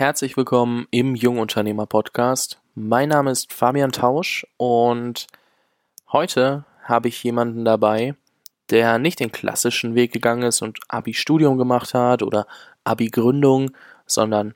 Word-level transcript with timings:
Herzlich 0.00 0.36
willkommen 0.36 0.86
im 0.92 1.16
Jungunternehmer 1.16 1.86
Podcast. 1.86 2.60
Mein 2.76 3.08
Name 3.08 3.32
ist 3.32 3.52
Fabian 3.52 3.90
Tausch 3.90 4.46
und 4.56 5.26
heute 6.12 6.64
habe 6.84 7.08
ich 7.08 7.20
jemanden 7.24 7.64
dabei, 7.64 8.14
der 8.70 9.00
nicht 9.00 9.18
den 9.18 9.32
klassischen 9.32 9.96
Weg 9.96 10.12
gegangen 10.12 10.44
ist 10.44 10.62
und 10.62 10.78
Abi-Studium 10.86 11.58
gemacht 11.58 11.94
hat 11.94 12.22
oder 12.22 12.46
Abi-Gründung, 12.84 13.72
sondern 14.06 14.54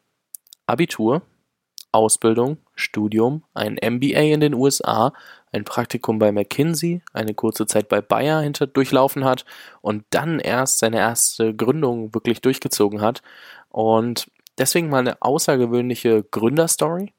Abitur, 0.68 1.22
Ausbildung, 1.90 2.58
Studium, 2.76 3.42
ein 3.52 3.80
MBA 3.82 4.20
in 4.20 4.40
den 4.40 4.54
USA, 4.54 5.12
ein 5.50 5.64
Praktikum 5.64 6.20
bei 6.20 6.30
McKinsey, 6.30 7.02
eine 7.12 7.34
kurze 7.34 7.66
Zeit 7.66 7.88
bei 7.88 8.00
Bayer 8.00 8.42
hinter 8.42 8.68
durchlaufen 8.68 9.24
hat 9.24 9.44
und 9.80 10.04
dann 10.10 10.38
erst 10.38 10.78
seine 10.78 10.98
erste 10.98 11.52
Gründung 11.52 12.14
wirklich 12.14 12.40
durchgezogen 12.42 13.00
hat. 13.00 13.22
Und 13.70 14.30
deswegen 14.58 14.88
mal 14.88 14.98
eine 15.00 15.20
außergewöhnliche 15.20 16.24
Gründerstory. 16.30 17.12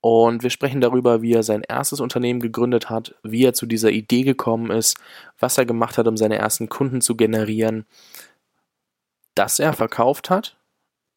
Und 0.00 0.42
wir 0.42 0.50
sprechen 0.50 0.82
darüber, 0.82 1.22
wie 1.22 1.32
er 1.32 1.42
sein 1.42 1.62
erstes 1.62 2.00
Unternehmen 2.00 2.40
gegründet 2.40 2.90
hat, 2.90 3.14
wie 3.22 3.44
er 3.44 3.54
zu 3.54 3.64
dieser 3.64 3.90
Idee 3.90 4.22
gekommen 4.22 4.70
ist, 4.70 4.98
was 5.38 5.56
er 5.56 5.64
gemacht 5.64 5.96
hat, 5.96 6.06
um 6.06 6.18
seine 6.18 6.36
ersten 6.36 6.68
Kunden 6.68 7.00
zu 7.00 7.16
generieren, 7.16 7.86
dass 9.34 9.58
er 9.58 9.72
verkauft 9.72 10.28
hat, 10.28 10.58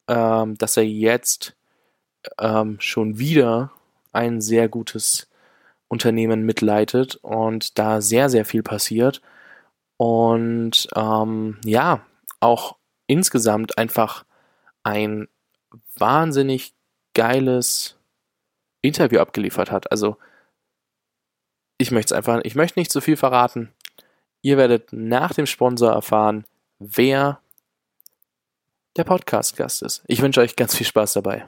ähm, 0.08 0.56
dass 0.56 0.78
er 0.78 0.86
jetzt 0.86 1.54
ähm, 2.40 2.78
schon 2.80 3.18
wieder 3.18 3.72
ein 4.12 4.40
sehr 4.40 4.68
gutes 4.68 5.28
Unternehmen 5.88 6.42
mitleitet 6.44 7.16
und 7.16 7.78
da 7.78 8.00
sehr, 8.00 8.30
sehr 8.30 8.44
viel 8.44 8.62
passiert. 8.62 9.20
Und 9.96 10.88
ähm, 10.94 11.58
ja, 11.64 12.06
auch 12.40 12.76
insgesamt 13.06 13.78
einfach 13.78 14.24
ein 14.82 15.28
wahnsinnig 16.00 16.72
geiles 17.14 17.96
Interview 18.82 19.20
abgeliefert 19.20 19.70
hat. 19.70 19.90
Also 19.90 20.16
ich 21.78 21.90
möchte 21.90 22.14
es 22.14 22.16
einfach, 22.16 22.40
ich 22.44 22.54
möchte 22.54 22.78
nicht 22.78 22.90
zu 22.90 23.00
viel 23.00 23.16
verraten. 23.16 23.72
Ihr 24.42 24.56
werdet 24.56 24.92
nach 24.92 25.34
dem 25.34 25.46
Sponsor 25.46 25.92
erfahren, 25.92 26.44
wer 26.78 27.40
der 28.96 29.04
Podcast-Gast 29.04 29.82
ist. 29.82 30.02
Ich 30.06 30.22
wünsche 30.22 30.40
euch 30.40 30.56
ganz 30.56 30.74
viel 30.74 30.86
Spaß 30.86 31.14
dabei. 31.14 31.46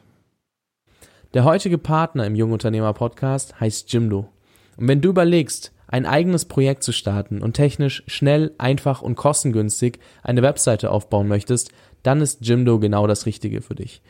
Der 1.34 1.44
heutige 1.44 1.78
Partner 1.78 2.26
im 2.26 2.34
Jungunternehmer 2.34 2.92
Podcast 2.92 3.60
heißt 3.60 3.92
Jimdo. 3.92 4.28
Und 4.76 4.88
wenn 4.88 5.00
du 5.00 5.10
überlegst, 5.10 5.72
ein 5.86 6.06
eigenes 6.06 6.44
Projekt 6.44 6.84
zu 6.84 6.92
starten 6.92 7.42
und 7.42 7.54
technisch 7.54 8.04
schnell, 8.06 8.54
einfach 8.58 9.02
und 9.02 9.16
kostengünstig 9.16 9.98
eine 10.22 10.42
Webseite 10.42 10.90
aufbauen 10.90 11.26
möchtest, 11.26 11.72
dann 12.04 12.20
ist 12.20 12.46
Jimdo 12.46 12.78
genau 12.78 13.06
das 13.06 13.26
Richtige 13.26 13.60
für 13.62 13.74
dich. 13.74 14.00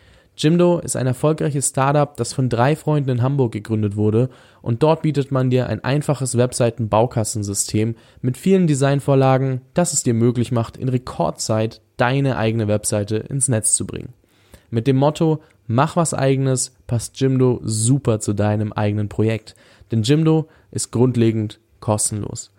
Jimdo 0.40 0.78
ist 0.78 0.96
ein 0.96 1.06
erfolgreiches 1.06 1.68
Startup, 1.68 2.16
das 2.16 2.32
von 2.32 2.48
drei 2.48 2.74
Freunden 2.74 3.10
in 3.10 3.22
Hamburg 3.22 3.52
gegründet 3.52 3.94
wurde 3.94 4.30
und 4.62 4.82
dort 4.82 5.02
bietet 5.02 5.30
man 5.30 5.50
dir 5.50 5.66
ein 5.66 5.84
einfaches 5.84 6.38
Webseiten-Baukastensystem 6.38 7.94
mit 8.22 8.38
vielen 8.38 8.66
Designvorlagen, 8.66 9.60
das 9.74 9.92
es 9.92 10.02
dir 10.02 10.14
möglich 10.14 10.50
macht, 10.50 10.78
in 10.78 10.88
Rekordzeit 10.88 11.82
deine 11.98 12.38
eigene 12.38 12.68
Webseite 12.68 13.16
ins 13.16 13.48
Netz 13.48 13.74
zu 13.74 13.86
bringen. 13.86 14.14
Mit 14.70 14.86
dem 14.86 14.96
Motto 14.96 15.40
Mach 15.72 15.94
was 15.94 16.14
eigenes 16.14 16.74
passt 16.88 17.20
Jimdo 17.20 17.60
super 17.62 18.18
zu 18.18 18.32
deinem 18.32 18.72
eigenen 18.72 19.08
Projekt, 19.08 19.54
denn 19.92 20.02
Jimdo 20.02 20.48
ist 20.72 20.90
grundlegend 20.90 21.60
kostenlos. 21.78 22.50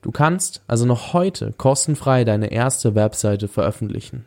Du 0.00 0.12
kannst 0.12 0.62
also 0.68 0.86
noch 0.86 1.12
heute 1.12 1.54
kostenfrei 1.58 2.22
deine 2.22 2.52
erste 2.52 2.94
Webseite 2.94 3.48
veröffentlichen. 3.48 4.26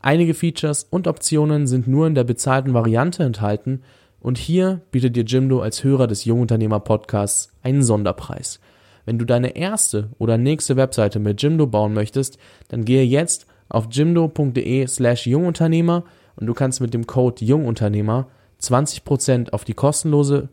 Einige 0.00 0.34
Features 0.34 0.86
und 0.90 1.08
Optionen 1.08 1.66
sind 1.66 1.88
nur 1.88 2.06
in 2.06 2.14
der 2.14 2.24
bezahlten 2.24 2.72
Variante 2.72 3.24
enthalten. 3.24 3.82
Und 4.20 4.38
hier 4.38 4.80
bietet 4.90 5.16
dir 5.16 5.24
Jimdo 5.24 5.60
als 5.60 5.82
Hörer 5.84 6.06
des 6.06 6.24
Jungunternehmer 6.24 6.80
Podcasts 6.80 7.52
einen 7.62 7.82
Sonderpreis. 7.82 8.60
Wenn 9.04 9.18
du 9.18 9.24
deine 9.24 9.56
erste 9.56 10.10
oder 10.18 10.36
nächste 10.36 10.76
Webseite 10.76 11.18
mit 11.18 11.42
Jimdo 11.42 11.66
bauen 11.66 11.94
möchtest, 11.94 12.38
dann 12.68 12.84
gehe 12.84 13.04
jetzt 13.04 13.46
auf 13.68 13.88
jimdo.de 13.90 14.86
slash 14.86 15.26
Jungunternehmer 15.26 16.04
und 16.36 16.46
du 16.46 16.54
kannst 16.54 16.80
mit 16.80 16.94
dem 16.94 17.06
Code 17.06 17.44
Jungunternehmer 17.44 18.28
20% 18.60 19.50
auf 19.50 19.64
die 19.64 19.74
kostenlose 19.74 20.48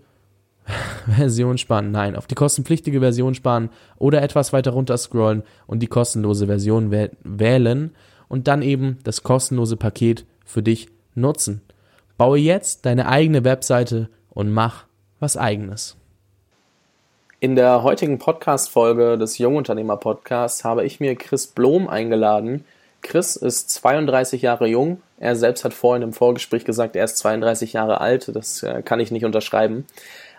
Version 1.06 1.58
sparen, 1.58 1.92
nein, 1.92 2.16
auf 2.16 2.28
die 2.28 2.36
kostenpflichtige 2.36 3.00
Version 3.00 3.36
sparen 3.36 3.70
oder 3.98 4.22
etwas 4.22 4.54
weiter 4.54 4.72
runter 4.72 4.98
scrollen 4.98 5.44
und 5.68 5.82
die 5.82 5.88
kostenlose 5.88 6.48
Version 6.48 6.92
wählen 6.92 7.92
und 8.36 8.50
dann 8.50 8.62
eben 8.62 8.98
das 9.06 9.24
kostenlose 9.24 9.78
Paket 9.78 10.26
für 10.44 10.62
dich 10.62 10.90
nutzen. 11.14 11.62
Baue 12.18 12.38
jetzt 12.38 12.86
deine 12.86 13.08
eigene 13.08 13.46
Webseite 13.46 14.10
und 14.30 14.52
mach 14.52 14.84
was 15.22 15.38
eigenes. 15.38 15.96
In 17.40 17.56
der 17.56 17.82
heutigen 17.82 18.20
Podcast-Folge 18.20 19.18
des 19.18 19.38
Jungunternehmer 19.38 19.96
Podcasts 19.96 20.66
habe 20.66 20.84
ich 20.84 21.00
mir 21.00 21.16
Chris 21.16 21.48
Blom 21.48 21.88
eingeladen. 21.88 22.66
Chris 23.02 23.38
ist 23.38 23.70
32 23.70 24.42
Jahre 24.42 24.68
jung. 24.68 25.02
Er 25.18 25.38
selbst 25.38 25.64
hat 25.64 25.74
vorhin 25.74 26.04
im 26.04 26.12
Vorgespräch 26.12 26.66
gesagt, 26.66 26.98
er 26.98 27.06
ist 27.06 27.16
32 27.20 27.72
Jahre 27.72 28.02
alt. 28.02 28.36
Das 28.36 28.64
äh, 28.64 28.82
kann 28.82 29.00
ich 29.00 29.12
nicht 29.12 29.24
unterschreiben. 29.24 29.86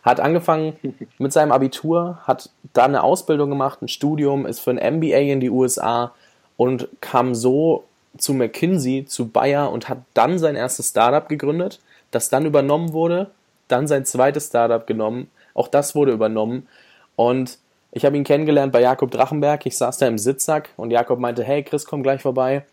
Hat 0.03 0.21
angefangen 0.21 0.77
mit 1.17 1.33
seinem 1.33 1.51
Abitur, 1.51 2.19
hat 2.25 2.51
dann 2.75 2.91
eine 2.91 3.03
Ausbildung 3.03 3.49
gemacht, 3.49 3.81
ein 3.81 3.89
Studium, 3.89 4.45
ist 4.45 4.61
für 4.61 4.73
ein 4.73 4.97
MBA 4.97 5.33
in 5.33 5.41
die 5.41 5.49
USA, 5.49 6.13
und 6.57 6.89
kam 7.01 7.35
so 7.35 7.85
zu 8.19 8.33
McKinsey, 8.33 9.05
zu 9.07 9.29
Bayer 9.29 9.71
und 9.71 9.89
hat 9.89 9.99
dann 10.15 10.39
sein 10.39 10.57
erstes 10.57 10.89
Startup 10.89 11.29
gegründet, 11.29 11.81
das 12.11 12.29
dann 12.29 12.47
übernommen 12.47 12.93
wurde, 12.93 13.31
dann 13.69 13.87
sein 13.87 14.05
zweites 14.05 14.47
Startup 14.47 14.87
genommen, 14.87 15.31
auch 15.55 15.69
das 15.69 15.95
wurde 15.95 16.13
übernommen. 16.13 16.67
Und 17.15 17.59
ich 17.93 18.05
habe 18.05 18.17
ihn 18.17 18.25
kennengelernt 18.25 18.73
bei 18.73 18.81
Jakob 18.81 19.11
Drachenberg, 19.11 19.67
ich 19.67 19.77
saß 19.77 19.99
da 19.99 20.07
im 20.07 20.19
Sitzsack 20.19 20.71
und 20.77 20.91
Jakob 20.91 21.19
meinte, 21.19 21.45
hey 21.45 21.63
Chris, 21.63 21.85
komm 21.85 22.03
gleich 22.03 22.23
vorbei, 22.23 22.65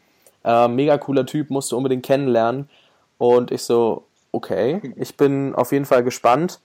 äh, 0.44 0.68
mega 0.68 0.98
cooler 0.98 1.26
Typ, 1.26 1.50
musst 1.50 1.72
du 1.72 1.78
unbedingt 1.78 2.06
kennenlernen. 2.06 2.70
Und 3.18 3.52
ich 3.52 3.64
so, 3.64 4.06
okay, 4.32 4.94
ich 4.98 5.16
bin 5.16 5.56
auf 5.56 5.72
jeden 5.72 5.86
Fall 5.86 6.04
gespannt. 6.04 6.60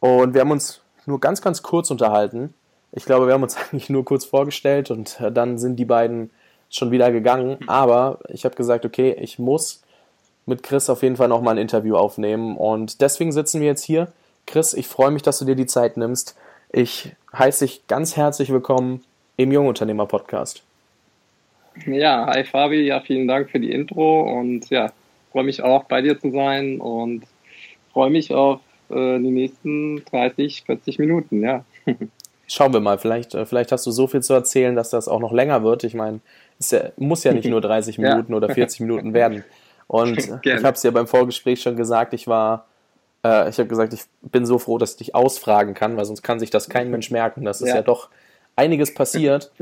Und 0.00 0.34
wir 0.34 0.40
haben 0.40 0.50
uns 0.50 0.80
nur 1.06 1.20
ganz, 1.20 1.42
ganz 1.42 1.62
kurz 1.62 1.90
unterhalten 1.90 2.54
ich 2.96 3.04
glaube, 3.04 3.26
wir 3.26 3.34
haben 3.34 3.42
uns 3.42 3.56
eigentlich 3.72 3.90
nur 3.90 4.04
kurz 4.04 4.24
vorgestellt 4.24 4.90
und 4.90 5.20
äh, 5.20 5.30
dann 5.30 5.58
sind 5.58 5.76
die 5.76 5.84
beiden 5.84 6.30
schon 6.70 6.90
wieder 6.90 7.12
gegangen. 7.12 7.58
Aber 7.66 8.20
ich 8.28 8.44
habe 8.44 8.54
gesagt, 8.54 8.84
okay, 8.84 9.16
ich 9.20 9.38
muss 9.38 9.82
mit 10.46 10.62
Chris 10.62 10.90
auf 10.90 11.02
jeden 11.02 11.16
Fall 11.16 11.28
nochmal 11.28 11.54
ein 11.54 11.62
Interview 11.62 11.96
aufnehmen. 11.96 12.56
Und 12.56 13.00
deswegen 13.00 13.32
sitzen 13.32 13.60
wir 13.60 13.68
jetzt 13.68 13.84
hier. 13.84 14.12
Chris, 14.46 14.74
ich 14.74 14.86
freue 14.86 15.10
mich, 15.10 15.22
dass 15.22 15.38
du 15.38 15.44
dir 15.44 15.56
die 15.56 15.66
Zeit 15.66 15.96
nimmst. 15.96 16.36
Ich 16.70 17.12
heiße 17.36 17.64
dich 17.64 17.86
ganz 17.86 18.16
herzlich 18.16 18.52
willkommen 18.52 19.02
im 19.36 19.52
Jungunternehmer 19.52 20.06
Podcast. 20.06 20.62
Ja, 21.86 22.26
hi 22.26 22.44
Fabi, 22.44 22.82
ja, 22.82 23.00
vielen 23.00 23.26
Dank 23.26 23.50
für 23.50 23.58
die 23.58 23.72
Intro 23.72 24.38
und 24.38 24.70
ja, 24.70 24.92
freue 25.32 25.42
mich 25.42 25.62
auch 25.62 25.84
bei 25.84 26.02
dir 26.02 26.20
zu 26.20 26.30
sein 26.30 26.80
und 26.80 27.24
freue 27.92 28.10
mich 28.10 28.32
auf 28.32 28.60
äh, 28.90 29.18
die 29.18 29.30
nächsten 29.30 30.04
30, 30.04 30.62
40 30.64 30.98
Minuten, 31.00 31.42
ja. 31.42 31.64
schauen 32.46 32.72
wir 32.72 32.80
mal, 32.80 32.98
vielleicht, 32.98 33.34
äh, 33.34 33.46
vielleicht 33.46 33.72
hast 33.72 33.86
du 33.86 33.90
so 33.90 34.06
viel 34.06 34.22
zu 34.22 34.34
erzählen, 34.34 34.76
dass 34.76 34.90
das 34.90 35.08
auch 35.08 35.20
noch 35.20 35.32
länger 35.32 35.62
wird. 35.62 35.84
Ich 35.84 35.94
meine, 35.94 36.20
es 36.58 36.70
ja, 36.70 36.90
muss 36.96 37.24
ja 37.24 37.32
nicht 37.32 37.48
nur 37.48 37.60
30 37.60 37.98
Minuten 37.98 38.32
ja. 38.32 38.36
oder 38.36 38.48
40 38.50 38.80
Minuten 38.80 39.14
werden. 39.14 39.44
Und 39.86 40.18
ich 40.42 40.64
habe 40.64 40.74
es 40.74 40.82
ja 40.82 40.90
beim 40.90 41.06
Vorgespräch 41.06 41.62
schon 41.62 41.76
gesagt, 41.76 42.14
ich 42.14 42.26
war, 42.26 42.66
äh, 43.24 43.48
ich 43.48 43.58
habe 43.58 43.68
gesagt, 43.68 43.92
ich 43.92 44.02
bin 44.22 44.46
so 44.46 44.58
froh, 44.58 44.78
dass 44.78 44.92
ich 44.92 44.96
dich 44.98 45.14
ausfragen 45.14 45.74
kann, 45.74 45.96
weil 45.96 46.04
sonst 46.04 46.22
kann 46.22 46.38
sich 46.38 46.50
das 46.50 46.68
kein 46.68 46.90
Mensch 46.90 47.10
merken. 47.10 47.44
Das 47.44 47.60
ist 47.60 47.68
ja, 47.68 47.76
ja 47.76 47.82
doch 47.82 48.08
einiges 48.56 48.94
passiert. 48.94 49.52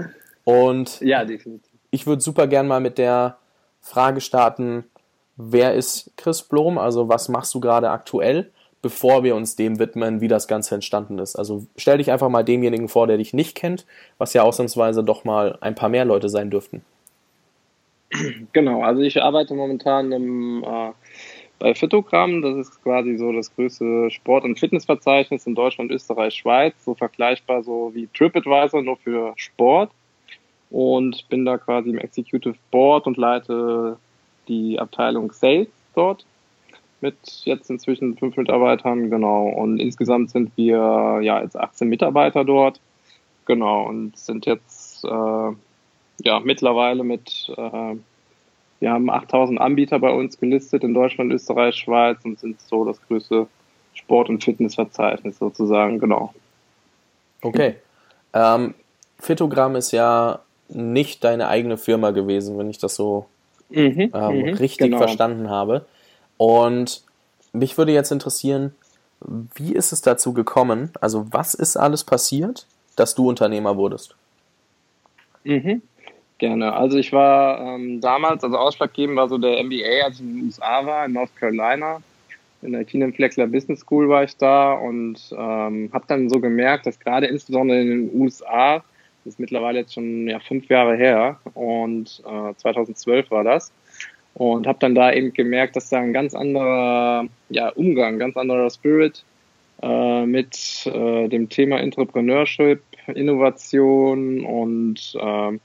Und 0.44 1.00
ja, 1.00 1.24
definitiv. 1.24 1.70
ich 1.90 2.06
würde 2.06 2.22
super 2.22 2.46
gern 2.46 2.66
mal 2.66 2.80
mit 2.80 2.98
der 2.98 3.36
Frage 3.80 4.20
starten, 4.20 4.84
wer 5.36 5.74
ist 5.74 6.12
Chris 6.16 6.42
Blom? 6.42 6.78
Also 6.78 7.08
was 7.08 7.28
machst 7.28 7.54
du 7.54 7.60
gerade 7.60 7.90
aktuell? 7.90 8.50
Bevor 8.82 9.22
wir 9.22 9.36
uns 9.36 9.54
dem 9.54 9.78
widmen, 9.78 10.20
wie 10.20 10.28
das 10.28 10.48
Ganze 10.48 10.74
entstanden 10.74 11.18
ist. 11.18 11.36
Also 11.36 11.66
stell 11.76 11.98
dich 11.98 12.10
einfach 12.10 12.28
mal 12.28 12.42
demjenigen 12.42 12.88
vor, 12.88 13.06
der 13.06 13.16
dich 13.16 13.32
nicht 13.32 13.54
kennt, 13.54 13.86
was 14.18 14.34
ja 14.34 14.42
ausnahmsweise 14.42 15.04
doch 15.04 15.24
mal 15.24 15.56
ein 15.60 15.76
paar 15.76 15.88
mehr 15.88 16.04
Leute 16.04 16.28
sein 16.28 16.50
dürften. 16.50 16.82
Genau, 18.52 18.82
also 18.82 19.00
ich 19.00 19.22
arbeite 19.22 19.54
momentan 19.54 20.12
im, 20.12 20.64
äh, 20.64 20.90
bei 21.58 21.74
Fitogramm, 21.74 22.42
das 22.42 22.56
ist 22.56 22.82
quasi 22.82 23.16
so 23.16 23.32
das 23.32 23.54
größte 23.54 24.10
Sport- 24.10 24.44
und 24.44 24.58
Fitnessverzeichnis 24.58 25.46
in 25.46 25.54
Deutschland, 25.54 25.90
Österreich, 25.90 26.34
Schweiz, 26.34 26.74
so 26.84 26.94
vergleichbar 26.94 27.62
so 27.62 27.92
wie 27.94 28.08
TripAdvisor, 28.08 28.82
nur 28.82 28.96
für 28.96 29.32
Sport. 29.36 29.90
Und 30.70 31.28
bin 31.28 31.44
da 31.44 31.58
quasi 31.58 31.90
im 31.90 31.98
Executive 31.98 32.56
Board 32.70 33.06
und 33.06 33.16
leite 33.16 33.96
die 34.48 34.78
Abteilung 34.78 35.30
Sales 35.32 35.68
dort 35.94 36.26
mit 37.02 37.16
jetzt 37.44 37.70
inzwischen 37.70 38.16
fünf 38.16 38.36
Mitarbeitern, 38.36 39.10
genau. 39.10 39.48
Und 39.48 39.78
insgesamt 39.78 40.30
sind 40.30 40.56
wir 40.56 41.20
ja 41.22 41.42
jetzt 41.42 41.56
18 41.56 41.88
Mitarbeiter 41.88 42.44
dort, 42.44 42.80
genau, 43.46 43.86
und 43.86 44.16
sind 44.16 44.46
jetzt 44.46 45.04
äh, 45.04 45.08
ja 45.08 46.40
mittlerweile 46.44 47.04
mit 47.04 47.52
äh, 47.56 47.96
wir 48.82 48.90
haben 48.90 49.10
8000 49.10 49.60
Anbieter 49.60 50.00
bei 50.00 50.10
uns 50.10 50.40
gelistet 50.40 50.82
in 50.82 50.92
Deutschland, 50.92 51.32
Österreich, 51.32 51.76
Schweiz 51.76 52.18
und 52.24 52.40
sind 52.40 52.60
so 52.60 52.84
das 52.84 53.00
größte 53.06 53.46
Sport- 53.94 54.28
und 54.28 54.42
Fitnessverzeichnis 54.42 55.38
sozusagen, 55.38 56.00
genau. 56.00 56.34
Okay. 57.42 57.76
Ähm, 58.34 58.74
Fitogramm 59.20 59.76
ist 59.76 59.92
ja 59.92 60.40
nicht 60.68 61.22
deine 61.22 61.46
eigene 61.46 61.76
Firma 61.76 62.10
gewesen, 62.10 62.58
wenn 62.58 62.70
ich 62.70 62.78
das 62.78 62.96
so 62.96 63.26
mhm, 63.70 64.10
ähm, 64.12 64.38
mhm, 64.38 64.54
richtig 64.54 64.78
genau. 64.78 64.98
verstanden 64.98 65.48
habe. 65.48 65.86
Und 66.36 67.02
mich 67.52 67.78
würde 67.78 67.92
jetzt 67.92 68.12
interessieren, 68.12 68.74
wie 69.54 69.74
ist 69.74 69.92
es 69.92 70.02
dazu 70.02 70.32
gekommen? 70.32 70.90
Also 71.00 71.26
was 71.30 71.54
ist 71.54 71.76
alles 71.76 72.04
passiert, 72.04 72.66
dass 72.96 73.14
du 73.14 73.28
Unternehmer 73.28 73.76
wurdest? 73.76 74.16
Mhm. 75.44 75.82
Gerne. 76.38 76.72
Also 76.72 76.98
ich 76.98 77.12
war 77.12 77.60
ähm, 77.60 78.00
damals, 78.00 78.42
also 78.42 78.56
ausschlaggebend 78.56 79.16
war 79.16 79.28
so 79.28 79.38
der 79.38 79.62
MBA, 79.62 80.04
als 80.04 80.16
ich 80.16 80.22
in 80.22 80.34
den 80.34 80.44
USA 80.46 80.84
war, 80.84 81.06
in 81.06 81.12
North 81.12 81.34
Carolina. 81.36 82.02
In 82.62 82.72
der 82.72 82.84
Keenan 82.84 83.12
Fleckler 83.12 83.46
Business 83.46 83.80
School 83.80 84.08
war 84.08 84.24
ich 84.24 84.36
da 84.36 84.72
und 84.72 85.18
ähm, 85.32 85.90
habe 85.92 86.04
dann 86.08 86.28
so 86.28 86.40
gemerkt, 86.40 86.86
dass 86.86 86.98
gerade 86.98 87.26
insbesondere 87.26 87.80
in 87.80 87.88
den 87.88 88.20
USA, 88.20 88.78
das 89.24 89.34
ist 89.34 89.40
mittlerweile 89.40 89.80
jetzt 89.80 89.94
schon 89.94 90.28
ja, 90.28 90.40
fünf 90.40 90.68
Jahre 90.68 90.96
her 90.96 91.38
und 91.54 92.22
äh, 92.24 92.54
2012 92.56 93.30
war 93.30 93.44
das, 93.44 93.72
und 94.34 94.66
habe 94.66 94.78
dann 94.80 94.94
da 94.94 95.12
eben 95.12 95.32
gemerkt, 95.32 95.76
dass 95.76 95.90
da 95.90 95.98
ein 95.98 96.12
ganz 96.12 96.34
anderer 96.34 97.26
ja, 97.50 97.68
Umgang, 97.70 98.18
ganz 98.18 98.36
anderer 98.36 98.70
Spirit 98.70 99.24
äh, 99.82 100.26
mit 100.26 100.86
äh, 100.86 101.28
dem 101.28 101.48
Thema 101.48 101.80
Entrepreneurship, 101.80 102.82
Innovation 103.14 104.44
und 104.44 105.16
äh, 105.20 105.58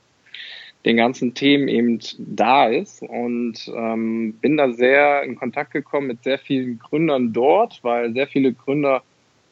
den 0.84 0.96
ganzen 0.96 1.34
Themen 1.34 1.68
eben 1.68 1.98
da 2.18 2.66
ist. 2.66 3.02
Und 3.02 3.70
ähm, 3.74 4.34
bin 4.40 4.56
da 4.56 4.72
sehr 4.72 5.22
in 5.22 5.36
Kontakt 5.36 5.72
gekommen 5.72 6.08
mit 6.08 6.24
sehr 6.24 6.38
vielen 6.38 6.78
Gründern 6.78 7.32
dort, 7.32 7.80
weil 7.82 8.12
sehr 8.12 8.26
viele 8.26 8.52
Gründer 8.52 9.02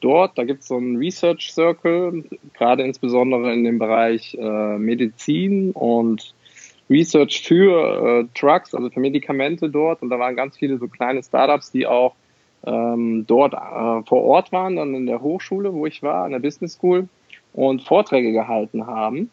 dort, 0.00 0.36
da 0.38 0.44
gibt 0.44 0.62
es 0.62 0.68
so 0.68 0.76
einen 0.76 0.96
Research 0.96 1.52
Circle, 1.52 2.24
gerade 2.54 2.84
insbesondere 2.84 3.52
in 3.52 3.64
dem 3.64 3.78
Bereich 3.78 4.36
äh, 4.38 4.78
Medizin 4.78 5.72
und 5.72 6.34
Research 6.88 7.42
für 7.42 8.20
äh, 8.20 8.38
Drugs, 8.38 8.74
also 8.74 8.90
für 8.90 9.00
Medikamente 9.00 9.68
dort 9.68 10.02
und 10.02 10.10
da 10.10 10.18
waren 10.18 10.36
ganz 10.36 10.56
viele 10.56 10.78
so 10.78 10.88
kleine 10.88 11.22
Startups, 11.22 11.72
die 11.72 11.86
auch 11.86 12.14
ähm, 12.64 13.24
dort 13.26 13.54
äh, 13.54 14.02
vor 14.06 14.24
Ort 14.24 14.52
waren, 14.52 14.76
dann 14.76 14.94
in 14.94 15.06
der 15.06 15.20
Hochschule, 15.20 15.72
wo 15.72 15.86
ich 15.86 16.02
war, 16.02 16.26
in 16.26 16.32
der 16.32 16.40
Business 16.40 16.74
School 16.74 17.08
und 17.52 17.82
Vorträge 17.82 18.32
gehalten 18.32 18.86
haben. 18.86 19.30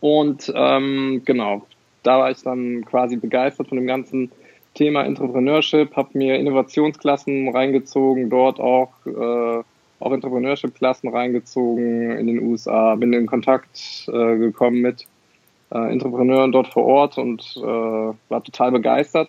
Und 0.00 0.52
ähm, 0.54 1.22
genau, 1.24 1.66
da 2.02 2.18
war 2.18 2.30
ich 2.30 2.42
dann 2.42 2.84
quasi 2.84 3.16
begeistert 3.16 3.68
von 3.68 3.76
dem 3.76 3.86
ganzen 3.86 4.30
Thema 4.74 5.04
Entrepreneurship, 5.04 5.96
habe 5.96 6.18
mir 6.18 6.36
Innovationsklassen 6.36 7.48
reingezogen, 7.48 8.28
dort 8.28 8.60
auch, 8.60 8.92
äh, 9.06 9.62
auch 10.00 10.12
Entrepreneurship-Klassen 10.12 11.08
reingezogen 11.08 12.12
in 12.12 12.26
den 12.26 12.42
USA, 12.42 12.94
bin 12.94 13.12
in 13.12 13.26
Kontakt 13.26 14.06
äh, 14.08 14.36
gekommen 14.36 14.82
mit 14.82 15.06
äh, 15.72 15.92
Entrepreneuren 15.92 16.52
dort 16.52 16.68
vor 16.68 16.84
Ort 16.84 17.18
und 17.18 17.42
äh, 17.56 17.60
war 17.62 18.44
total 18.44 18.72
begeistert. 18.72 19.28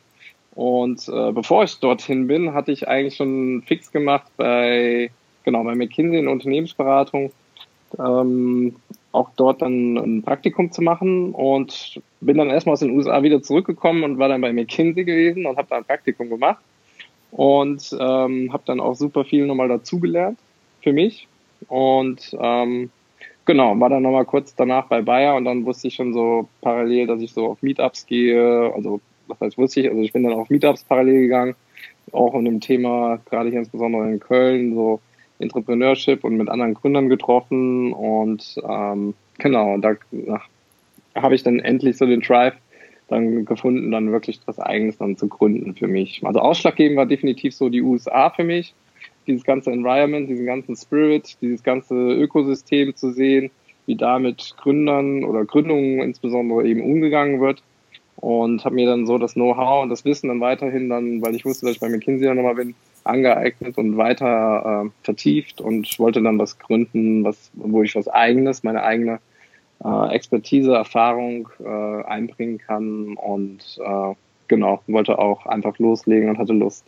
Und 0.55 1.07
äh, 1.07 1.31
bevor 1.31 1.63
ich 1.63 1.79
dorthin 1.79 2.27
bin, 2.27 2.53
hatte 2.53 2.71
ich 2.71 2.87
eigentlich 2.87 3.15
schon 3.15 3.61
fix 3.65 3.91
gemacht 3.91 4.25
bei, 4.37 5.11
genau, 5.43 5.63
bei 5.63 5.75
McKinsey 5.75 6.17
in 6.17 6.27
Unternehmensberatung, 6.27 7.31
ähm, 7.99 8.75
auch 9.11 9.29
dort 9.35 9.61
dann 9.61 9.97
ein 9.97 10.23
Praktikum 10.23 10.71
zu 10.71 10.81
machen 10.81 11.31
und 11.33 12.01
bin 12.21 12.37
dann 12.37 12.49
erstmal 12.49 12.73
aus 12.73 12.79
den 12.79 12.91
USA 12.91 13.21
wieder 13.21 13.41
zurückgekommen 13.43 14.03
und 14.03 14.17
war 14.17 14.29
dann 14.29 14.41
bei 14.41 14.51
McKinsey 14.51 15.03
gewesen 15.03 15.45
und 15.45 15.57
habe 15.57 15.67
da 15.69 15.77
ein 15.77 15.85
Praktikum 15.85 16.29
gemacht 16.29 16.63
und 17.31 17.95
ähm, 17.99 18.51
habe 18.51 18.63
dann 18.65 18.79
auch 18.79 18.95
super 18.95 19.25
viel 19.25 19.45
nochmal 19.45 19.67
dazugelernt 19.67 20.39
für 20.81 20.93
mich 20.93 21.27
und 21.67 22.35
ähm, 22.39 22.89
Genau, 23.47 23.79
war 23.79 23.87
dann 23.87 24.03
nochmal 24.03 24.25
kurz 24.25 24.53
danach 24.55 24.87
bei 24.87 25.01
Bayer 25.01 25.35
und 25.35 25.45
dann 25.45 25.65
wusste 25.65 25.87
ich 25.87 25.95
schon 25.95 26.11
so 26.11 26.49
parallel, 26.59 27.07
dass 27.07 27.21
ich 27.21 27.31
so 27.31 27.45
auf 27.47 27.61
Meetups 27.61 28.05
gehe. 28.05 28.73
Also, 28.75 28.99
was 29.27 29.39
heißt 29.39 29.57
wusste 29.57 29.79
ich? 29.79 29.89
Also, 29.89 30.01
ich 30.01 30.11
bin 30.11 30.23
dann 30.23 30.33
auf 30.33 30.49
Meetups 30.49 30.83
parallel 30.83 31.21
gegangen, 31.21 31.55
auch 32.11 32.33
um 32.33 32.43
dem 32.43 32.59
Thema, 32.59 33.19
gerade 33.29 33.49
hier 33.49 33.59
insbesondere 33.59 34.11
in 34.11 34.19
Köln, 34.19 34.75
so 34.75 34.99
Entrepreneurship 35.39 36.25
und 36.25 36.35
mit 36.35 36.49
anderen 36.49 36.73
Gründern 36.73 37.07
getroffen 37.07 37.93
und 37.93 38.57
ähm, 38.67 39.13
genau, 39.37 39.77
da 39.77 39.95
habe 41.15 41.35
ich 41.35 41.43
dann 41.43 41.59
endlich 41.59 41.95
so 41.95 42.05
den 42.05 42.19
Drive 42.19 42.55
dann 43.07 43.45
gefunden, 43.45 43.91
dann 43.91 44.11
wirklich 44.11 44.41
was 44.45 44.59
Eigenes 44.59 44.97
dann 44.97 45.15
zu 45.15 45.29
gründen 45.29 45.73
für 45.73 45.87
mich. 45.87 46.21
Also 46.25 46.39
ausschlaggebend 46.41 46.97
war 46.97 47.05
definitiv 47.05 47.55
so 47.55 47.69
die 47.69 47.81
USA 47.81 48.29
für 48.29 48.43
mich 48.43 48.73
dieses 49.27 49.43
ganze 49.43 49.71
Environment, 49.71 50.29
diesen 50.29 50.45
ganzen 50.45 50.75
Spirit, 50.75 51.37
dieses 51.41 51.63
ganze 51.63 51.93
Ökosystem 51.95 52.95
zu 52.95 53.11
sehen, 53.11 53.51
wie 53.85 53.95
da 53.95 54.19
mit 54.19 54.55
Gründern 54.57 55.23
oder 55.23 55.45
Gründungen 55.45 55.99
insbesondere 55.99 56.65
eben 56.65 56.81
umgegangen 56.81 57.41
wird. 57.41 57.63
Und 58.15 58.65
habe 58.65 58.73
mir 58.73 58.87
dann 58.87 59.05
so 59.05 59.19
das 59.19 59.35
Know-how 59.35 59.83
und 59.83 59.89
das 59.89 60.03
Wissen 60.03 60.29
dann 60.29 60.41
weiterhin 60.41 60.89
dann, 60.89 61.21
weil 61.21 61.35
ich 61.35 61.45
wusste, 61.45 61.67
dass 61.67 61.75
ich 61.75 61.79
bei 61.79 61.87
McKinsey 61.89 62.25
dann 62.25 62.37
nochmal 62.37 62.55
bin, 62.55 62.73
angeeignet 63.03 63.77
und 63.77 63.95
weiter 63.95 64.85
äh, 64.85 64.89
vertieft 65.03 65.61
und 65.61 65.99
wollte 65.99 66.23
dann 66.23 66.39
was 66.39 66.57
gründen, 66.57 67.23
was, 67.23 67.51
wo 67.53 67.83
ich 67.83 67.95
was 67.95 68.07
eigenes, 68.07 68.63
meine 68.63 68.81
eigene 68.81 69.19
äh, 69.83 70.15
Expertise, 70.15 70.73
Erfahrung 70.73 71.49
äh, 71.63 72.03
einbringen 72.05 72.57
kann 72.57 73.15
und 73.17 73.79
äh, 73.83 74.15
genau, 74.47 74.81
wollte 74.87 75.19
auch 75.19 75.45
einfach 75.45 75.77
loslegen 75.79 76.29
und 76.29 76.37
hatte 76.37 76.53
Lust. 76.53 76.85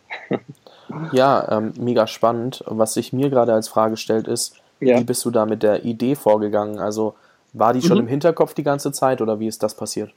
Ja, 1.11 1.57
ähm, 1.57 1.73
mega 1.79 2.07
spannend. 2.07 2.63
Was 2.65 2.95
sich 2.95 3.13
mir 3.13 3.29
gerade 3.29 3.53
als 3.53 3.67
Frage 3.67 3.95
stellt, 3.95 4.27
ist, 4.27 4.59
ja. 4.79 4.99
wie 4.99 5.03
bist 5.03 5.23
du 5.23 5.31
da 5.31 5.45
mit 5.45 5.61
der 5.63 5.85
Idee 5.85 6.15
vorgegangen? 6.15 6.79
Also 6.79 7.15
war 7.53 7.73
die 7.73 7.81
schon 7.81 7.97
mhm. 7.97 8.03
im 8.03 8.07
Hinterkopf 8.07 8.53
die 8.53 8.63
ganze 8.63 8.91
Zeit 8.91 9.21
oder 9.21 9.39
wie 9.39 9.47
ist 9.47 9.61
das 9.63 9.75
passiert? 9.75 10.11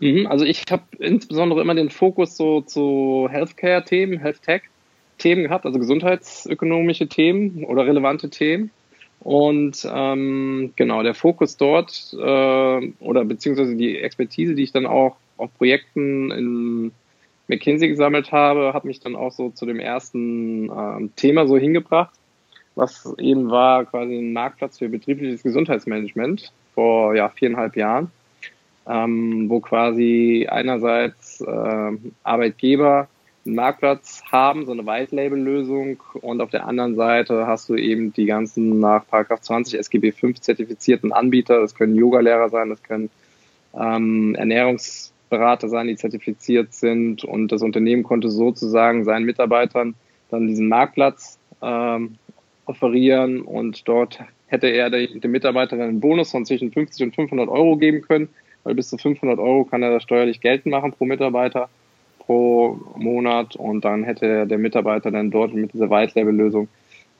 Mhm, 0.00 0.26
also 0.28 0.44
ich 0.44 0.64
habe 0.70 0.84
insbesondere 0.98 1.60
immer 1.60 1.74
den 1.74 1.90
Fokus 1.90 2.36
so 2.36 2.60
zu 2.60 3.28
Healthcare-Themen, 3.30 4.18
Health-Tech-Themen 4.18 5.44
gehabt, 5.44 5.66
also 5.66 5.78
gesundheitsökonomische 5.78 7.08
Themen 7.08 7.64
oder 7.64 7.86
relevante 7.86 8.30
Themen. 8.30 8.70
Und 9.20 9.86
ähm, 9.92 10.72
genau, 10.76 11.02
der 11.02 11.14
Fokus 11.14 11.56
dort 11.56 12.14
äh, 12.16 12.92
oder 13.00 13.24
beziehungsweise 13.24 13.74
die 13.74 13.98
Expertise, 13.98 14.54
die 14.54 14.62
ich 14.62 14.72
dann 14.72 14.86
auch 14.86 15.16
auf 15.38 15.52
Projekten 15.56 16.30
in 16.30 16.92
McKinsey 17.48 17.88
gesammelt 17.88 18.30
habe, 18.30 18.72
hat 18.74 18.84
mich 18.84 19.00
dann 19.00 19.16
auch 19.16 19.32
so 19.32 19.50
zu 19.50 19.66
dem 19.66 19.80
ersten 19.80 20.70
ähm, 20.70 21.10
Thema 21.16 21.46
so 21.46 21.56
hingebracht, 21.56 22.14
was 22.74 23.12
eben 23.18 23.50
war 23.50 23.86
quasi 23.86 24.18
ein 24.18 24.32
Marktplatz 24.32 24.78
für 24.78 24.88
betriebliches 24.88 25.42
Gesundheitsmanagement 25.42 26.52
vor 26.74 27.14
ja, 27.14 27.30
viereinhalb 27.30 27.76
Jahren, 27.76 28.10
ähm, 28.86 29.48
wo 29.48 29.60
quasi 29.60 30.46
einerseits 30.48 31.40
äh, 31.40 31.90
Arbeitgeber 32.22 33.08
einen 33.46 33.54
Marktplatz 33.54 34.22
haben, 34.30 34.66
so 34.66 34.72
eine 34.72 34.84
White-Label-Lösung 34.84 36.02
und 36.20 36.42
auf 36.42 36.50
der 36.50 36.66
anderen 36.66 36.96
Seite 36.96 37.46
hast 37.46 37.68
du 37.70 37.76
eben 37.76 38.12
die 38.12 38.26
ganzen 38.26 38.78
nach 38.78 39.04
20 39.06 39.78
SGB 39.78 40.12
5 40.12 40.40
zertifizierten 40.40 41.12
Anbieter, 41.12 41.60
das 41.60 41.74
können 41.74 41.96
Yogalehrer 41.96 42.50
sein, 42.50 42.68
das 42.68 42.82
können 42.82 43.08
ähm, 43.74 44.34
Ernährungs 44.34 45.12
Berater 45.28 45.68
sein, 45.68 45.86
die 45.86 45.96
zertifiziert 45.96 46.74
sind 46.74 47.24
und 47.24 47.52
das 47.52 47.62
Unternehmen 47.62 48.02
konnte 48.02 48.30
sozusagen 48.30 49.04
seinen 49.04 49.24
Mitarbeitern 49.24 49.94
dann 50.30 50.46
diesen 50.46 50.68
Marktplatz 50.68 51.38
ähm, 51.62 52.16
offerieren 52.66 53.42
und 53.42 53.88
dort 53.88 54.20
hätte 54.46 54.68
er 54.68 54.90
dem 54.90 55.30
Mitarbeiter 55.30 55.76
dann 55.76 55.88
einen 55.88 56.00
Bonus 56.00 56.30
von 56.30 56.44
zwischen 56.44 56.72
50 56.72 57.06
und 57.06 57.14
500 57.14 57.48
Euro 57.48 57.76
geben 57.76 58.02
können, 58.02 58.28
weil 58.64 58.74
bis 58.74 58.88
zu 58.88 58.98
500 58.98 59.38
Euro 59.38 59.64
kann 59.64 59.82
er 59.82 59.90
das 59.90 60.02
steuerlich 60.02 60.40
geltend 60.40 60.72
machen 60.72 60.92
pro 60.92 61.04
Mitarbeiter 61.04 61.68
pro 62.18 62.78
Monat 62.96 63.56
und 63.56 63.84
dann 63.84 64.04
hätte 64.04 64.46
der 64.46 64.58
Mitarbeiter 64.58 65.10
dann 65.10 65.30
dort 65.30 65.54
mit 65.54 65.72
dieser 65.72 65.88
White-Label-Lösung 65.88 66.68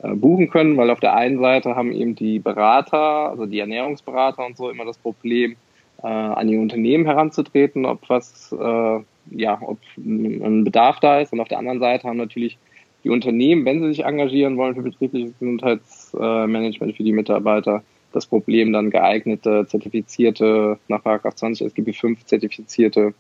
äh, 0.03 0.15
buchen 0.15 0.51
können, 0.51 0.77
weil 0.77 0.91
auf 0.91 1.01
der 1.01 1.15
einen 1.15 1.39
Seite 1.39 1.75
haben 1.75 1.93
eben 1.93 2.15
die 2.15 2.39
Berater, 2.39 3.31
also 3.31 3.47
die 3.47 3.59
Ernährungsberater 3.59 4.45
und 4.45 4.57
so 4.57 4.69
immer 4.71 4.85
das 4.85 4.99
Problem, 4.99 5.57
äh, 6.03 6.07
an 6.07 6.49
die 6.49 6.59
Unternehmen 6.59 7.07
heranzutreten, 7.07 7.85
ob 7.85 8.09
was, 8.09 8.53
äh, 8.53 9.01
ja, 9.31 9.59
ob 9.61 9.79
ein 9.97 10.65
Bedarf 10.65 11.01
da 11.01 11.21
ist. 11.21 11.33
Und 11.33 11.41
auf 11.41 11.49
der 11.49 11.59
anderen 11.59 11.81
Seite 11.81 12.09
haben 12.09 12.17
natürlich 12.17 12.59
die 13.05 13.11
Unternehmen, 13.11 13.65
wenn 13.65 13.81
sie 13.81 13.89
sich 13.89 14.05
engagieren 14.05 14.57
wollen 14.57 14.75
für 14.75 14.83
betriebliches 14.83 15.33
Gesundheitsmanagement 15.39 16.97
für 16.97 17.05
die 17.05 17.13
Mitarbeiter, 17.13 17.83
das 18.13 18.27
Problem 18.27 18.73
dann 18.73 18.91
geeignete, 18.91 19.67
zertifizierte, 19.69 20.79
nach 20.89 21.03
20 21.03 21.67
SGB 21.67 21.93
5 21.93 22.25
zertifizierte 22.25 23.15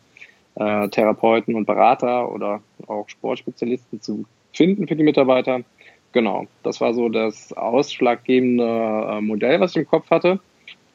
äh, 0.55 0.89
Therapeuten 0.89 1.55
und 1.55 1.67
Berater 1.67 2.33
oder 2.33 2.61
auch 2.87 3.09
Sportspezialisten 3.09 4.01
zu 4.01 4.25
finden 4.53 4.89
für 4.89 4.97
die 4.97 5.05
Mitarbeiter. 5.05 5.61
Genau, 6.13 6.47
das 6.63 6.81
war 6.81 6.95
so 6.95 7.09
das 7.09 7.53
ausschlaggebende 7.53 8.65
äh, 8.65 9.21
Modell, 9.21 9.61
was 9.61 9.73
ich 9.73 9.83
im 9.83 9.87
Kopf 9.87 10.11
hatte. 10.11 10.41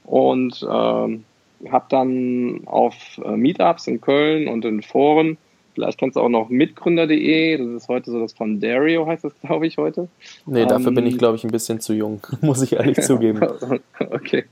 Und 0.05 0.67
ähm, 0.69 1.23
habe 1.71 1.85
dann 1.89 2.61
auf 2.65 2.95
äh, 3.23 3.35
Meetups 3.35 3.87
in 3.87 4.01
Köln 4.01 4.47
und 4.47 4.65
in 4.65 4.81
Foren, 4.81 5.37
vielleicht 5.73 5.97
kennst 5.97 6.15
du 6.15 6.21
auch 6.21 6.29
noch 6.29 6.49
mitgründer.de, 6.49 7.57
das 7.57 7.67
ist 7.67 7.87
heute 7.87 8.11
so 8.11 8.19
das 8.19 8.33
von 8.33 8.59
Dario, 8.59 9.07
heißt 9.07 9.23
das, 9.23 9.33
glaube 9.41 9.67
ich, 9.67 9.77
heute. 9.77 10.07
Nee, 10.45 10.65
dafür 10.65 10.89
ähm, 10.89 10.95
bin 10.95 11.05
ich, 11.07 11.13
ähm, 11.13 11.19
glaube 11.19 11.37
ich, 11.37 11.43
ein 11.43 11.51
bisschen 11.51 11.79
zu 11.79 11.93
jung, 11.93 12.21
muss 12.41 12.61
ich 12.61 12.73
ehrlich 12.73 12.97
zugeben. 13.01 13.41
okay, 14.11 14.45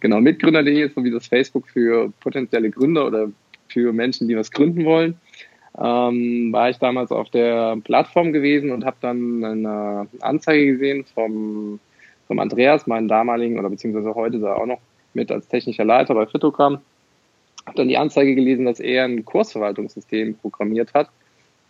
genau, 0.00 0.20
mitgründer.de 0.20 0.84
ist 0.84 0.94
so 0.94 1.04
wie 1.04 1.10
das 1.10 1.26
Facebook 1.26 1.68
für 1.68 2.12
potenzielle 2.20 2.70
Gründer 2.70 3.06
oder 3.06 3.28
für 3.68 3.92
Menschen, 3.92 4.28
die 4.28 4.36
was 4.36 4.50
gründen 4.50 4.84
wollen. 4.84 5.18
Ähm, 5.80 6.52
war 6.52 6.70
ich 6.70 6.78
damals 6.78 7.12
auf 7.12 7.30
der 7.30 7.76
Plattform 7.84 8.32
gewesen 8.32 8.72
und 8.72 8.84
habe 8.84 8.96
dann 9.00 9.44
eine 9.44 10.08
Anzeige 10.20 10.72
gesehen 10.72 11.04
vom, 11.14 11.78
vom 12.26 12.38
Andreas, 12.40 12.86
meinen 12.88 13.06
damaligen 13.06 13.58
oder 13.60 13.70
beziehungsweise 13.70 14.14
heute 14.14 14.40
da 14.40 14.54
auch 14.54 14.66
noch 14.66 14.80
mit 15.18 15.30
als 15.30 15.48
technischer 15.48 15.84
Leiter 15.84 16.14
bei 16.14 16.26
Fitogramm. 16.26 16.78
Habe 17.66 17.76
dann 17.76 17.88
die 17.88 17.98
Anzeige 17.98 18.34
gelesen, 18.34 18.64
dass 18.64 18.80
er 18.80 19.04
ein 19.04 19.24
Kursverwaltungssystem 19.24 20.36
programmiert 20.36 20.94
hat 20.94 21.10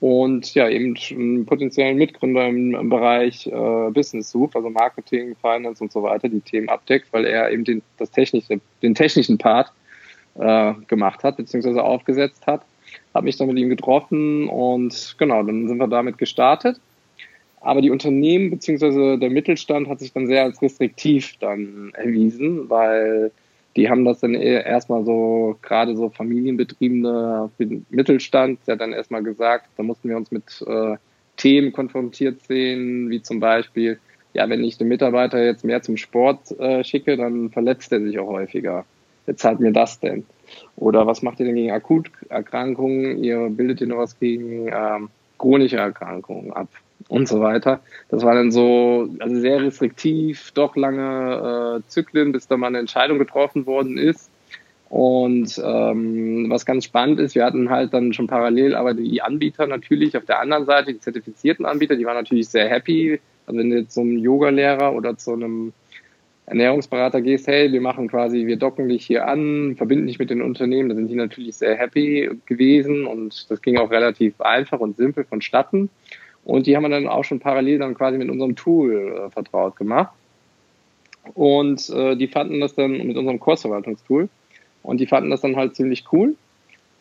und 0.00 0.54
ja, 0.54 0.68
eben 0.68 0.96
einen 1.10 1.44
potenziellen 1.44 1.98
Mitgründer 1.98 2.46
im, 2.46 2.74
im 2.74 2.88
Bereich 2.88 3.48
äh, 3.48 3.90
Business 3.90 4.30
sucht, 4.30 4.54
also 4.54 4.70
Marketing, 4.70 5.34
Finance 5.40 5.82
und 5.82 5.90
so 5.90 6.02
weiter, 6.04 6.28
die 6.28 6.40
Themen 6.40 6.68
abdeckt, 6.68 7.12
weil 7.12 7.24
er 7.24 7.50
eben 7.50 7.64
den, 7.64 7.82
das 7.96 8.10
technische, 8.12 8.60
den 8.82 8.94
technischen 8.94 9.38
Part 9.38 9.72
äh, 10.36 10.74
gemacht 10.86 11.24
hat, 11.24 11.36
beziehungsweise 11.36 11.82
aufgesetzt 11.82 12.46
hat. 12.46 12.62
Habe 13.12 13.24
mich 13.24 13.36
dann 13.36 13.48
mit 13.48 13.58
ihm 13.58 13.68
getroffen 13.68 14.48
und 14.48 15.16
genau, 15.18 15.42
dann 15.42 15.66
sind 15.66 15.78
wir 15.78 15.88
damit 15.88 16.16
gestartet. 16.16 16.80
Aber 17.60 17.80
die 17.80 17.90
Unternehmen 17.90 18.50
beziehungsweise 18.50 19.18
der 19.18 19.30
Mittelstand 19.30 19.88
hat 19.88 19.98
sich 19.98 20.12
dann 20.12 20.26
sehr 20.26 20.44
als 20.44 20.62
restriktiv 20.62 21.36
dann 21.40 21.92
erwiesen, 21.94 22.70
weil 22.70 23.32
die 23.76 23.88
haben 23.88 24.04
das 24.04 24.20
dann 24.20 24.34
erstmal 24.34 25.04
so, 25.04 25.56
gerade 25.62 25.96
so 25.96 26.08
familienbetriebene 26.08 27.50
Mittelstand, 27.90 28.60
der 28.66 28.76
dann 28.76 28.92
erstmal 28.92 29.22
gesagt, 29.22 29.68
da 29.76 29.82
mussten 29.82 30.08
wir 30.08 30.16
uns 30.16 30.30
mit 30.30 30.64
äh, 30.66 30.96
Themen 31.36 31.72
konfrontiert 31.72 32.42
sehen, 32.42 33.10
wie 33.10 33.22
zum 33.22 33.38
Beispiel, 33.40 33.98
ja, 34.34 34.48
wenn 34.48 34.64
ich 34.64 34.78
den 34.78 34.88
Mitarbeiter 34.88 35.44
jetzt 35.44 35.64
mehr 35.64 35.82
zum 35.82 35.96
Sport 35.96 36.58
äh, 36.58 36.82
schicke, 36.82 37.16
dann 37.16 37.50
verletzt 37.50 37.92
er 37.92 38.00
sich 38.00 38.18
auch 38.18 38.28
häufiger. 38.28 38.84
Jetzt 39.26 39.42
zahlt 39.42 39.60
mir 39.60 39.72
das 39.72 40.00
denn? 40.00 40.24
Oder 40.76 41.06
was 41.06 41.22
macht 41.22 41.38
ihr 41.38 41.46
denn 41.46 41.54
gegen 41.54 41.70
Akuterkrankungen? 41.70 43.22
Ihr 43.22 43.48
bildet 43.50 43.80
ihr 43.80 43.86
noch 43.86 43.98
was 43.98 44.18
gegen 44.18 44.68
ähm, 44.68 45.10
chronische 45.38 45.76
Erkrankungen 45.76 46.52
ab 46.52 46.68
und 47.08 47.26
so 47.26 47.40
weiter. 47.40 47.80
Das 48.08 48.22
war 48.22 48.34
dann 48.34 48.52
so 48.52 49.08
also 49.18 49.40
sehr 49.40 49.62
restriktiv, 49.62 50.52
doch 50.52 50.76
lange 50.76 51.80
äh, 51.82 51.88
Zyklen, 51.88 52.32
bis 52.32 52.46
da 52.46 52.56
mal 52.56 52.68
eine 52.68 52.78
Entscheidung 52.78 53.18
getroffen 53.18 53.66
worden 53.66 53.98
ist. 53.98 54.30
Und 54.90 55.60
ähm, 55.62 56.46
was 56.48 56.64
ganz 56.64 56.84
spannend 56.84 57.20
ist, 57.20 57.34
wir 57.34 57.44
hatten 57.44 57.68
halt 57.68 57.92
dann 57.92 58.14
schon 58.14 58.26
parallel 58.26 58.74
aber 58.74 58.94
die 58.94 59.20
Anbieter 59.20 59.66
natürlich 59.66 60.16
auf 60.16 60.24
der 60.24 60.40
anderen 60.40 60.64
Seite, 60.64 60.94
die 60.94 61.00
zertifizierten 61.00 61.66
Anbieter, 61.66 61.96
die 61.96 62.06
waren 62.06 62.16
natürlich 62.16 62.48
sehr 62.48 62.68
happy. 62.68 63.20
Also 63.46 63.58
wenn 63.58 63.70
du 63.70 63.76
jetzt 63.78 63.92
zum 63.94 64.16
Yoga-Lehrer 64.16 64.94
oder 64.94 65.16
zu 65.16 65.32
einem 65.32 65.72
Ernährungsberater 66.46 67.20
gehst, 67.20 67.46
hey, 67.46 67.70
wir 67.70 67.82
machen 67.82 68.08
quasi, 68.08 68.46
wir 68.46 68.56
docken 68.56 68.88
dich 68.88 69.04
hier 69.04 69.28
an, 69.28 69.76
verbinden 69.76 70.06
dich 70.06 70.18
mit 70.18 70.30
den 70.30 70.40
Unternehmen, 70.40 70.88
da 70.88 70.94
sind 70.94 71.08
die 71.08 71.14
natürlich 71.14 71.56
sehr 71.56 71.76
happy 71.76 72.30
gewesen 72.46 73.06
und 73.06 73.50
das 73.50 73.60
ging 73.60 73.76
auch 73.76 73.90
relativ 73.90 74.40
einfach 74.40 74.80
und 74.80 74.96
simpel 74.96 75.24
vonstatten. 75.24 75.90
Und 76.48 76.66
die 76.66 76.74
haben 76.74 76.84
wir 76.84 76.88
dann 76.88 77.08
auch 77.08 77.24
schon 77.24 77.40
parallel 77.40 77.78
dann 77.78 77.94
quasi 77.94 78.16
mit 78.16 78.30
unserem 78.30 78.56
Tool 78.56 79.26
äh, 79.26 79.30
vertraut 79.30 79.76
gemacht. 79.76 80.14
Und 81.34 81.90
äh, 81.90 82.16
die 82.16 82.26
fanden 82.26 82.58
das 82.60 82.74
dann 82.74 82.92
mit 82.92 83.18
unserem 83.18 83.38
Kursverwaltungstool. 83.38 84.30
Und 84.82 84.98
die 84.98 85.06
fanden 85.06 85.28
das 85.28 85.42
dann 85.42 85.56
halt 85.56 85.76
ziemlich 85.76 86.06
cool. 86.10 86.36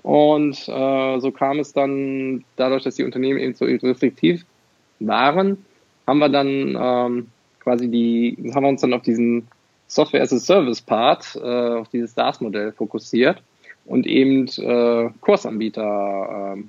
Und 0.03 0.67
äh, 0.67 1.19
so 1.19 1.31
kam 1.31 1.59
es 1.59 1.71
dann, 1.71 2.43
dadurch, 2.57 2.83
dass 2.83 2.95
die 2.95 3.05
Unternehmen 3.05 3.39
eben 3.39 3.53
so 3.53 3.63
restriktiv 3.63 4.45
waren, 4.99 5.63
haben 6.05 6.19
wir 6.19 6.27
dann 6.27 6.77
ähm, 6.77 7.27
quasi 7.61 7.87
die, 7.87 8.51
haben 8.53 8.63
wir 8.63 8.69
uns 8.69 8.81
dann 8.81 8.93
auf 8.93 9.03
diesen 9.03 9.47
Software 9.87 10.23
as 10.23 10.33
a 10.33 10.39
Service 10.39 10.81
Part, 10.81 11.39
äh, 11.41 11.75
auf 11.79 11.87
dieses 11.87 12.13
SaaS-Modell 12.15 12.73
fokussiert 12.73 13.41
und 13.85 14.05
eben 14.07 14.45
äh, 14.57 15.09
Kursanbieter 15.21 16.57
äh, 16.57 16.59
äh, 16.59 16.63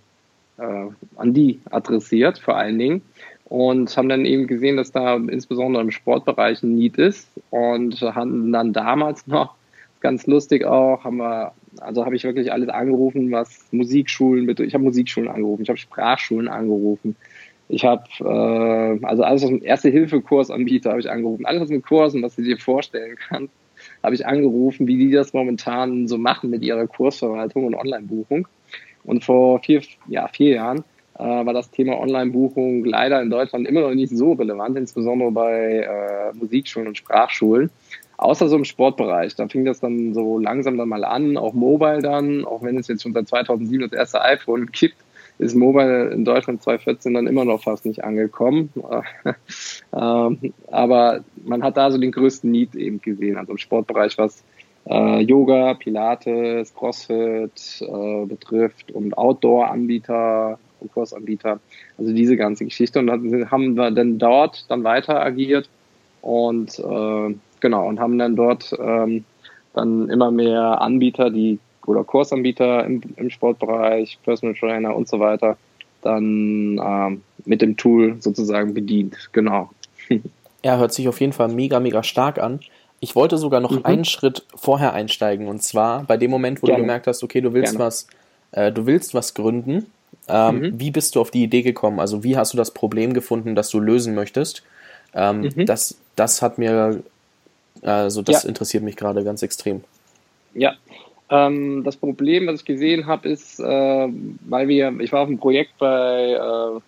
an 0.59 1.35
die 1.35 1.61
adressiert, 1.71 2.39
vor 2.39 2.57
allen 2.57 2.79
Dingen. 2.79 3.03
Und 3.45 3.97
haben 3.97 4.09
dann 4.11 4.27
eben 4.27 4.47
gesehen, 4.47 4.77
dass 4.77 4.93
da 4.93 5.17
insbesondere 5.17 5.83
im 5.83 5.91
Sportbereich 5.91 6.63
ein 6.63 6.75
Need 6.75 6.99
ist 6.99 7.31
und 7.51 8.01
haben 8.03 8.53
dann 8.53 8.73
damals 8.73 9.27
noch, 9.27 9.55
ganz 10.01 10.27
lustig 10.27 10.65
auch, 10.65 11.05
haben 11.05 11.17
wir, 11.17 11.53
also 11.81 12.05
habe 12.05 12.15
ich 12.15 12.25
wirklich 12.25 12.53
alles 12.53 12.69
angerufen, 12.69 13.33
was 13.33 13.67
Musikschulen. 13.73 14.49
Ich 14.49 14.75
habe 14.75 14.85
Musikschulen 14.85 15.29
angerufen, 15.29 15.63
ich 15.63 15.69
habe 15.69 15.79
Sprachschulen 15.79 16.49
angerufen, 16.49 17.17
ich 17.69 17.85
habe 17.85 18.05
äh, 18.21 19.05
also 19.05 19.23
alles, 19.23 19.43
was 19.43 19.51
mit 19.51 19.63
Erste-Hilfe-Kurs 19.63 20.51
anbieter, 20.51 20.91
habe 20.91 21.01
ich 21.01 21.11
angerufen. 21.11 21.45
Alles, 21.45 21.63
was 21.63 21.69
mit 21.69 21.85
Kursen, 21.85 22.23
was 22.23 22.37
du 22.37 22.43
dir 22.43 22.59
vorstellen 22.59 23.17
kannst, 23.29 23.53
habe 24.03 24.15
ich 24.15 24.27
angerufen, 24.27 24.87
wie 24.87 24.97
die 24.97 25.11
das 25.11 25.33
momentan 25.33 26.09
so 26.09 26.19
machen 26.19 26.51
mit 26.51 26.63
ihrer 26.63 26.87
Kursverwaltung 26.87 27.65
und 27.65 27.75
Online-Buchung. 27.75 28.49
Und 29.09 29.25
vor 29.25 29.61
vier, 29.61 29.81
ja, 30.07 30.29
vier 30.29 30.57
Jahren 30.57 30.85
äh, 31.19 31.25
war 31.25 31.55
das 31.55 31.71
Thema 31.71 31.99
Online-Buchung 31.99 32.85
leider 32.85 33.23
in 33.23 33.31
Deutschland 33.31 33.67
immer 33.67 33.81
noch 33.81 33.95
nicht 33.95 34.15
so 34.15 34.33
relevant, 34.33 34.77
insbesondere 34.77 35.33
bei 35.33 35.79
äh, 35.79 36.37
Musikschulen 36.37 36.89
und 36.89 36.99
Sprachschulen. 36.99 37.71
Außer 38.19 38.49
so 38.49 38.57
im 38.57 38.65
Sportbereich. 38.65 39.35
Da 39.35 39.49
fing 39.49 39.65
das 39.65 39.81
dann 39.81 40.13
so 40.13 40.39
langsam 40.39 40.77
dann 40.77 40.89
mal 40.89 41.05
an, 41.05 41.39
auch 41.39 41.55
mobile 41.55 42.03
dann, 42.03 42.45
auch 42.45 42.63
wenn 42.63 42.77
es 42.77 42.89
jetzt 42.89 43.03
schon 43.03 43.15
seit 43.15 43.29
2007 43.29 43.89
das 43.89 43.99
erste 43.99 44.21
iPhone 44.21 44.67
gibt, 44.67 44.97
ist 45.39 45.55
Mobile 45.55 46.11
in 46.11 46.25
Deutschland 46.25 46.63
2014 46.63 47.15
dann 47.15 47.27
immer 47.29 47.45
noch 47.45 47.63
fast 47.63 47.87
nicht 47.87 48.05
angekommen. 48.05 48.71
ähm, 49.97 50.53
aber 50.67 51.25
man 51.45 51.63
hat 51.63 51.77
da 51.77 51.91
so 51.91 51.97
den 51.97 52.13
größten 52.13 52.51
Need 52.51 52.75
eben 52.75 53.01
gesehen, 53.01 53.39
also 53.39 53.53
im 53.53 53.59
Sportbereich, 53.59 54.19
was 54.19 54.43
äh, 54.89 55.21
Yoga, 55.21 55.75
Pilates, 55.75 56.75
CrossFit 56.75 57.83
äh, 57.83 58.27
betrifft 58.27 58.91
und 58.93 59.17
Outdoor-Anbieter 59.17 60.59
und 60.81 60.93
Kursanbieter. 60.93 61.61
Also 61.99 62.13
diese 62.13 62.37
ganze 62.37 62.65
Geschichte. 62.65 62.99
Und 62.99 63.09
dann 63.09 63.51
haben 63.51 63.75
wir 63.75 63.91
dann 63.91 64.19
dort 64.19 64.65
dann 64.69 64.85
weiter 64.85 65.21
agiert 65.21 65.69
und 66.23 66.79
äh, 66.79 67.35
genau 67.61 67.89
und 67.89 68.01
haben 68.01 68.19
dann 68.19 68.37
dort 68.37 68.75
ähm, 68.81 69.25
dann 69.75 70.09
immer 70.09 70.31
mehr 70.31 70.81
Anbieter, 70.81 71.31
die 71.31 71.59
oder 71.87 72.05
Kursanbieter 72.05 72.85
im, 72.85 73.01
im 73.17 73.31
Sportbereich, 73.31 74.19
Personal 74.23 74.55
Trainer 74.55 74.95
und 74.95 75.09
so 75.09 75.21
weiter, 75.21 75.57
dann 76.03 76.79
ähm, 76.83 77.23
mit 77.45 77.63
dem 77.63 77.77
Tool 77.77 78.17
sozusagen 78.21 78.75
bedient. 78.75 79.31
Genau. 79.33 79.71
Ja, 80.65 80.77
hört 80.77 80.93
sich 80.93 81.07
auf 81.07 81.21
jeden 81.21 81.33
Fall 81.33 81.47
mega, 81.47 81.79
mega 81.79 82.03
stark 82.03 82.41
an. 82.41 82.59
Ich 83.01 83.15
wollte 83.15 83.39
sogar 83.39 83.61
noch 83.61 83.71
mhm. 83.71 83.85
einen 83.85 84.05
Schritt 84.05 84.45
vorher 84.55 84.93
einsteigen 84.93 85.49
und 85.49 85.63
zwar 85.63 86.05
bei 86.05 86.17
dem 86.17 86.31
Moment, 86.31 86.63
wo 86.63 86.67
Gerne. 86.67 86.79
du 86.79 86.83
gemerkt 86.83 87.07
hast, 87.07 87.23
okay, 87.23 87.41
du 87.41 87.53
willst 87.53 87.73
Gerne. 87.73 87.85
was, 87.85 88.07
äh, 88.53 88.73
du 88.73 88.87
willst 88.87 89.15
was 89.15 89.35
gründen. 89.35 89.87
Ähm, 90.29 90.59
mhm. 90.59 90.81
Wie 90.81 90.91
bist 90.91 91.15
du 91.15 91.21
auf 91.21 91.31
die 91.31 91.43
Idee 91.43 91.63
gekommen? 91.63 92.01
Also 92.01 92.25
wie 92.25 92.37
hast 92.37 92.53
du 92.53 92.57
das 92.57 92.73
Problem 92.73 93.15
gefunden, 93.15 93.55
das 93.55 93.71
du 93.71 93.81
lösen 93.81 94.15
möchtest? 94.15 94.63
Ähm, 95.15 95.51
mhm. 95.55 95.67
Das, 95.67 95.97
das 96.17 96.43
hat 96.43 96.59
mir, 96.59 97.03
also 97.83 98.23
das 98.23 98.43
ja. 98.43 98.49
interessiert 98.49 98.83
mich 98.83 98.97
gerade 98.97 99.25
ganz 99.25 99.43
extrem. 99.43 99.83
Ja, 100.55 100.75
ähm, 101.31 101.83
das 101.85 101.97
Problem, 101.97 102.47
was 102.47 102.61
ich 102.61 102.65
gesehen 102.65 103.07
habe, 103.07 103.29
ist, 103.29 103.61
äh, 103.61 103.65
weil 103.65 104.69
wir, 104.69 104.99
ich 105.01 105.13
war 105.13 105.21
auf 105.21 105.29
einem 105.29 105.39
Projekt 105.39 105.79
bei, 105.79 106.33
äh, 106.33 106.81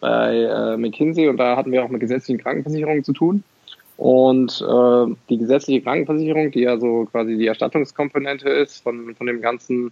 bei 0.00 0.36
äh, 0.36 0.76
McKinsey 0.76 1.28
und 1.28 1.36
da 1.36 1.56
hatten 1.56 1.72
wir 1.72 1.84
auch 1.84 1.88
mit 1.88 2.00
gesetzlichen 2.00 2.40
Krankenversicherungen 2.40 3.04
zu 3.04 3.12
tun. 3.12 3.42
Und 3.96 4.60
äh, 4.60 5.14
die 5.30 5.38
gesetzliche 5.38 5.80
Krankenversicherung, 5.82 6.50
die 6.50 6.60
ja 6.60 6.78
so 6.78 7.06
quasi 7.10 7.36
die 7.36 7.46
Erstattungskomponente 7.46 8.48
ist 8.48 8.82
von, 8.82 9.14
von 9.14 9.26
dem 9.26 9.40
ganzen 9.40 9.90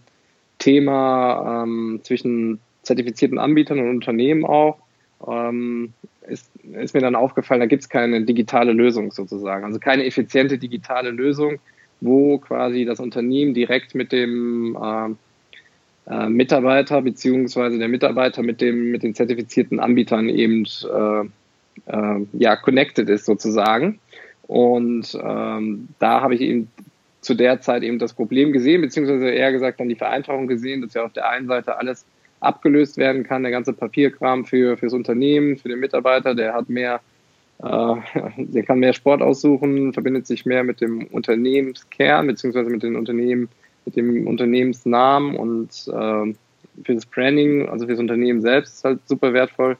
Thema 0.58 1.64
ähm, 1.64 2.00
zwischen 2.02 2.60
zertifizierten 2.82 3.38
Anbietern 3.38 3.78
und 3.78 3.88
Unternehmen 3.88 4.44
auch, 4.44 4.78
ähm, 5.26 5.94
ist, 6.28 6.50
ist 6.72 6.94
mir 6.94 7.00
dann 7.00 7.14
aufgefallen, 7.14 7.60
da 7.60 7.66
gibt 7.66 7.82
es 7.82 7.88
keine 7.88 8.22
digitale 8.22 8.72
Lösung 8.72 9.10
sozusagen, 9.10 9.64
also 9.64 9.78
keine 9.78 10.04
effiziente 10.04 10.58
digitale 10.58 11.10
Lösung, 11.10 11.58
wo 12.00 12.38
quasi 12.38 12.84
das 12.84 13.00
Unternehmen 13.00 13.54
direkt 13.54 13.94
mit 13.94 14.12
dem 14.12 14.76
äh, 14.80 16.10
äh, 16.10 16.28
Mitarbeiter 16.28 17.00
beziehungsweise 17.00 17.78
der 17.78 17.88
Mitarbeiter 17.88 18.42
mit 18.42 18.60
dem 18.60 18.90
mit 18.90 19.02
den 19.02 19.14
zertifizierten 19.14 19.80
Anbietern 19.80 20.28
eben 20.28 20.64
äh, 20.64 21.24
äh, 21.86 22.20
ja 22.32 22.56
connected 22.56 23.08
ist 23.08 23.26
sozusagen. 23.26 23.98
Und 24.46 25.18
ähm, 25.22 25.88
da 25.98 26.20
habe 26.20 26.34
ich 26.34 26.40
eben 26.40 26.68
zu 27.20 27.34
der 27.34 27.60
Zeit 27.60 27.82
eben 27.82 27.98
das 27.98 28.12
Problem 28.12 28.52
gesehen, 28.52 28.82
beziehungsweise 28.82 29.30
eher 29.30 29.52
gesagt 29.52 29.80
dann 29.80 29.88
die 29.88 29.94
Vereinfachung 29.94 30.46
gesehen, 30.46 30.82
dass 30.82 30.94
ja 30.94 31.04
auf 31.04 31.12
der 31.12 31.28
einen 31.28 31.46
Seite 31.46 31.78
alles 31.78 32.04
abgelöst 32.40 32.98
werden 32.98 33.24
kann, 33.24 33.42
der 33.42 33.52
ganze 33.52 33.72
Papierkram 33.72 34.44
für 34.44 34.76
fürs 34.76 34.92
Unternehmen, 34.92 35.56
für 35.56 35.70
den 35.70 35.80
Mitarbeiter, 35.80 36.34
der 36.34 36.52
hat 36.52 36.68
mehr 36.68 37.00
äh, 37.62 37.94
der 38.36 38.62
kann 38.62 38.78
mehr 38.80 38.92
Sport 38.92 39.22
aussuchen, 39.22 39.92
verbindet 39.92 40.26
sich 40.26 40.44
mehr 40.44 40.64
mit 40.64 40.80
dem 40.80 41.06
Unternehmenskern 41.06 42.26
beziehungsweise 42.26 42.70
mit 42.70 42.82
den 42.82 42.96
Unternehmen, 42.96 43.48
mit 43.86 43.96
dem 43.96 44.26
Unternehmensnamen 44.26 45.36
und 45.36 45.70
äh, 45.88 46.34
für 46.82 46.94
das 46.94 47.06
Branding, 47.06 47.68
also 47.68 47.86
für 47.86 47.92
das 47.92 48.00
Unternehmen 48.00 48.40
selbst 48.40 48.74
ist 48.74 48.84
halt 48.84 49.00
super 49.06 49.32
wertvoll. 49.32 49.76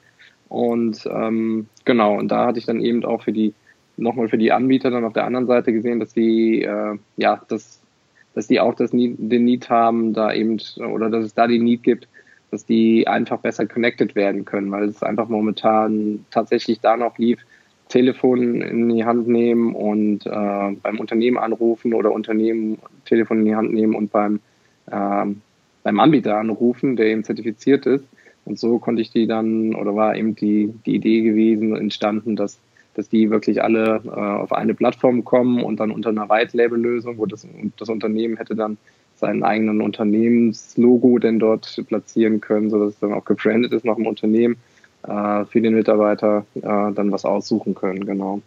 Und 0.49 1.05
ähm, 1.07 1.67
genau, 1.85 2.19
und 2.19 2.29
da 2.29 2.47
hatte 2.47 2.59
ich 2.59 2.67
dann 2.67 2.81
eben 2.81 3.05
auch 3.05 3.23
für 3.23 3.33
die, 3.33 3.55
nochmal 3.97 4.29
für 4.29 4.39
die 4.39 4.53
Anbieter 4.53 4.91
dann 4.91 5.05
auf 5.05 5.13
der 5.13 5.25
anderen 5.25 5.47
Seite 5.47 5.73
gesehen, 5.73 6.01
dass 6.01 6.13
die, 6.13 6.63
äh, 6.63 6.99
ja, 7.17 7.41
dass, 7.49 7.81
dass 8.35 8.47
die 8.47 8.61
auch 8.61 8.75
das 8.75 8.93
Need, 8.93 9.17
den 9.19 9.45
Need 9.45 9.71
haben, 9.71 10.13
da 10.13 10.33
eben, 10.33 10.59
oder 10.79 11.11
dass 11.11 11.25
es 11.25 11.35
da 11.35 11.47
die 11.47 11.59
Need 11.59 11.83
gibt, 11.83 12.09
dass 12.51 12.65
die 12.65 13.09
einfach 13.09 13.41
besser 13.41 13.67
connected 13.67 14.15
werden 14.15 14.45
können, 14.45 14.71
weil 14.71 14.85
es 14.85 15.03
einfach 15.03 15.29
momentan 15.29 16.25
tatsächlich 16.31 16.81
da 16.81 16.97
noch 16.97 17.19
lief, 17.19 17.41
Telefon 17.89 18.63
in 18.63 18.89
die 18.89 19.05
Hand 19.05 19.29
nehmen 19.29 19.75
und 19.75 20.27
äh, 20.27 20.31
beim 20.31 20.99
Unternehmen 20.99 21.39
anrufen 21.39 21.93
oder 21.95 22.13
Unternehmen 22.13 22.79
Telefon 23.05 23.41
in 23.41 23.45
die 23.45 23.57
Hand 23.57 23.73
nehmen 23.73 23.95
und 23.95 24.11
beim, 24.11 24.41
äh, 24.87 25.27
beim 25.83 26.01
Anbieter 26.01 26.39
anrufen, 26.39 26.97
der 26.97 27.07
eben 27.07 27.25
zertifiziert 27.25 27.87
ist. 27.87 28.05
Und 28.45 28.59
so 28.59 28.79
konnte 28.79 29.03
ich 29.03 29.11
die 29.11 29.27
dann, 29.27 29.75
oder 29.75 29.95
war 29.95 30.17
eben 30.17 30.35
die, 30.35 30.73
die 30.85 30.97
Idee 30.97 31.23
gewesen, 31.23 31.77
entstanden, 31.77 32.37
dass, 32.37 32.59
dass 32.95 33.09
die 33.09 33.31
wirklich 33.31 33.63
alle 33.63 34.03
äh, 34.05 34.11
auf 34.11 34.53
eine 34.53 34.75
Plattform 34.75 35.25
kommen 35.25 35.63
und 35.63 35.81
dann 35.81 35.91
unter 35.91 36.11
einer 36.11 36.29
White-Label-Lösung, 36.29 37.19
wo 37.19 37.27
das, 37.27 37.47
das 37.79 37.89
Unternehmen 37.89 38.37
hätte 38.37 38.55
dann 38.55 38.77
seinen 39.17 39.43
eigenen 39.43 39.81
Unternehmenslogo 39.81 41.19
denn 41.19 41.39
dort 41.39 41.83
platzieren 41.87 42.41
können, 42.41 42.69
sodass 42.69 42.95
es 42.95 42.99
dann 42.99 43.13
auch 43.13 43.25
gebrandet 43.25 43.73
ist 43.73 43.85
nach 43.85 43.97
dem 43.97 44.07
Unternehmen, 44.07 44.57
äh, 45.07 45.45
für 45.47 45.61
den 45.61 45.75
Mitarbeiter 45.75 46.45
äh, 46.55 46.61
dann 46.63 47.13
was 47.13 47.25
aussuchen 47.25 47.75
können, 47.75 48.05
genau. 48.05 48.41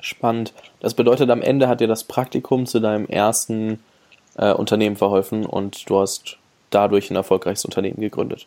Spannend. 0.00 0.52
Das 0.80 0.94
bedeutet, 0.94 1.30
am 1.30 1.40
Ende 1.40 1.66
hat 1.66 1.80
dir 1.80 1.88
das 1.88 2.04
Praktikum 2.04 2.66
zu 2.66 2.78
deinem 2.80 3.06
ersten 3.06 3.78
äh, 4.36 4.52
Unternehmen 4.52 4.96
verholfen 4.96 5.46
und 5.46 5.88
du 5.88 5.98
hast 5.98 6.38
dadurch 6.70 7.10
ein 7.10 7.16
erfolgreiches 7.16 7.64
Unternehmen 7.64 8.00
gegründet. 8.00 8.46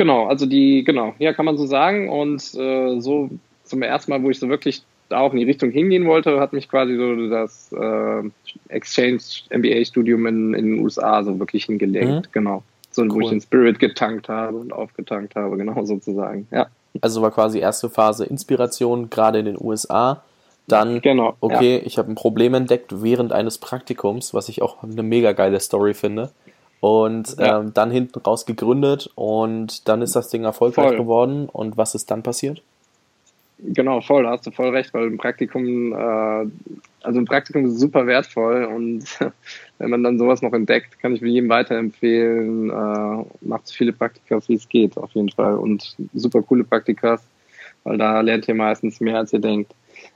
Genau, 0.00 0.28
also 0.28 0.46
die, 0.46 0.82
genau, 0.82 1.12
ja, 1.18 1.34
kann 1.34 1.44
man 1.44 1.58
so 1.58 1.66
sagen. 1.66 2.08
Und 2.08 2.40
äh, 2.54 2.98
so 3.00 3.28
zum 3.64 3.82
ersten 3.82 4.10
Mal, 4.10 4.22
wo 4.22 4.30
ich 4.30 4.38
so 4.38 4.48
wirklich 4.48 4.82
da 5.10 5.18
auch 5.20 5.32
in 5.32 5.38
die 5.38 5.44
Richtung 5.44 5.70
hingehen 5.70 6.06
wollte, 6.06 6.40
hat 6.40 6.54
mich 6.54 6.70
quasi 6.70 6.96
so 6.96 7.28
das 7.28 7.70
äh, 7.72 8.22
Exchange 8.70 9.20
MBA-Studium 9.50 10.26
in, 10.26 10.54
in, 10.54 10.64
den 10.70 10.80
USA 10.80 11.22
so 11.22 11.38
wirklich 11.38 11.66
hingelegt. 11.66 12.06
Mhm. 12.06 12.22
Genau. 12.32 12.62
So, 12.90 13.02
cool. 13.02 13.10
wo 13.10 13.20
ich 13.20 13.28
den 13.28 13.42
Spirit 13.42 13.78
getankt 13.78 14.30
habe 14.30 14.56
und 14.56 14.72
aufgetankt 14.72 15.36
habe, 15.36 15.58
genau 15.58 15.84
sozusagen. 15.84 16.48
Ja. 16.50 16.68
Also 17.02 17.20
war 17.20 17.30
quasi 17.30 17.58
erste 17.58 17.90
Phase 17.90 18.24
Inspiration, 18.24 19.10
gerade 19.10 19.40
in 19.40 19.44
den 19.44 19.58
USA. 19.60 20.22
Dann, 20.66 21.02
genau, 21.02 21.36
okay, 21.40 21.76
ja. 21.76 21.82
ich 21.84 21.98
habe 21.98 22.10
ein 22.10 22.14
Problem 22.14 22.54
entdeckt 22.54 23.02
während 23.02 23.32
eines 23.32 23.58
Praktikums, 23.58 24.32
was 24.32 24.48
ich 24.48 24.62
auch 24.62 24.82
eine 24.82 25.02
mega 25.02 25.32
geile 25.32 25.60
Story 25.60 25.92
finde. 25.92 26.30
Und 26.80 27.36
ja. 27.38 27.60
ähm, 27.60 27.74
dann 27.74 27.90
hinten 27.90 28.20
raus 28.20 28.46
gegründet 28.46 29.10
und 29.14 29.86
dann 29.86 30.00
ist 30.00 30.16
das 30.16 30.30
Ding 30.30 30.44
erfolgreich 30.44 30.88
Voll. 30.88 30.96
geworden. 30.96 31.48
Und 31.50 31.76
was 31.76 31.94
ist 31.94 32.10
dann 32.10 32.22
passiert? 32.22 32.62
Genau, 33.62 34.00
voll, 34.00 34.22
da 34.22 34.30
hast 34.30 34.46
du 34.46 34.50
voll 34.50 34.70
recht, 34.70 34.94
weil 34.94 35.06
ein 35.06 35.18
Praktikum, 35.18 35.92
äh, 35.92 36.46
also 37.02 37.18
ein 37.18 37.26
Praktikum 37.26 37.66
ist 37.66 37.78
super 37.78 38.06
wertvoll 38.06 38.64
und 38.64 39.04
wenn 39.78 39.90
man 39.90 40.02
dann 40.02 40.18
sowas 40.18 40.40
noch 40.40 40.54
entdeckt, 40.54 40.98
kann 40.98 41.14
ich 41.14 41.20
jedem 41.20 41.50
weiterempfehlen, 41.50 42.70
äh, 42.70 43.24
macht 43.42 43.66
so 43.66 43.74
viele 43.74 43.92
Praktika, 43.92 44.40
wie 44.46 44.54
es 44.54 44.68
geht, 44.68 44.96
auf 44.96 45.12
jeden 45.12 45.28
Fall 45.28 45.56
und 45.56 45.94
super 46.14 46.42
coole 46.42 46.64
Praktikas, 46.64 47.22
weil 47.84 47.98
da 47.98 48.20
lernt 48.22 48.48
ihr 48.48 48.54
meistens 48.54 49.00
mehr, 49.00 49.18
als 49.18 49.32
ihr 49.32 49.40
denkt. 49.40 49.74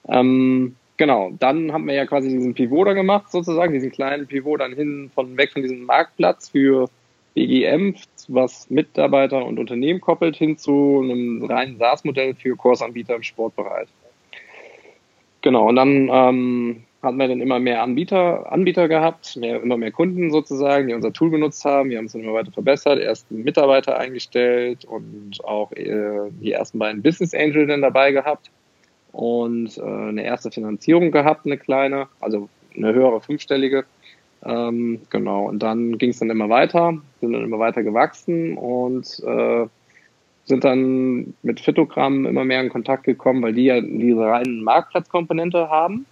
Ähm, 0.08 0.76
genau, 0.96 1.32
dann 1.38 1.72
haben 1.72 1.86
wir 1.86 1.94
ja 1.94 2.06
quasi 2.06 2.28
diesen 2.28 2.54
Pivot 2.54 2.86
da 2.86 2.92
gemacht, 2.92 3.30
sozusagen, 3.30 3.72
diesen 3.72 3.90
kleinen 3.90 4.26
Pivot 4.26 4.60
dann 4.60 4.74
hin 4.74 5.10
von 5.14 5.36
weg 5.36 5.52
von 5.52 5.62
diesem 5.62 5.84
Marktplatz 5.84 6.48
für 6.50 6.88
BGM, 7.34 7.94
was 8.28 8.70
Mitarbeiter 8.70 9.44
und 9.44 9.58
Unternehmen 9.58 10.00
koppelt, 10.00 10.36
hin 10.36 10.56
zu 10.56 11.00
einem 11.02 11.44
reinen 11.44 11.78
SaaS-Modell 11.78 12.34
für 12.34 12.56
Kursanbieter 12.56 13.16
im 13.16 13.22
Sportbereich. 13.22 13.88
Genau, 15.42 15.68
und 15.68 15.76
dann 15.76 16.08
ähm, 16.10 16.84
hatten 17.02 17.18
wir 17.18 17.28
dann 17.28 17.40
immer 17.40 17.58
mehr 17.58 17.82
Anbieter, 17.82 18.50
Anbieter 18.50 18.88
gehabt, 18.88 19.36
mehr, 19.36 19.60
immer 19.60 19.76
mehr 19.76 19.92
Kunden 19.92 20.30
sozusagen, 20.30 20.88
die 20.88 20.94
unser 20.94 21.12
Tool 21.12 21.30
benutzt 21.30 21.64
haben. 21.64 21.90
Wir 21.90 21.98
haben 21.98 22.06
es 22.06 22.12
dann 22.12 22.22
immer 22.22 22.34
weiter 22.34 22.52
verbessert, 22.52 22.98
erst 22.98 23.30
Mitarbeiter 23.30 23.98
eingestellt 23.98 24.84
und 24.84 25.44
auch 25.44 25.72
äh, 25.72 26.30
die 26.40 26.52
ersten 26.52 26.78
beiden 26.78 27.02
Business 27.02 27.34
Angel 27.34 27.66
dann 27.66 27.82
dabei 27.82 28.12
gehabt 28.12 28.50
und 29.14 29.78
äh, 29.78 29.82
eine 29.82 30.24
erste 30.24 30.50
Finanzierung 30.50 31.10
gehabt, 31.10 31.46
eine 31.46 31.56
kleine, 31.56 32.08
also 32.20 32.48
eine 32.76 32.92
höhere 32.92 33.20
fünfstellige 33.20 33.84
ähm, 34.44 35.00
genau, 35.08 35.48
und 35.48 35.62
dann 35.62 35.96
ging 35.96 36.10
es 36.10 36.18
dann 36.18 36.30
immer 36.30 36.50
weiter, 36.50 36.94
sind 37.20 37.32
dann 37.32 37.44
immer 37.44 37.58
weiter 37.58 37.82
gewachsen 37.82 38.58
und 38.58 39.06
äh, 39.24 39.66
sind 40.44 40.64
dann 40.64 41.34
mit 41.42 41.60
Fitogramm 41.60 42.26
immer 42.26 42.44
mehr 42.44 42.60
in 42.60 42.68
Kontakt 42.68 43.04
gekommen, 43.04 43.42
weil 43.42 43.54
die 43.54 43.64
ja 43.64 43.80
diese 43.80 44.20
reinen 44.20 44.62
Marktplatzkomponente 44.62 45.70
haben. 45.70 46.04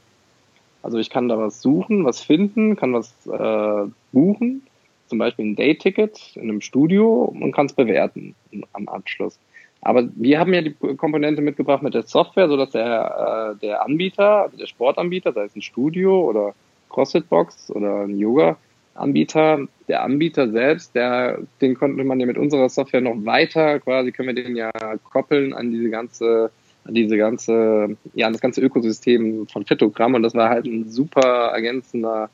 Also 0.83 0.99
ich 0.99 1.11
kann 1.11 1.29
da 1.29 1.39
was 1.39 1.61
suchen, 1.61 2.05
was 2.05 2.23
finden, 2.23 2.75
kann 2.75 2.95
was 2.95 3.15
äh, 3.27 3.91
buchen, 4.13 4.63
zum 5.09 5.19
Beispiel 5.19 5.45
ein 5.45 5.57
Day-Ticket 5.57 6.33
in 6.37 6.43
einem 6.43 6.63
Studio 6.63 7.25
und 7.25 7.53
kann 7.53 7.67
es 7.67 7.75
bewerten 7.75 8.35
am 8.73 8.89
Abschluss. 8.89 9.39
Aber 9.83 10.09
wir 10.15 10.39
haben 10.39 10.55
ja 10.55 10.63
die 10.63 10.75
Komponente 10.75 11.43
mitgebracht 11.43 11.83
mit 11.83 11.95
der 11.95 12.05
Software, 12.05 12.49
sodass 12.49 12.71
der, 12.71 13.57
äh, 13.57 13.61
der 13.61 13.85
Anbieter, 13.85 14.43
also 14.43 14.57
der 14.57 14.67
Sportanbieter, 14.67 15.33
sei 15.33 15.45
es 15.45 15.57
ein 15.57 15.63
Studio 15.63 16.21
oder 16.29 16.55
CrossFit-Box 16.89 17.73
oder 17.73 18.03
ein 18.03 18.17
Yoga-Anbieter. 18.17 19.67
Der 19.89 20.05
Anbieter 20.05 20.49
selbst, 20.51 20.95
der, 20.95 21.41
den 21.61 21.75
konnte 21.75 22.05
man 22.05 22.21
ja 22.21 22.27
mit 22.27 22.39
unserer 22.39 22.69
Software 22.69 23.01
noch 23.01 23.25
weiter, 23.25 23.81
quasi 23.81 24.13
können 24.13 24.37
wir 24.37 24.43
den 24.43 24.55
ja 24.55 24.71
koppeln 25.11 25.53
an 25.53 25.73
diese 25.73 25.91
ganze, 25.91 26.53
an 26.85 26.95
diese 26.95 27.17
ganze, 27.17 27.97
ja, 28.15 28.29
an 28.29 28.33
das 28.33 28.43
ganze 28.43 28.61
Ökosystem 28.61 29.49
von 29.49 29.67
Fitogramm 29.67 30.15
und 30.15 30.23
das 30.23 30.37
war 30.37 30.49
halt 30.49 30.67
ein 30.67 30.89
super 30.91 31.51
ergänzender 31.53 32.31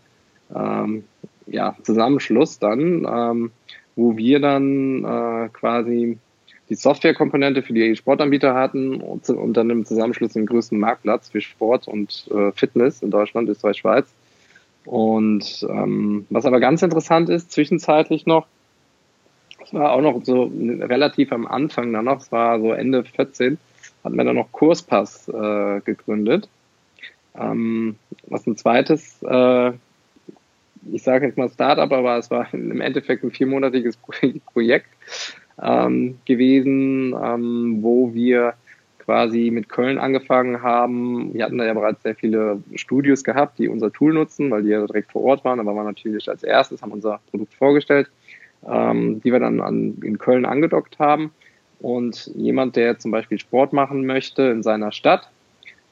ähm, 0.55 1.05
ja, 1.47 1.75
Zusammenschluss 1.83 2.59
dann, 2.59 3.07
ähm, 3.11 3.53
wo 3.97 4.19
wir 4.19 4.39
dann 4.39 5.05
äh, 5.05 5.49
quasi 5.49 6.19
die 6.69 6.75
Softwarekomponente 6.75 7.63
für 7.63 7.73
die 7.73 7.97
Sportanbieter 7.97 8.55
hatten 8.55 9.01
und, 9.01 9.29
und, 9.31 9.55
dann 9.55 9.71
im 9.71 9.85
Zusammenschluss 9.85 10.35
den 10.35 10.47
größten 10.47 10.79
Marktplatz 10.79 11.31
für 11.31 11.41
Sport 11.41 11.89
und 11.89 12.29
äh, 12.31 12.53
Fitness 12.53 13.03
in 13.03 13.11
Deutschland, 13.11 13.49
Österreich, 13.49 13.79
Schweiz. 13.79 14.13
Und 14.85 15.67
ähm, 15.69 16.27
was 16.31 16.47
aber 16.47 16.61
ganz 16.61 16.83
interessant 16.83 17.29
ist, 17.29 17.53
zwischenzeitlich 17.53 18.27
noch, 18.27 18.47
es 19.65 19.75
war 19.75 19.93
auch 19.93 20.01
noch 20.01 20.25
so 20.25 20.51
relativ 20.55 21.33
am 21.33 21.47
Anfang 21.47 21.93
dann 21.93 22.07
noch, 22.07 22.21
es 22.21 22.33
war 22.33 22.61
so 22.61 22.73
Ende 22.73 23.05
14, 23.05 23.59
hatten 24.05 24.17
wir 24.17 24.25
dann 24.25 24.37
noch 24.37 24.53
Kurspass 24.53 25.29
äh, 25.29 25.81
gegründet. 25.81 26.49
Ähm, 27.35 27.97
was 28.27 28.47
ein 28.47 28.57
zweites, 28.57 29.23
äh, 29.23 29.73
ich 30.91 31.03
sage 31.03 31.27
jetzt 31.27 31.39
mal 31.39 31.51
Startup, 31.51 31.91
aber 31.93 32.17
es 32.17 32.31
war 32.31 32.49
im 32.55 32.81
Endeffekt 32.81 33.25
ein 33.25 33.31
viermonatiges 33.31 33.99
Projekt 34.53 34.89
ähm, 35.63 36.19
gewesen, 36.25 37.15
ähm, 37.21 37.79
wo 37.81 38.15
wir 38.15 38.55
quasi 39.09 39.51
mit 39.51 39.71
Köln 39.71 39.97
angefangen 39.97 40.63
haben. 40.63 41.33
Wir 41.33 41.45
hatten 41.45 41.57
da 41.57 41.65
ja 41.65 41.73
bereits 41.73 42.03
sehr 42.03 42.15
viele 42.15 42.63
Studios 42.75 43.25
gehabt, 43.25 43.59
die 43.59 43.69
unser 43.69 43.91
Tool 43.91 44.13
nutzen, 44.13 44.51
weil 44.51 44.63
die 44.63 44.69
ja 44.69 44.87
direkt 44.87 45.13
vor 45.13 45.23
Ort 45.23 45.45
waren. 45.45 45.59
Aber 45.61 45.73
wir 45.73 45.77
waren 45.77 45.87
natürlich 45.87 46.29
als 46.29 46.43
erstes, 46.43 46.83
haben 46.83 46.93
unser 46.93 47.21
Produkt 47.31 47.55
vorgestellt, 47.55 48.11
ähm, 48.69 49.23
die 49.23 49.33
wir 49.33 49.41
dann 49.41 49.61
an, 49.61 49.97
in 50.03 50.19
Köln 50.19 50.45
angedockt 50.45 50.99
haben. 50.99 51.33
Und 51.81 52.31
jemand, 52.35 52.77
der 52.77 52.99
zum 52.99 53.11
Beispiel 53.11 53.39
Sport 53.39 53.73
machen 53.73 54.05
möchte 54.05 54.43
in 54.43 54.63
seiner 54.63 54.93
Stadt, 54.93 55.31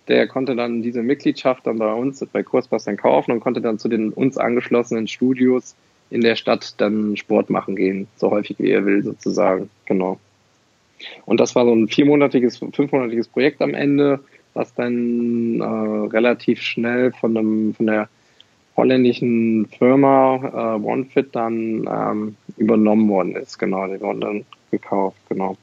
der 0.09 0.26
konnte 0.29 0.55
dann 0.55 0.83
diese 0.83 1.02
Mitgliedschaft 1.02 1.66
dann 1.66 1.79
bei 1.79 1.92
uns 1.92 2.24
bei 2.33 2.42
Kurspass 2.42 2.85
dann 2.85 2.98
kaufen 2.98 3.33
und 3.33 3.40
konnte 3.40 3.62
dann 3.62 3.79
zu 3.79 3.88
den 3.88 4.12
uns 4.12 4.37
angeschlossenen 4.37 5.09
Studios 5.09 5.74
in 6.11 6.21
der 6.21 6.37
Stadt 6.37 6.75
dann 6.79 7.16
Sport 7.16 7.51
machen 7.51 7.77
gehen, 7.77 8.07
so 8.16 8.31
häufig 8.31 8.59
wie 8.59 8.71
er 8.71 8.85
will 8.85 9.03
sozusagen. 9.03 9.71
Genau. 9.87 10.19
Und 11.25 11.40
das 11.40 11.55
war 11.55 11.64
so 11.64 11.73
ein 11.73 11.88
viermonatiges, 11.88 12.59
fünfmonatiges 12.59 13.29
Projekt 13.29 13.61
am 13.61 13.75
Ende, 13.75 14.21
was 14.55 14.73
dann 14.75 15.61
äh, 15.61 15.64
relativ 15.64 16.62
schnell 16.62 17.12
von, 17.12 17.37
einem, 17.37 17.75
von 17.75 17.87
der 17.87 18.09
holländischen 18.77 19.66
Firma 19.66 20.77
äh, 20.77 20.85
OneFit 20.85 21.35
dann 21.35 21.88
ähm, 21.90 22.37
übernommen 22.57 23.09
worden 23.09 23.37
ist. 23.37 23.59
Genau, 23.59 23.87
die 23.87 24.01
wurden 24.01 24.21
dann 24.21 24.45
gekauft, 24.71 25.19
genau. 25.29 25.57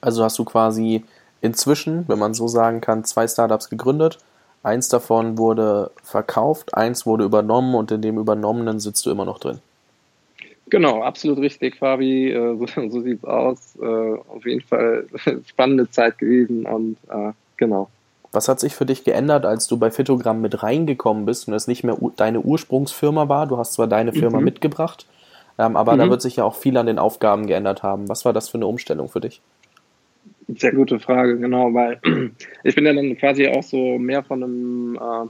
Also 0.00 0.24
hast 0.24 0.38
du 0.38 0.44
quasi 0.44 1.04
inzwischen, 1.40 2.04
wenn 2.08 2.18
man 2.18 2.34
so 2.34 2.48
sagen 2.48 2.80
kann, 2.80 3.04
zwei 3.04 3.26
Startups 3.26 3.68
gegründet. 3.68 4.18
Eins 4.62 4.88
davon 4.88 5.38
wurde 5.38 5.90
verkauft, 6.04 6.74
eins 6.74 7.04
wurde 7.04 7.24
übernommen 7.24 7.74
und 7.74 7.90
in 7.90 8.00
dem 8.00 8.18
übernommenen 8.18 8.78
sitzt 8.78 9.04
du 9.06 9.10
immer 9.10 9.24
noch 9.24 9.38
drin. 9.38 9.58
Genau, 10.70 11.02
absolut 11.02 11.38
richtig, 11.38 11.76
Fabi. 11.76 12.30
Äh, 12.30 12.56
so, 12.56 12.66
so 12.90 13.00
sieht's 13.00 13.24
aus. 13.24 13.76
Äh, 13.80 13.84
auf 13.84 14.46
jeden 14.46 14.62
Fall 14.62 15.06
spannende 15.46 15.90
Zeit 15.90 16.18
gewesen 16.18 16.64
und 16.64 16.96
äh, 17.10 17.32
genau. 17.56 17.88
Was 18.30 18.48
hat 18.48 18.60
sich 18.60 18.74
für 18.74 18.86
dich 18.86 19.04
geändert, 19.04 19.44
als 19.44 19.66
du 19.66 19.76
bei 19.76 19.90
Fitogramm 19.90 20.40
mit 20.40 20.62
reingekommen 20.62 21.26
bist 21.26 21.48
und 21.48 21.54
es 21.54 21.68
nicht 21.68 21.84
mehr 21.84 21.98
deine 22.16 22.40
Ursprungsfirma 22.40 23.28
war? 23.28 23.46
Du 23.46 23.58
hast 23.58 23.74
zwar 23.74 23.86
deine 23.86 24.14
Firma 24.14 24.38
mhm. 24.38 24.44
mitgebracht, 24.44 25.04
ähm, 25.58 25.76
aber 25.76 25.94
mhm. 25.94 25.98
da 25.98 26.10
wird 26.10 26.22
sich 26.22 26.36
ja 26.36 26.44
auch 26.44 26.54
viel 26.54 26.78
an 26.78 26.86
den 26.86 26.98
Aufgaben 26.98 27.46
geändert 27.46 27.82
haben. 27.82 28.08
Was 28.08 28.24
war 28.24 28.32
das 28.32 28.48
für 28.48 28.56
eine 28.56 28.66
Umstellung 28.66 29.10
für 29.10 29.20
dich? 29.20 29.42
Sehr 30.56 30.72
gute 30.72 30.98
Frage, 30.98 31.38
genau, 31.38 31.72
weil 31.72 32.00
ich 32.64 32.74
bin 32.74 32.84
ja 32.84 32.92
dann 32.92 33.16
quasi 33.16 33.48
auch 33.48 33.62
so 33.62 33.98
mehr 33.98 34.22
von 34.22 34.42
einem, 34.42 34.96
äh, 34.96 35.28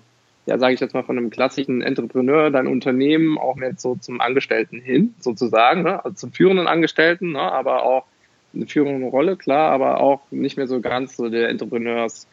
ja, 0.51 0.59
sage 0.59 0.75
ich 0.75 0.81
jetzt 0.81 0.95
mal, 0.95 1.05
von 1.05 1.19
einem 1.19 1.31
klassischen 1.31 1.83
Entrepreneur, 1.83 2.51
dein 2.51 2.67
Unternehmen 2.67 3.39
auch 3.39 3.57
mehr 3.57 3.75
so 3.77 3.95
zum 3.97 4.21
Angestellten 4.21 4.81
hin, 4.81 5.15
sozusagen, 5.21 5.83
ne? 5.83 6.05
also 6.05 6.17
zum 6.17 6.33
führenden 6.33 6.67
Angestellten, 6.67 7.33
ne? 7.33 7.41
aber 7.41 7.85
auch 7.85 8.05
eine 8.55 8.67
führende 8.67 9.07
Rolle, 9.07 9.37
klar, 9.37 9.71
aber 9.71 10.01
auch 10.01 10.21
nicht 10.31 10.57
mehr 10.57 10.67
so 10.67 10.81
ganz 10.81 11.17
so 11.17 11.29
der 11.29 11.49
Entrepreneurs 11.49 12.27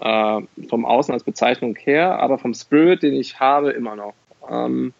äh, 0.00 0.40
vom 0.68 0.84
Außen 0.84 1.14
als 1.14 1.24
Bezeichnung 1.24 1.76
her, 1.76 2.18
aber 2.18 2.38
vom 2.38 2.54
Spirit, 2.54 3.02
den 3.02 3.14
ich 3.14 3.40
habe, 3.40 3.70
immer 3.70 3.96
noch. 3.96 4.14
Ähm, 4.50 4.92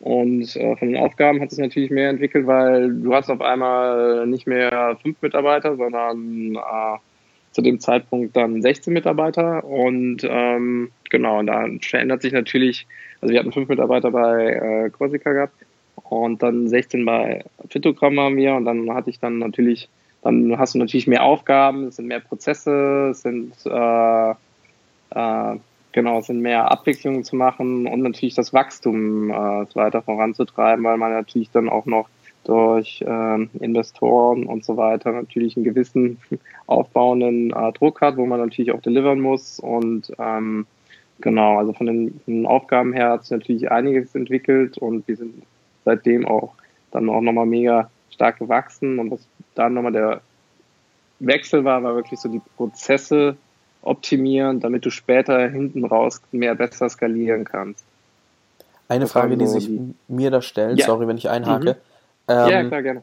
und 0.00 0.56
äh, 0.56 0.76
von 0.76 0.88
den 0.88 0.96
Aufgaben 0.96 1.40
hat 1.40 1.52
es 1.52 1.58
natürlich 1.58 1.90
mehr 1.90 2.08
entwickelt, 2.08 2.46
weil 2.46 2.90
du 2.90 3.14
hast 3.14 3.30
auf 3.30 3.42
einmal 3.42 4.26
nicht 4.26 4.46
mehr 4.46 4.96
fünf 5.02 5.20
Mitarbeiter, 5.20 5.76
sondern 5.76 6.56
äh, 6.56 6.98
zu 7.52 7.60
dem 7.60 7.80
Zeitpunkt 7.80 8.34
dann 8.34 8.62
16 8.62 8.94
Mitarbeiter. 8.94 9.62
Und 9.62 10.22
ähm, 10.24 10.90
genau, 11.10 11.42
da 11.42 11.66
verändert 11.82 12.22
sich 12.22 12.32
natürlich, 12.32 12.86
also 13.20 13.32
wir 13.32 13.40
hatten 13.40 13.52
fünf 13.52 13.68
Mitarbeiter 13.68 14.10
bei 14.10 14.86
äh, 14.86 14.90
Corsica 14.90 15.32
gehabt 15.32 15.54
und 15.96 16.42
dann 16.42 16.66
16 16.66 17.04
bei 17.04 17.44
Fitogramm 17.68 18.18
haben 18.18 18.36
wir 18.36 18.54
und 18.54 18.64
dann 18.64 18.92
hatte 18.94 19.10
ich 19.10 19.18
dann 19.18 19.38
natürlich, 19.38 19.90
dann 20.22 20.58
hast 20.58 20.74
du 20.74 20.78
natürlich 20.78 21.08
mehr 21.08 21.24
Aufgaben, 21.24 21.88
es 21.88 21.96
sind 21.96 22.06
mehr 22.06 22.20
Prozesse, 22.20 23.08
es 23.10 23.20
sind 23.20 23.52
äh, 23.66 24.30
äh, 24.30 25.56
Genau, 25.92 26.18
es 26.20 26.26
sind 26.26 26.40
mehr 26.40 26.70
Abwicklungen 26.70 27.24
zu 27.24 27.34
machen 27.34 27.86
und 27.88 28.02
natürlich 28.02 28.34
das 28.34 28.52
Wachstum 28.52 29.30
äh, 29.30 29.34
weiter 29.74 30.02
voranzutreiben, 30.02 30.84
weil 30.84 30.96
man 30.96 31.12
natürlich 31.12 31.50
dann 31.50 31.68
auch 31.68 31.86
noch 31.86 32.08
durch 32.44 33.02
äh, 33.02 33.42
Investoren 33.58 34.44
und 34.46 34.64
so 34.64 34.76
weiter 34.76 35.12
natürlich 35.12 35.56
einen 35.56 35.64
gewissen 35.64 36.18
aufbauenden 36.66 37.50
äh, 37.50 37.72
Druck 37.72 38.00
hat, 38.00 38.16
wo 38.16 38.26
man 38.26 38.40
natürlich 38.40 38.72
auch 38.72 38.80
delivern 38.80 39.20
muss. 39.20 39.58
Und 39.58 40.12
ähm, 40.18 40.66
genau, 41.20 41.58
also 41.58 41.72
von 41.72 41.86
den, 41.86 42.20
von 42.24 42.34
den 42.34 42.46
Aufgaben 42.46 42.92
her 42.92 43.10
hat 43.10 43.22
sich 43.24 43.32
natürlich 43.32 43.70
einiges 43.70 44.14
entwickelt 44.14 44.78
und 44.78 45.06
wir 45.08 45.16
sind 45.16 45.42
seitdem 45.84 46.26
auch 46.26 46.54
dann 46.92 47.08
auch 47.08 47.20
nochmal 47.20 47.46
mega 47.46 47.90
stark 48.10 48.38
gewachsen. 48.38 48.98
Und 48.98 49.10
was 49.10 49.26
dann 49.54 49.74
nochmal 49.74 49.92
der 49.92 50.20
Wechsel 51.18 51.64
war, 51.64 51.82
war 51.82 51.94
wirklich 51.94 52.20
so 52.20 52.28
die 52.28 52.40
Prozesse 52.56 53.36
optimieren, 53.82 54.60
damit 54.60 54.84
du 54.84 54.90
später 54.90 55.48
hinten 55.48 55.84
raus 55.84 56.20
mehr 56.32 56.54
besser 56.54 56.88
skalieren 56.88 57.44
kannst. 57.44 57.84
Eine 58.88 59.04
das 59.04 59.12
Frage, 59.12 59.36
die 59.36 59.46
sich 59.46 59.66
die... 59.66 59.94
mir 60.08 60.30
da 60.30 60.42
stellt, 60.42 60.78
ja. 60.78 60.86
sorry, 60.86 61.06
wenn 61.06 61.16
ich 61.16 61.30
einhake. 61.30 61.76
Mhm. 62.28 62.32
Ähm, 62.34 62.48
ja, 62.50 62.64
klar, 62.64 62.82
gerne. 62.82 63.02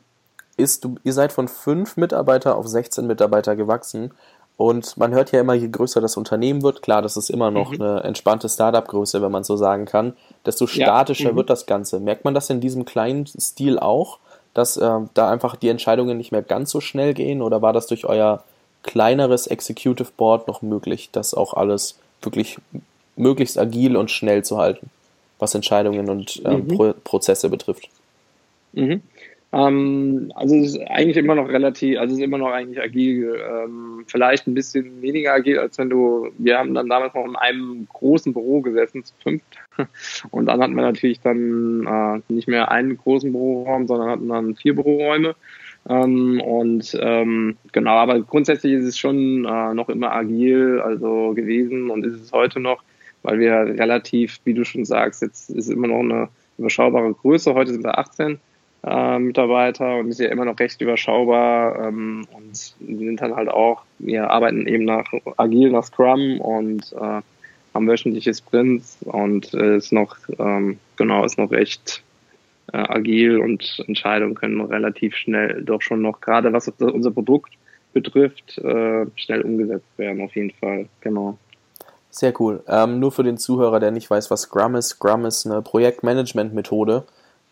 Ist, 0.57 0.83
du, 0.83 0.95
ihr 1.03 1.13
seid 1.13 1.31
von 1.31 1.47
fünf 1.47 1.97
Mitarbeiter 1.97 2.55
auf 2.55 2.67
16 2.67 3.05
Mitarbeiter 3.05 3.55
gewachsen 3.55 4.11
und 4.57 4.97
man 4.97 5.13
hört 5.13 5.31
ja 5.31 5.39
immer, 5.39 5.53
je 5.53 5.69
größer 5.69 6.01
das 6.01 6.17
Unternehmen 6.17 6.63
wird, 6.63 6.81
klar, 6.81 7.03
das 7.03 7.15
ist 7.15 7.29
immer 7.29 7.51
noch 7.51 7.71
mhm. 7.71 7.81
eine 7.81 8.03
entspannte 8.03 8.49
Startup-Größe, 8.49 9.21
wenn 9.21 9.31
man 9.31 9.43
so 9.43 9.55
sagen 9.55 9.85
kann, 9.85 10.13
desto 10.45 10.65
statischer 10.65 11.25
ja. 11.25 11.31
mhm. 11.31 11.37
wird 11.37 11.49
das 11.51 11.67
Ganze. 11.67 11.99
Merkt 11.99 12.25
man 12.25 12.33
das 12.33 12.49
in 12.49 12.59
diesem 12.59 12.83
kleinen 12.83 13.27
Stil 13.27 13.77
auch, 13.77 14.17
dass 14.55 14.75
äh, 14.75 14.99
da 15.13 15.29
einfach 15.29 15.55
die 15.55 15.69
Entscheidungen 15.69 16.17
nicht 16.17 16.31
mehr 16.31 16.41
ganz 16.41 16.71
so 16.71 16.81
schnell 16.81 17.13
gehen 17.13 17.43
oder 17.43 17.61
war 17.61 17.71
das 17.71 17.85
durch 17.85 18.05
euer 18.05 18.43
kleineres 18.83 19.47
Executive 19.47 20.11
Board 20.15 20.47
noch 20.47 20.61
möglich, 20.61 21.09
das 21.11 21.33
auch 21.33 21.53
alles 21.53 21.99
wirklich 22.21 22.57
möglichst 23.15 23.57
agil 23.57 23.97
und 23.97 24.11
schnell 24.11 24.43
zu 24.43 24.57
halten, 24.57 24.89
was 25.39 25.55
Entscheidungen 25.55 26.09
und 26.09 26.41
ähm, 26.45 26.63
mhm. 26.63 26.67
Pro 26.67 26.93
Prozesse 27.03 27.49
betrifft. 27.49 27.89
Mhm. 28.73 29.01
Ähm, 29.53 30.31
also 30.35 30.55
es 30.55 30.75
ist 30.75 30.81
eigentlich 30.89 31.15
immer 31.17 31.35
noch 31.35 31.47
relativ, 31.47 31.99
also 31.99 32.13
es 32.13 32.19
ist 32.19 32.23
immer 32.23 32.37
noch 32.37 32.51
eigentlich 32.51 32.81
agil, 32.81 33.39
ähm, 33.49 34.03
vielleicht 34.05 34.45
ein 34.45 34.53
bisschen 34.53 35.01
weniger 35.01 35.33
agil, 35.33 35.57
als 35.59 35.77
wenn 35.77 35.89
du, 35.89 36.29
wir 36.37 36.57
haben 36.57 36.73
dann 36.73 36.89
damals 36.89 37.13
noch 37.13 37.25
in 37.25 37.35
einem 37.37 37.87
großen 37.91 38.33
Büro 38.33 38.61
gesessen, 38.61 39.05
zu 39.05 39.13
fünft. 39.23 39.45
Und 40.31 40.47
dann 40.47 40.61
hatten 40.61 40.75
wir 40.75 40.83
natürlich 40.83 41.21
dann 41.21 41.87
äh, 41.87 42.33
nicht 42.33 42.47
mehr 42.47 42.71
einen 42.71 42.97
großen 42.97 43.31
Büroraum, 43.31 43.87
sondern 43.87 44.09
hatten 44.09 44.27
dann 44.27 44.55
vier 44.55 44.75
Büroräume. 44.75 45.35
Ähm, 45.89 46.41
und 46.41 46.97
ähm, 47.01 47.57
genau, 47.71 47.95
aber 47.95 48.21
grundsätzlich 48.21 48.73
ist 48.73 48.85
es 48.85 48.97
schon 48.97 49.45
äh, 49.45 49.73
noch 49.73 49.89
immer 49.89 50.11
agil, 50.11 50.81
also 50.83 51.33
gewesen 51.33 51.89
und 51.89 52.05
ist 52.05 52.21
es 52.21 52.31
heute 52.31 52.59
noch, 52.59 52.83
weil 53.23 53.39
wir 53.39 53.53
relativ, 53.53 54.39
wie 54.43 54.53
du 54.53 54.65
schon 54.65 54.85
sagst, 54.85 55.21
jetzt 55.21 55.49
ist 55.49 55.69
immer 55.69 55.87
noch 55.87 55.99
eine 55.99 56.29
überschaubare 56.57 57.13
Größe. 57.13 57.53
Heute 57.53 57.71
sind 57.71 57.83
wir 57.83 57.97
18 57.97 58.39
äh, 58.85 59.19
Mitarbeiter 59.19 59.97
und 59.97 60.09
ist 60.09 60.19
ja 60.19 60.29
immer 60.29 60.45
noch 60.45 60.59
recht 60.59 60.81
überschaubar 60.81 61.87
ähm, 61.87 62.27
und 62.35 62.55
sind 62.55 63.21
dann 63.21 63.35
halt 63.35 63.49
auch, 63.49 63.83
wir 63.99 64.29
arbeiten 64.29 64.67
eben 64.67 64.85
nach 64.85 65.11
agil, 65.37 65.71
nach 65.71 65.85
Scrum 65.85 66.41
und 66.41 66.93
äh, 66.93 67.21
haben 67.73 67.87
wöchentliche 67.87 68.33
Sprints 68.33 68.97
und 69.05 69.53
äh, 69.53 69.77
ist 69.77 69.93
noch, 69.93 70.17
ähm, 70.37 70.79
genau, 70.95 71.23
ist 71.23 71.37
noch 71.37 71.51
recht 71.51 72.03
äh, 72.73 72.77
agil 72.77 73.39
und 73.39 73.83
Entscheidungen 73.87 74.35
können 74.35 74.61
relativ 74.61 75.15
schnell 75.15 75.63
doch 75.63 75.81
schon 75.81 76.01
noch, 76.01 76.21
gerade 76.21 76.51
was 76.53 76.67
unser 76.67 77.11
Produkt 77.11 77.53
betrifft, 77.93 78.57
äh, 78.59 79.05
schnell 79.15 79.41
umgesetzt 79.41 79.97
werden, 79.97 80.21
auf 80.21 80.35
jeden 80.35 80.51
Fall. 80.51 80.87
Genau. 81.01 81.37
Sehr 82.09 82.33
cool. 82.39 82.63
Ähm, 82.67 82.99
nur 82.99 83.11
für 83.11 83.23
den 83.23 83.37
Zuhörer, 83.37 83.79
der 83.79 83.91
nicht 83.91 84.09
weiß, 84.09 84.31
was 84.31 84.41
Scrum 84.41 84.75
ist. 84.75 84.89
Scrum 84.89 85.25
ist 85.25 85.45
eine 85.45 85.61
Projektmanagement-Methode, 85.61 87.03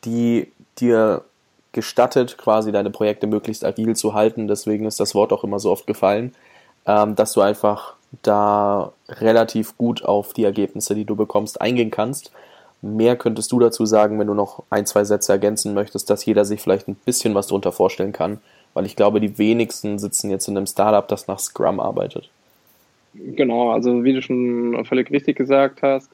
die 0.05 0.51
dir 0.79 1.23
gestattet, 1.71 2.37
quasi 2.37 2.71
deine 2.71 2.89
Projekte 2.89 3.27
möglichst 3.27 3.65
agil 3.65 3.95
zu 3.95 4.13
halten. 4.13 4.47
Deswegen 4.47 4.85
ist 4.85 4.99
das 4.99 5.13
Wort 5.13 5.33
auch 5.33 5.43
immer 5.43 5.59
so 5.59 5.71
oft 5.71 5.85
gefallen, 5.87 6.33
ähm, 6.87 7.15
dass 7.15 7.33
du 7.33 7.41
einfach 7.41 7.95
da 8.21 8.93
relativ 9.09 9.77
gut 9.77 10.03
auf 10.03 10.33
die 10.33 10.45
Ergebnisse, 10.45 10.95
die 10.95 11.05
du 11.05 11.15
bekommst, 11.15 11.61
eingehen 11.61 11.91
kannst. 11.91 12.31
Mehr 12.85 13.15
könntest 13.15 13.51
du 13.51 13.59
dazu 13.59 13.85
sagen, 13.87 14.19
wenn 14.19 14.27
du 14.27 14.35
noch 14.35 14.61
ein, 14.69 14.85
zwei 14.85 15.03
Sätze 15.03 15.31
ergänzen 15.31 15.73
möchtest, 15.73 16.11
dass 16.11 16.23
jeder 16.23 16.45
sich 16.45 16.61
vielleicht 16.61 16.87
ein 16.87 16.95
bisschen 16.95 17.33
was 17.33 17.47
darunter 17.47 17.71
vorstellen 17.71 18.11
kann, 18.11 18.39
weil 18.75 18.85
ich 18.85 18.95
glaube, 18.95 19.19
die 19.19 19.39
wenigsten 19.39 19.97
sitzen 19.97 20.29
jetzt 20.29 20.47
in 20.47 20.55
einem 20.55 20.67
Startup, 20.67 21.07
das 21.07 21.27
nach 21.27 21.39
Scrum 21.39 21.79
arbeitet. 21.79 22.29
Genau, 23.15 23.71
also 23.71 24.03
wie 24.03 24.13
du 24.13 24.21
schon 24.21 24.85
völlig 24.85 25.09
richtig 25.09 25.35
gesagt 25.35 25.81
hast, 25.81 26.11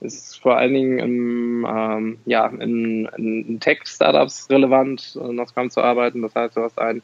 ist 0.00 0.40
vor 0.40 0.56
allen 0.56 0.74
Dingen 0.74 0.98
im, 0.98 1.66
ähm, 1.68 2.18
ja, 2.24 2.48
in, 2.48 3.08
in 3.16 3.60
Tech-Startups 3.60 4.50
relevant, 4.50 5.16
nach 5.30 5.46
Scrum 5.46 5.70
zu 5.70 5.80
arbeiten. 5.80 6.22
Das 6.22 6.34
heißt, 6.34 6.56
du 6.56 6.62
hast 6.62 6.80
einen 6.80 7.02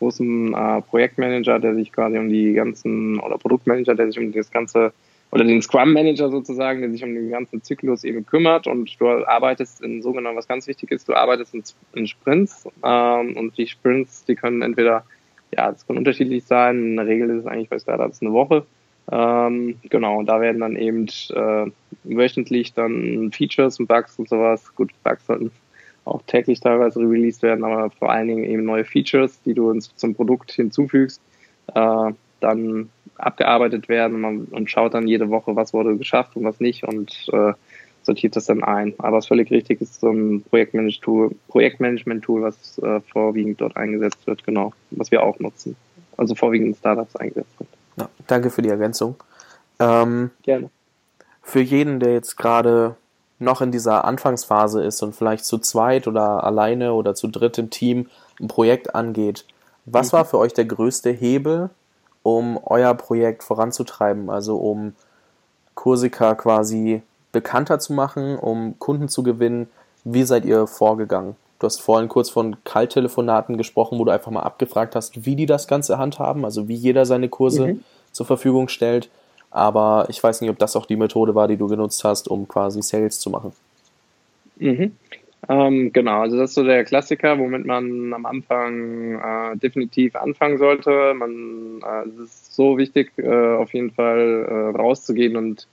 großen 0.00 0.52
äh, 0.52 0.82
Projektmanager, 0.82 1.58
der 1.60 1.74
sich 1.74 1.92
quasi 1.92 2.18
um 2.18 2.28
die 2.28 2.52
ganzen, 2.52 3.20
oder 3.20 3.38
Produktmanager, 3.38 3.94
der 3.94 4.08
sich 4.12 4.18
um 4.18 4.32
das 4.32 4.50
ganze 4.50 4.92
oder 5.32 5.44
den 5.44 5.62
Scrum 5.62 5.92
Manager 5.92 6.30
sozusagen, 6.30 6.80
der 6.80 6.90
sich 6.90 7.04
um 7.04 7.14
den 7.14 7.30
ganzen 7.30 7.62
Zyklus 7.62 8.04
eben 8.04 8.26
kümmert. 8.26 8.66
Und 8.66 9.00
du 9.00 9.08
arbeitest 9.08 9.80
in 9.80 10.02
sogenannten, 10.02 10.36
was 10.36 10.48
ganz 10.48 10.66
wichtig 10.66 10.90
ist, 10.90 11.08
du 11.08 11.14
arbeitest 11.14 11.54
in, 11.54 11.62
in 11.94 12.06
Sprints. 12.06 12.68
Ähm, 12.84 13.36
und 13.36 13.56
die 13.56 13.66
Sprints, 13.66 14.24
die 14.24 14.34
können 14.34 14.62
entweder, 14.62 15.04
ja, 15.56 15.70
es 15.70 15.86
können 15.86 15.98
unterschiedlich 15.98 16.44
sein, 16.44 16.76
in 16.76 16.96
der 16.96 17.06
Regel 17.06 17.30
ist 17.30 17.40
es 17.40 17.46
eigentlich 17.46 17.68
bei 17.68 17.78
Startups 17.78 18.22
eine 18.22 18.32
Woche, 18.32 18.64
ähm, 19.10 19.76
genau, 19.88 20.18
und 20.18 20.26
da 20.26 20.40
werden 20.40 20.60
dann 20.60 20.76
eben 20.76 21.06
äh, 21.30 21.70
wöchentlich 22.04 22.74
dann 22.74 23.32
Features 23.32 23.80
und 23.80 23.88
Bugs 23.88 24.18
und 24.18 24.28
sowas, 24.28 24.74
gut, 24.76 24.92
Bugs 25.02 25.26
sollten 25.26 25.50
auch 26.04 26.22
täglich 26.26 26.60
teilweise 26.60 27.00
released 27.00 27.42
werden, 27.42 27.64
aber 27.64 27.90
vor 27.90 28.10
allen 28.10 28.28
Dingen 28.28 28.44
eben 28.44 28.64
neue 28.64 28.84
Features, 28.84 29.42
die 29.42 29.54
du 29.54 29.70
ins, 29.70 29.94
zum 29.96 30.14
Produkt 30.14 30.52
hinzufügst, 30.52 31.20
äh, 31.74 32.12
dann 32.40 32.90
abgearbeitet 33.16 33.88
werden 33.88 34.20
man, 34.20 34.44
und 34.46 34.70
schaut 34.70 34.94
dann 34.94 35.06
jede 35.06 35.30
Woche, 35.30 35.56
was 35.56 35.72
wurde 35.72 35.96
geschafft 35.96 36.36
und 36.36 36.44
was 36.44 36.60
nicht 36.60 36.84
und 36.84 37.28
äh, 37.32 37.52
sortiert 38.02 38.36
das 38.36 38.46
dann 38.46 38.64
ein. 38.64 38.94
Aber 38.98 39.18
es 39.18 39.24
ist 39.24 39.28
völlig 39.28 39.50
richtig, 39.50 39.80
ist 39.80 40.00
so 40.00 40.10
ein 40.10 40.42
Projektmanagement-Tool, 40.42 41.34
Projektmanagement-Tool, 41.48 42.42
was 42.42 42.78
äh, 42.78 43.00
vorwiegend 43.00 43.60
dort 43.60 43.76
eingesetzt 43.76 44.26
wird, 44.26 44.44
genau, 44.44 44.72
was 44.90 45.10
wir 45.10 45.22
auch 45.22 45.38
nutzen. 45.38 45.76
Also 46.16 46.34
vorwiegend 46.34 46.68
in 46.68 46.74
Startups 46.74 47.16
eingesetzt 47.16 47.58
wird. 47.58 47.68
Ja, 47.96 48.08
danke 48.26 48.50
für 48.50 48.62
die 48.62 48.68
Ergänzung. 48.68 49.16
Ähm, 49.78 50.30
Gerne. 50.42 50.70
Für 51.42 51.60
jeden, 51.60 52.00
der 52.00 52.12
jetzt 52.12 52.36
gerade 52.36 52.96
noch 53.38 53.62
in 53.62 53.72
dieser 53.72 54.04
Anfangsphase 54.04 54.84
ist 54.84 55.02
und 55.02 55.14
vielleicht 55.14 55.44
zu 55.44 55.58
zweit 55.58 56.06
oder 56.06 56.44
alleine 56.44 56.92
oder 56.92 57.14
zu 57.14 57.28
dritt 57.28 57.58
im 57.58 57.70
Team 57.70 58.08
ein 58.38 58.48
Projekt 58.48 58.94
angeht, 58.94 59.46
was 59.86 60.12
mhm. 60.12 60.18
war 60.18 60.24
für 60.26 60.38
euch 60.38 60.52
der 60.52 60.66
größte 60.66 61.10
Hebel, 61.10 61.70
um 62.22 62.58
euer 62.64 62.94
Projekt 62.94 63.42
voranzutreiben, 63.42 64.30
also 64.30 64.56
um 64.56 64.94
Corsica 65.74 66.34
quasi 66.34 67.02
bekannter 67.32 67.78
zu 67.78 67.92
machen, 67.92 68.38
um 68.38 68.78
Kunden 68.78 69.08
zu 69.08 69.22
gewinnen. 69.22 69.68
Wie 70.04 70.24
seid 70.24 70.44
ihr 70.44 70.66
vorgegangen? 70.66 71.36
Du 71.58 71.66
hast 71.66 71.80
vorhin 71.82 72.08
kurz 72.08 72.30
von 72.30 72.56
Kalttelefonaten 72.64 73.58
gesprochen, 73.58 73.98
wo 73.98 74.04
du 74.04 74.10
einfach 74.10 74.30
mal 74.30 74.42
abgefragt 74.42 74.96
hast, 74.96 75.26
wie 75.26 75.36
die 75.36 75.46
das 75.46 75.68
Ganze 75.68 75.98
handhaben, 75.98 76.44
also 76.44 76.68
wie 76.68 76.74
jeder 76.74 77.04
seine 77.04 77.28
Kurse 77.28 77.66
mhm. 77.66 77.84
zur 78.12 78.26
Verfügung 78.26 78.68
stellt. 78.68 79.10
Aber 79.50 80.06
ich 80.08 80.22
weiß 80.22 80.40
nicht, 80.40 80.50
ob 80.50 80.58
das 80.58 80.76
auch 80.76 80.86
die 80.86 80.96
Methode 80.96 81.34
war, 81.34 81.48
die 81.48 81.56
du 81.56 81.66
genutzt 81.66 82.02
hast, 82.04 82.28
um 82.28 82.48
quasi 82.48 82.82
Sales 82.82 83.20
zu 83.20 83.30
machen. 83.30 83.52
Mhm. 84.56 84.96
Ähm, 85.48 85.92
genau, 85.92 86.20
also 86.20 86.36
das 86.36 86.50
ist 86.50 86.54
so 86.54 86.64
der 86.64 86.84
Klassiker, 86.84 87.38
womit 87.38 87.64
man 87.64 88.12
am 88.12 88.26
Anfang 88.26 89.14
äh, 89.18 89.56
definitiv 89.56 90.14
anfangen 90.14 90.58
sollte. 90.58 91.14
Man, 91.14 91.80
äh, 91.82 92.08
es 92.08 92.30
ist 92.30 92.54
so 92.54 92.76
wichtig, 92.76 93.12
äh, 93.16 93.54
auf 93.54 93.72
jeden 93.72 93.90
Fall 93.90 94.46
äh, 94.48 94.76
rauszugehen 94.76 95.36
und 95.36 95.66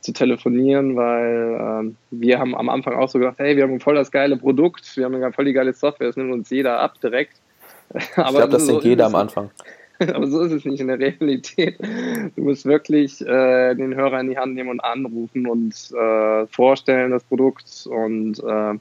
zu 0.00 0.12
telefonieren, 0.12 0.96
weil 0.96 1.88
äh, 1.90 1.94
wir 2.10 2.38
haben 2.38 2.54
am 2.54 2.68
Anfang 2.68 2.94
auch 2.94 3.08
so 3.08 3.18
gedacht, 3.18 3.38
hey, 3.38 3.56
wir 3.56 3.62
haben 3.62 3.80
voll 3.80 3.94
das 3.94 4.10
geile 4.10 4.36
Produkt, 4.36 4.96
wir 4.96 5.06
haben 5.06 5.32
voll 5.32 5.46
die 5.46 5.54
geile 5.54 5.72
Software, 5.72 6.08
das 6.08 6.16
nimmt 6.16 6.32
uns 6.32 6.50
jeder 6.50 6.78
ab 6.78 7.00
direkt. 7.02 7.40
ich 7.94 8.12
glaube, 8.12 8.48
das 8.48 8.66
so 8.66 8.72
denkt 8.72 8.84
jeder 8.84 9.06
am 9.06 9.14
Anfang. 9.14 9.50
Aber 9.98 10.26
so 10.26 10.42
ist 10.42 10.52
es 10.52 10.64
nicht 10.64 10.80
in 10.80 10.88
der 10.88 10.98
Realität. 10.98 11.78
Du 12.36 12.42
musst 12.42 12.66
wirklich 12.66 13.20
äh, 13.22 13.74
den 13.74 13.94
Hörer 13.94 14.20
in 14.20 14.30
die 14.30 14.36
Hand 14.36 14.54
nehmen 14.54 14.70
und 14.70 14.80
anrufen 14.80 15.46
und 15.46 15.74
äh, 15.92 16.46
vorstellen 16.48 17.12
das 17.12 17.22
Produkt 17.24 17.86
und 17.86 18.40
äh, 18.40 18.74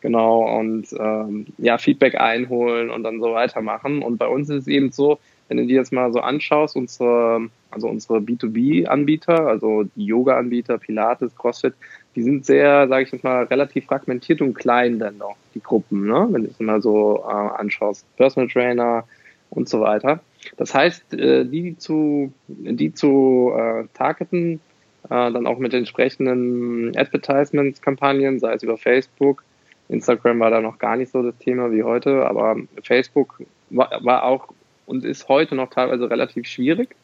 genau 0.00 0.58
und 0.58 0.86
ähm, 0.98 1.46
ja 1.58 1.78
Feedback 1.78 2.14
einholen 2.16 2.90
und 2.90 3.02
dann 3.02 3.20
so 3.20 3.32
weitermachen. 3.32 4.02
Und 4.02 4.18
bei 4.18 4.26
uns 4.26 4.48
ist 4.48 4.62
es 4.62 4.66
eben 4.68 4.92
so, 4.92 5.18
wenn 5.48 5.58
du 5.58 5.66
dir 5.66 5.76
jetzt 5.76 5.92
mal 5.92 6.12
so 6.12 6.20
anschaust, 6.20 6.76
unsere, 6.76 7.48
also 7.70 7.88
unsere 7.88 8.18
B2B-Anbieter, 8.18 9.46
also 9.46 9.84
die 9.94 10.06
Yoga-Anbieter, 10.06 10.78
Pilates, 10.78 11.36
CrossFit, 11.36 11.74
die 12.16 12.22
sind 12.22 12.44
sehr, 12.44 12.88
sage 12.88 13.04
ich 13.04 13.12
jetzt 13.12 13.24
mal, 13.24 13.44
relativ 13.44 13.86
fragmentiert 13.86 14.40
und 14.40 14.54
klein 14.54 14.98
dann 14.98 15.18
noch, 15.18 15.36
die 15.54 15.62
Gruppen, 15.62 16.06
ne? 16.06 16.26
wenn 16.30 16.44
du 16.44 16.50
es 16.50 16.58
mal 16.58 16.82
so 16.82 17.24
äh, 17.24 17.30
anschaust. 17.30 18.04
Personal 18.16 18.48
Trainer 18.48 19.04
und 19.50 19.68
so 19.68 19.80
weiter. 19.80 20.20
Das 20.56 20.74
heißt, 20.74 21.14
äh, 21.14 21.44
die 21.44 21.76
zu, 21.76 22.32
die 22.48 22.92
zu 22.92 23.52
äh, 23.56 23.84
targeten, 23.94 24.60
äh, 25.04 25.08
dann 25.08 25.46
auch 25.46 25.58
mit 25.58 25.74
entsprechenden 25.74 26.96
Advertisements-Kampagnen, 26.96 28.40
sei 28.40 28.54
es 28.54 28.62
über 28.62 28.78
Facebook, 28.78 29.44
Instagram 29.88 30.40
war 30.40 30.50
da 30.50 30.60
noch 30.60 30.78
gar 30.78 30.96
nicht 30.96 31.12
so 31.12 31.22
das 31.22 31.36
Thema 31.38 31.70
wie 31.72 31.82
heute, 31.82 32.26
aber 32.26 32.56
Facebook 32.82 33.42
war, 33.70 33.90
war 34.02 34.24
auch 34.24 34.48
und 34.86 35.04
ist 35.04 35.28
heute 35.28 35.54
noch 35.54 35.70
teilweise 35.70 36.10
relativ 36.10 36.46
schwierig. 36.46 36.94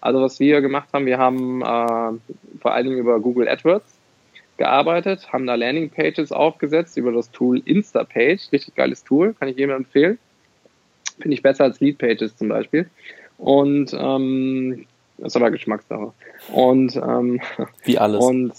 Also 0.00 0.20
was 0.20 0.38
wir 0.40 0.60
gemacht 0.60 0.88
haben, 0.92 1.06
wir 1.06 1.18
haben 1.18 1.62
äh, 1.62 2.38
vor 2.60 2.72
allen 2.72 2.86
Dingen 2.86 2.98
über 2.98 3.20
Google 3.20 3.48
AdWords 3.48 3.98
gearbeitet, 4.56 5.32
haben 5.32 5.46
da 5.46 5.54
Landingpages 5.54 6.32
aufgesetzt 6.32 6.96
über 6.96 7.12
das 7.12 7.30
Tool 7.30 7.60
Instapage, 7.64 8.52
richtig 8.52 8.74
geiles 8.74 9.04
Tool, 9.04 9.34
kann 9.34 9.48
ich 9.48 9.56
jedem 9.56 9.76
empfehlen. 9.76 10.18
Finde 11.20 11.34
ich 11.34 11.42
besser 11.42 11.64
als 11.64 11.80
Leadpages 11.80 12.36
zum 12.36 12.48
Beispiel. 12.48 12.88
Und 13.38 13.92
ähm, 13.98 14.86
das 15.18 15.32
ist 15.32 15.36
aber 15.36 15.50
Geschmackssache. 15.50 16.12
Und 16.52 16.96
ähm, 16.96 17.40
wie 17.84 17.98
alles. 17.98 18.24
Und 18.24 18.52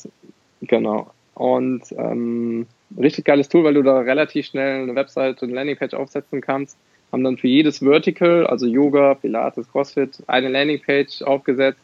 genau. 0.62 1.12
Und 1.36 1.84
ähm, 1.92 2.68
richtig 2.96 3.26
geiles 3.26 3.50
Tool, 3.50 3.64
weil 3.64 3.74
du 3.74 3.84
da 3.84 4.00
relativ 4.00 4.46
schnell 4.46 4.84
eine 4.84 4.96
Website 4.96 5.42
und 5.44 5.52
Landingpage 5.52 5.94
aufsetzen 5.94 6.42
kannst. 6.42 6.78
Haben 7.12 7.24
dann 7.24 7.38
für 7.38 7.48
jedes 7.48 7.80
Vertical, 7.80 8.46
also 8.48 8.66
Yoga, 8.66 9.16
Pilates, 9.16 9.70
CrossFit, 9.72 10.24
eine 10.28 10.50
Landingpage 10.50 11.22
aufgesetzt 11.22 11.80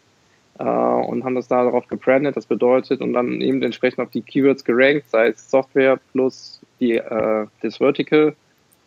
äh, 0.60 0.64
und 0.64 1.24
haben 1.24 1.36
das 1.36 1.48
da 1.48 1.64
darauf 1.64 1.88
gebrandet. 1.88 2.36
Das 2.36 2.46
bedeutet 2.46 3.02
und 3.02 3.14
dann 3.14 3.42
eben 3.42 3.62
entsprechend 3.64 4.00
auf 4.00 4.12
die 4.12 4.22
Keywords 4.22 4.64
gerankt, 4.64 5.10
sei 5.10 5.30
es 5.30 5.50
Software 5.50 6.00
plus 6.12 6.62
die, 6.80 6.96
äh, 6.96 7.48
das 7.62 7.78
Vertical. 7.78 8.36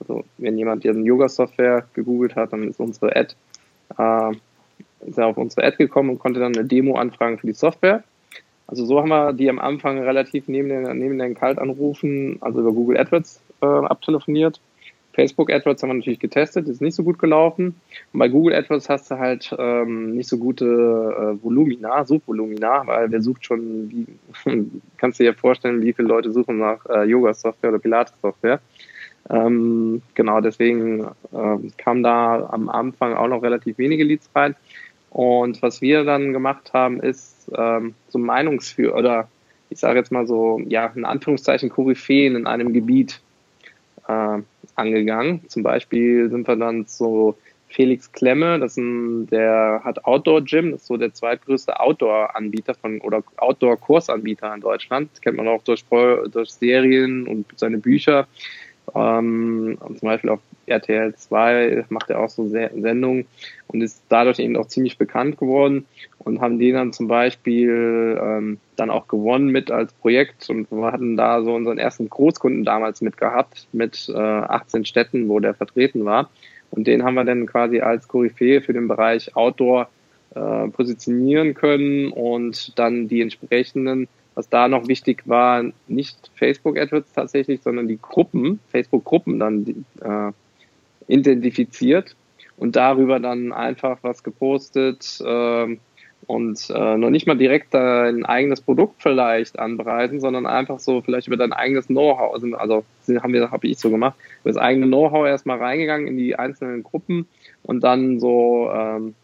Also 0.00 0.24
wenn 0.38 0.58
jemand 0.58 0.86
eine 0.86 1.00
Yoga-Software 1.00 1.86
gegoogelt 1.94 2.36
hat, 2.36 2.52
dann 2.52 2.68
ist 2.68 2.80
unsere 2.80 3.16
Ad, 3.16 3.34
äh, 3.98 4.32
ist 5.08 5.18
er 5.18 5.26
auf 5.26 5.38
unsere 5.38 5.66
Ad 5.66 5.76
gekommen 5.78 6.10
und 6.10 6.18
konnte 6.18 6.40
dann 6.40 6.54
eine 6.54 6.66
Demo 6.66 6.96
anfragen 6.96 7.38
für 7.38 7.46
die 7.46 7.54
Software. 7.54 8.04
Also 8.66 8.84
so 8.84 8.98
haben 8.98 9.08
wir 9.08 9.32
die 9.32 9.48
am 9.48 9.58
Anfang 9.58 9.98
relativ 9.98 10.48
neben 10.48 10.68
den, 10.68 10.82
neben 10.98 11.18
den 11.18 11.34
Kaltanrufen, 11.34 12.38
also 12.40 12.60
über 12.60 12.72
Google 12.72 12.98
AdWords 12.98 13.40
äh, 13.62 13.66
abtelefoniert. 13.66 14.60
Facebook 15.16 15.50
AdWords 15.50 15.82
haben 15.82 15.90
wir 15.90 15.94
natürlich 15.94 16.20
getestet, 16.20 16.68
ist 16.68 16.82
nicht 16.82 16.94
so 16.94 17.02
gut 17.02 17.18
gelaufen. 17.18 17.80
Und 18.12 18.18
bei 18.18 18.28
Google 18.28 18.54
AdWords 18.54 18.88
hast 18.90 19.10
du 19.10 19.18
halt 19.18 19.54
ähm, 19.58 20.14
nicht 20.14 20.28
so 20.28 20.36
gute 20.36 20.66
äh, 20.66 21.42
Volumina, 21.42 22.04
Suchvolumina, 22.04 22.86
weil 22.86 23.10
wer 23.10 23.22
sucht 23.22 23.46
schon, 23.46 23.90
wie, 23.90 24.06
kannst 24.98 25.18
du 25.18 25.24
dir 25.24 25.32
vorstellen, 25.32 25.80
wie 25.80 25.94
viele 25.94 26.08
Leute 26.08 26.32
suchen 26.32 26.58
nach 26.58 26.84
äh, 26.86 27.04
Yoga-Software 27.04 27.70
oder 27.70 27.78
Pilates-Software. 27.78 28.60
Ähm, 29.30 30.02
genau, 30.14 30.40
deswegen 30.40 31.04
äh, 31.32 31.56
kam 31.78 32.02
da 32.02 32.48
am 32.50 32.68
Anfang 32.68 33.14
auch 33.14 33.28
noch 33.28 33.42
relativ 33.42 33.78
wenige 33.78 34.04
Leads 34.04 34.28
rein. 34.34 34.54
Und 35.16 35.62
was 35.62 35.80
wir 35.80 36.04
dann 36.04 36.34
gemacht 36.34 36.74
haben, 36.74 37.00
ist 37.00 37.50
ähm, 37.56 37.94
so 38.10 38.18
Meinungsführer 38.18 38.94
oder 38.94 39.28
ich 39.70 39.78
sage 39.78 39.98
jetzt 39.98 40.12
mal 40.12 40.26
so, 40.26 40.60
ja, 40.68 40.92
in 40.94 41.06
Anführungszeichen 41.06 41.70
Koryphäen 41.70 42.36
in 42.36 42.46
einem 42.46 42.74
Gebiet 42.74 43.22
äh, 44.06 44.38
angegangen. 44.74 45.40
Zum 45.48 45.62
Beispiel 45.62 46.28
sind 46.28 46.46
wir 46.46 46.56
dann 46.56 46.84
so 46.84 47.34
Felix 47.66 48.12
Klemme, 48.12 48.58
das 48.58 48.72
ist 48.72 48.76
ein, 48.76 49.26
der 49.28 49.80
hat 49.84 50.04
Outdoor 50.04 50.42
Gym, 50.42 50.72
das 50.72 50.82
ist 50.82 50.88
so 50.88 50.98
der 50.98 51.14
zweitgrößte 51.14 51.80
Outdoor-Anbieter 51.80 52.74
von 52.74 53.00
oder 53.00 53.24
Outdoor-Kursanbieter 53.38 54.54
in 54.54 54.60
Deutschland. 54.60 55.08
Das 55.14 55.22
kennt 55.22 55.38
man 55.38 55.48
auch 55.48 55.62
durch, 55.62 55.82
durch 56.30 56.50
Serien 56.50 57.26
und 57.26 57.46
seine 57.56 57.78
Bücher. 57.78 58.28
Ähm, 58.94 59.78
zum 59.80 60.08
Beispiel 60.08 60.30
auf 60.30 60.40
RTL 60.66 61.14
2 61.14 61.84
macht 61.88 62.10
er 62.10 62.20
auch 62.20 62.28
so 62.28 62.48
Sendungen 62.48 63.26
und 63.68 63.82
ist 63.82 64.02
dadurch 64.08 64.38
eben 64.38 64.56
auch 64.56 64.66
ziemlich 64.66 64.98
bekannt 64.98 65.38
geworden 65.38 65.86
und 66.18 66.40
haben 66.40 66.58
den 66.58 66.74
dann 66.74 66.92
zum 66.92 67.08
Beispiel 67.08 68.18
ähm, 68.20 68.58
dann 68.76 68.90
auch 68.90 69.08
gewonnen 69.08 69.48
mit 69.48 69.70
als 69.70 69.92
Projekt 69.92 70.50
und 70.50 70.70
wir 70.70 70.92
hatten 70.92 71.16
da 71.16 71.42
so 71.42 71.54
unseren 71.54 71.78
ersten 71.78 72.08
Großkunden 72.08 72.64
damals 72.64 73.00
mit 73.00 73.16
gehabt, 73.16 73.66
mit 73.72 74.08
äh, 74.08 74.18
18 74.18 74.84
Städten, 74.84 75.28
wo 75.28 75.40
der 75.40 75.54
vertreten 75.54 76.04
war. 76.04 76.30
Und 76.70 76.86
den 76.86 77.04
haben 77.04 77.14
wir 77.14 77.24
dann 77.24 77.46
quasi 77.46 77.80
als 77.80 78.08
Koryphäe 78.08 78.60
für 78.60 78.72
den 78.72 78.88
Bereich 78.88 79.36
Outdoor 79.36 79.88
äh, 80.34 80.68
positionieren 80.68 81.54
können 81.54 82.12
und 82.12 82.78
dann 82.78 83.08
die 83.08 83.22
entsprechenden 83.22 84.08
was 84.36 84.48
da 84.50 84.68
noch 84.68 84.86
wichtig 84.86 85.22
war, 85.26 85.64
nicht 85.88 86.30
Facebook 86.34 86.78
AdWords 86.78 87.12
tatsächlich, 87.12 87.62
sondern 87.62 87.88
die 87.88 87.98
Gruppen, 88.00 88.60
Facebook-Gruppen 88.68 89.40
dann 89.40 89.84
äh, 90.02 90.32
identifiziert 91.12 92.14
und 92.58 92.76
darüber 92.76 93.18
dann 93.18 93.52
einfach 93.52 93.98
was 94.02 94.22
gepostet 94.22 95.20
äh, 95.24 95.78
und 96.26 96.70
äh, 96.70 96.96
noch 96.98 97.10
nicht 97.10 97.26
mal 97.26 97.36
direkt 97.36 97.74
ein 97.74 98.26
eigenes 98.26 98.60
Produkt 98.60 99.02
vielleicht 99.02 99.58
anpreisen, 99.58 100.20
sondern 100.20 100.46
einfach 100.46 100.80
so 100.80 101.00
vielleicht 101.00 101.28
über 101.28 101.38
dein 101.38 101.54
eigenes 101.54 101.86
Know-how, 101.86 102.34
also, 102.34 102.54
also 102.56 102.84
haben 103.22 103.32
wir, 103.32 103.50
habe 103.50 103.66
ich 103.66 103.78
so 103.78 103.90
gemacht, 103.90 104.16
über 104.42 104.52
das 104.52 104.60
eigene 104.60 104.86
Know-how 104.86 105.26
erstmal 105.26 105.58
reingegangen 105.58 106.06
in 106.06 106.18
die 106.18 106.36
einzelnen 106.36 106.82
Gruppen 106.82 107.26
und 107.62 107.82
dann 107.84 108.20
so 108.20 108.70
ähm, 108.70 109.14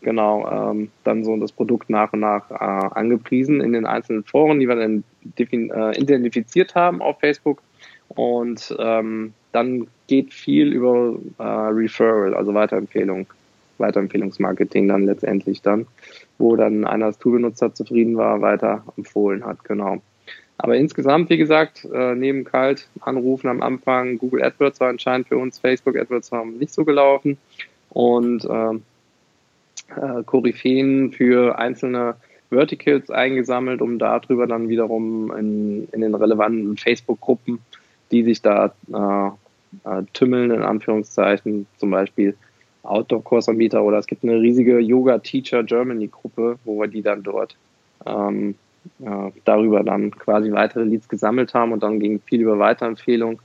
genau, 0.00 0.70
ähm, 0.70 0.90
dann 1.04 1.24
so 1.24 1.36
das 1.36 1.52
Produkt 1.52 1.90
nach 1.90 2.12
und 2.12 2.20
nach 2.20 2.50
äh, 2.50 2.54
angepriesen 2.54 3.60
in 3.60 3.72
den 3.72 3.86
einzelnen 3.86 4.24
Foren, 4.24 4.60
die 4.60 4.68
wir 4.68 4.76
dann 4.76 5.04
äh, 5.38 6.00
identifiziert 6.00 6.74
haben 6.74 7.02
auf 7.02 7.20
Facebook. 7.20 7.62
Und 8.08 8.74
ähm, 8.78 9.34
dann 9.52 9.86
geht 10.06 10.32
viel 10.32 10.72
über 10.72 11.16
äh, 11.38 11.42
Referral, 11.42 12.34
also 12.34 12.54
Weiterempfehlung, 12.54 13.26
Weiterempfehlungsmarketing 13.78 14.88
dann 14.88 15.04
letztendlich 15.04 15.62
dann, 15.62 15.86
wo 16.38 16.56
dann 16.56 16.84
einer 16.84 17.06
das 17.06 17.18
Tool 17.18 17.34
benutzt 17.34 17.62
hat, 17.62 17.76
zufrieden 17.76 18.16
war, 18.16 18.40
weiter 18.40 18.84
empfohlen 18.96 19.44
hat, 19.44 19.64
genau. 19.64 20.00
Aber 20.58 20.76
insgesamt, 20.76 21.30
wie 21.30 21.38
gesagt, 21.38 21.86
äh, 21.90 22.14
neben 22.14 22.44
kalt 22.44 22.88
anrufen 23.00 23.48
am 23.48 23.62
Anfang, 23.62 24.18
Google 24.18 24.42
AdWords 24.42 24.80
war 24.80 24.88
anscheinend 24.88 25.28
für 25.28 25.38
uns, 25.38 25.58
Facebook 25.58 25.96
AdWords 25.96 26.32
haben 26.32 26.58
nicht 26.58 26.74
so 26.74 26.84
gelaufen. 26.84 27.38
Und 27.88 28.44
äh, 28.44 28.78
äh, 29.96 30.22
Koryphäen 30.24 31.12
für 31.12 31.58
einzelne 31.58 32.16
Verticals 32.50 33.10
eingesammelt, 33.10 33.80
um 33.80 33.98
darüber 33.98 34.46
dann 34.46 34.68
wiederum 34.68 35.32
in, 35.36 35.88
in 35.92 36.00
den 36.00 36.14
relevanten 36.14 36.76
Facebook-Gruppen, 36.76 37.60
die 38.10 38.24
sich 38.24 38.42
da 38.42 38.72
äh, 38.92 39.88
äh, 39.88 40.02
tümmeln, 40.12 40.50
in 40.50 40.62
Anführungszeichen, 40.62 41.66
zum 41.78 41.90
Beispiel 41.90 42.36
Outdoor-Kursanbieter 42.82 43.82
oder 43.82 43.98
es 43.98 44.06
gibt 44.06 44.24
eine 44.24 44.40
riesige 44.40 44.78
Yoga 44.78 45.18
Teacher 45.18 45.62
Germany-Gruppe, 45.62 46.58
wo 46.64 46.80
wir 46.80 46.88
die 46.88 47.02
dann 47.02 47.22
dort 47.22 47.56
ähm, 48.06 48.54
äh, 49.00 49.30
darüber 49.44 49.84
dann 49.84 50.10
quasi 50.10 50.50
weitere 50.52 50.84
Leads 50.84 51.08
gesammelt 51.08 51.54
haben 51.54 51.72
und 51.72 51.82
dann 51.82 52.00
ging 52.00 52.20
viel 52.20 52.40
über 52.40 52.58
Weiterempfehlung 52.58 53.40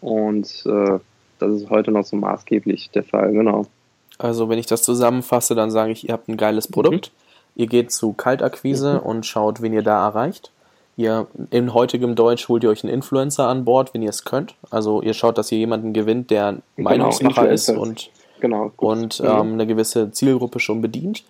und 0.00 0.64
äh, 0.66 0.98
das 1.38 1.52
ist 1.52 1.68
heute 1.68 1.90
noch 1.90 2.04
so 2.04 2.16
maßgeblich 2.16 2.90
der 2.90 3.02
Fall, 3.02 3.32
genau. 3.32 3.66
Also 4.18 4.48
wenn 4.48 4.58
ich 4.58 4.66
das 4.66 4.82
zusammenfasse, 4.82 5.54
dann 5.54 5.70
sage 5.70 5.92
ich, 5.92 6.08
ihr 6.08 6.12
habt 6.12 6.28
ein 6.28 6.36
geiles 6.36 6.68
Produkt. 6.68 7.12
Mhm. 7.12 7.60
Ihr 7.62 7.66
geht 7.66 7.90
zu 7.90 8.12
Kaltakquise 8.12 8.94
mhm. 8.94 9.06
und 9.06 9.26
schaut, 9.26 9.62
wen 9.62 9.72
ihr 9.72 9.82
da 9.82 10.06
erreicht. 10.06 10.52
Ihr 10.98 11.26
in 11.50 11.74
heutigem 11.74 12.14
Deutsch 12.14 12.48
holt 12.48 12.64
ihr 12.64 12.70
euch 12.70 12.82
einen 12.82 12.92
Influencer 12.92 13.48
an 13.48 13.64
Bord, 13.66 13.92
wenn 13.92 14.02
ihr 14.02 14.10
es 14.10 14.24
könnt. 14.24 14.54
Also 14.70 15.02
ihr 15.02 15.12
schaut, 15.12 15.36
dass 15.36 15.52
ihr 15.52 15.58
jemanden 15.58 15.92
gewinnt, 15.92 16.30
der 16.30 16.56
genau, 16.76 16.90
Meinungsmacher 16.90 17.50
ist 17.50 17.68
und, 17.68 18.10
genau, 18.40 18.72
und 18.76 19.20
mhm. 19.20 19.26
ähm, 19.26 19.52
eine 19.52 19.66
gewisse 19.66 20.10
Zielgruppe 20.10 20.58
schon 20.58 20.80
bedient. 20.80 21.24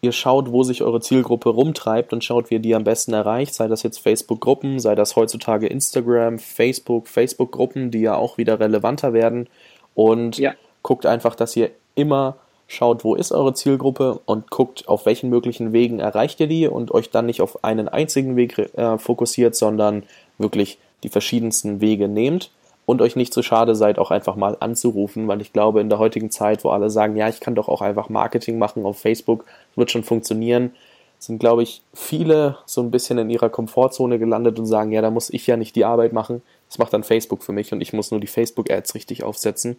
ihr 0.00 0.12
schaut, 0.12 0.52
wo 0.52 0.62
sich 0.62 0.82
eure 0.82 1.00
Zielgruppe 1.00 1.48
rumtreibt 1.48 2.12
und 2.12 2.22
schaut, 2.22 2.50
wie 2.50 2.54
ihr 2.54 2.60
die 2.60 2.76
am 2.76 2.84
besten 2.84 3.12
erreicht, 3.12 3.54
sei 3.54 3.66
das 3.66 3.82
jetzt 3.82 3.98
Facebook-Gruppen, 3.98 4.78
sei 4.78 4.94
das 4.94 5.16
heutzutage 5.16 5.66
Instagram, 5.66 6.38
Facebook, 6.38 7.08
Facebook-Gruppen, 7.08 7.90
die 7.90 8.02
ja 8.02 8.14
auch 8.14 8.38
wieder 8.38 8.60
relevanter 8.60 9.12
werden 9.12 9.48
und 9.94 10.38
ja. 10.38 10.54
guckt 10.82 11.06
einfach, 11.06 11.34
dass 11.34 11.56
ihr 11.56 11.70
immer 11.98 12.36
schaut, 12.66 13.02
wo 13.02 13.14
ist 13.14 13.32
eure 13.32 13.54
Zielgruppe 13.54 14.20
und 14.26 14.50
guckt, 14.50 14.88
auf 14.88 15.06
welchen 15.06 15.30
möglichen 15.30 15.72
Wegen 15.72 16.00
erreicht 16.00 16.38
ihr 16.38 16.46
die 16.46 16.68
und 16.68 16.92
euch 16.92 17.10
dann 17.10 17.26
nicht 17.26 17.40
auf 17.40 17.64
einen 17.64 17.88
einzigen 17.88 18.36
Weg 18.36 18.58
äh, 18.58 18.98
fokussiert, 18.98 19.56
sondern 19.56 20.04
wirklich 20.36 20.78
die 21.02 21.08
verschiedensten 21.08 21.80
Wege 21.80 22.08
nehmt 22.08 22.50
und 22.84 23.02
euch 23.02 23.16
nicht 23.16 23.32
zu 23.32 23.40
so 23.40 23.42
schade 23.42 23.74
seid, 23.74 23.98
auch 23.98 24.10
einfach 24.10 24.36
mal 24.36 24.56
anzurufen, 24.60 25.28
weil 25.28 25.40
ich 25.40 25.52
glaube, 25.52 25.80
in 25.80 25.88
der 25.88 25.98
heutigen 25.98 26.30
Zeit, 26.30 26.62
wo 26.64 26.70
alle 26.70 26.90
sagen, 26.90 27.16
ja, 27.16 27.28
ich 27.28 27.40
kann 27.40 27.54
doch 27.54 27.68
auch 27.68 27.80
einfach 27.80 28.08
Marketing 28.10 28.58
machen 28.58 28.84
auf 28.84 28.98
Facebook, 28.98 29.44
wird 29.74 29.90
schon 29.90 30.04
funktionieren, 30.04 30.72
sind, 31.18 31.38
glaube 31.38 31.62
ich, 31.62 31.82
viele 31.94 32.58
so 32.64 32.80
ein 32.80 32.90
bisschen 32.90 33.18
in 33.18 33.30
ihrer 33.30 33.48
Komfortzone 33.48 34.18
gelandet 34.18 34.58
und 34.58 34.66
sagen, 34.66 34.92
ja, 34.92 35.02
da 35.02 35.10
muss 35.10 35.30
ich 35.30 35.46
ja 35.46 35.56
nicht 35.56 35.74
die 35.74 35.84
Arbeit 35.84 36.12
machen, 36.12 36.42
das 36.68 36.78
macht 36.78 36.92
dann 36.92 37.02
Facebook 37.02 37.42
für 37.42 37.52
mich 37.52 37.72
und 37.72 37.80
ich 37.80 37.92
muss 37.92 38.10
nur 38.10 38.20
die 38.20 38.26
Facebook-Ads 38.26 38.94
richtig 38.94 39.22
aufsetzen. 39.22 39.78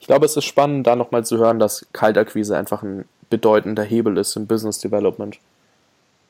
Ich 0.00 0.06
glaube, 0.06 0.26
es 0.26 0.36
ist 0.36 0.44
spannend, 0.44 0.86
da 0.86 0.96
nochmal 0.96 1.24
zu 1.24 1.38
hören, 1.38 1.58
dass 1.58 1.86
Kaltakquise 1.92 2.56
einfach 2.56 2.82
ein 2.82 3.04
bedeutender 3.30 3.82
Hebel 3.82 4.18
ist 4.18 4.36
im 4.36 4.46
Business 4.46 4.78
Development. 4.78 5.38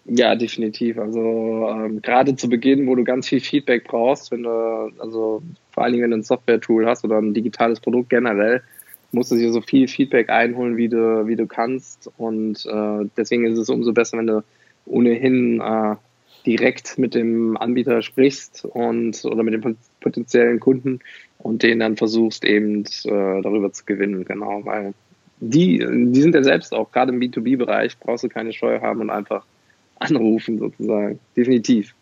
Ja, 0.08 0.36
definitiv. 0.36 0.98
Also 0.98 1.18
ähm, 1.20 2.00
gerade 2.00 2.36
zu 2.36 2.48
Beginn, 2.48 2.86
wo 2.86 2.94
du 2.94 3.02
ganz 3.02 3.28
viel 3.28 3.40
Feedback 3.40 3.84
brauchst, 3.84 4.30
wenn 4.30 4.44
du, 4.44 4.92
also 4.98 5.42
vor 5.72 5.82
allen 5.82 5.92
Dingen, 5.92 6.04
wenn 6.04 6.10
du 6.12 6.18
ein 6.18 6.22
Software-Tool 6.22 6.86
hast 6.86 7.04
oder 7.04 7.18
ein 7.18 7.34
digitales 7.34 7.80
Produkt 7.80 8.10
generell, 8.10 8.62
musst 9.10 9.32
du 9.32 9.36
dir 9.36 9.52
so 9.52 9.60
viel 9.60 9.88
Feedback 9.88 10.30
einholen, 10.30 10.76
wie 10.76 10.88
du, 10.88 11.26
wie 11.26 11.36
du 11.36 11.46
kannst. 11.46 12.08
Und 12.18 12.64
äh, 12.66 13.08
deswegen 13.16 13.46
ist 13.46 13.58
es 13.58 13.68
umso 13.68 13.92
besser, 13.92 14.18
wenn 14.18 14.28
du 14.28 14.44
ohnehin 14.84 15.60
äh, 15.60 15.96
direkt 16.46 16.98
mit 16.98 17.14
dem 17.14 17.56
Anbieter 17.56 18.02
sprichst 18.02 18.64
und 18.64 19.24
oder 19.24 19.42
mit 19.42 19.54
dem 19.54 19.76
potenziellen 20.06 20.60
Kunden 20.60 21.00
und 21.38 21.64
den 21.64 21.80
dann 21.80 21.96
versuchst 21.96 22.44
eben 22.44 22.84
äh, 22.84 23.42
darüber 23.42 23.72
zu 23.72 23.84
gewinnen, 23.84 24.24
genau, 24.24 24.64
weil 24.64 24.94
die, 25.40 25.78
die 25.78 26.20
sind 26.20 26.34
ja 26.34 26.44
selbst 26.44 26.72
auch, 26.72 26.92
gerade 26.92 27.12
im 27.12 27.20
B2B-Bereich 27.20 27.98
brauchst 27.98 28.22
du 28.22 28.28
keine 28.28 28.52
Steuer 28.52 28.80
haben 28.80 29.00
und 29.00 29.10
einfach 29.10 29.44
anrufen 29.98 30.58
sozusagen. 30.58 31.18
Definitiv. 31.36 31.94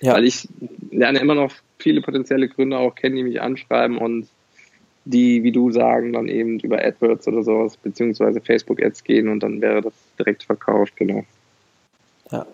Ja. 0.00 0.14
Weil 0.14 0.24
ich 0.24 0.48
lerne 0.90 1.18
immer 1.18 1.34
noch 1.34 1.52
viele 1.78 2.00
potenzielle 2.00 2.48
Gründer 2.48 2.78
auch 2.78 2.94
kennen, 2.94 3.16
die 3.16 3.24
mich 3.24 3.40
anschreiben 3.40 3.98
und 3.98 4.28
die, 5.04 5.42
wie 5.42 5.52
du 5.52 5.72
sagen, 5.72 6.12
dann 6.12 6.28
eben 6.28 6.60
über 6.60 6.78
AdWords 6.78 7.26
oder 7.26 7.42
sowas, 7.42 7.76
beziehungsweise 7.76 8.40
Facebook-Ads 8.40 9.02
gehen 9.02 9.28
und 9.28 9.42
dann 9.42 9.60
wäre 9.60 9.80
das 9.80 9.92
direkt 10.18 10.44
verkauft, 10.44 10.94
genau. 10.96 11.24
Ja. 12.30 12.46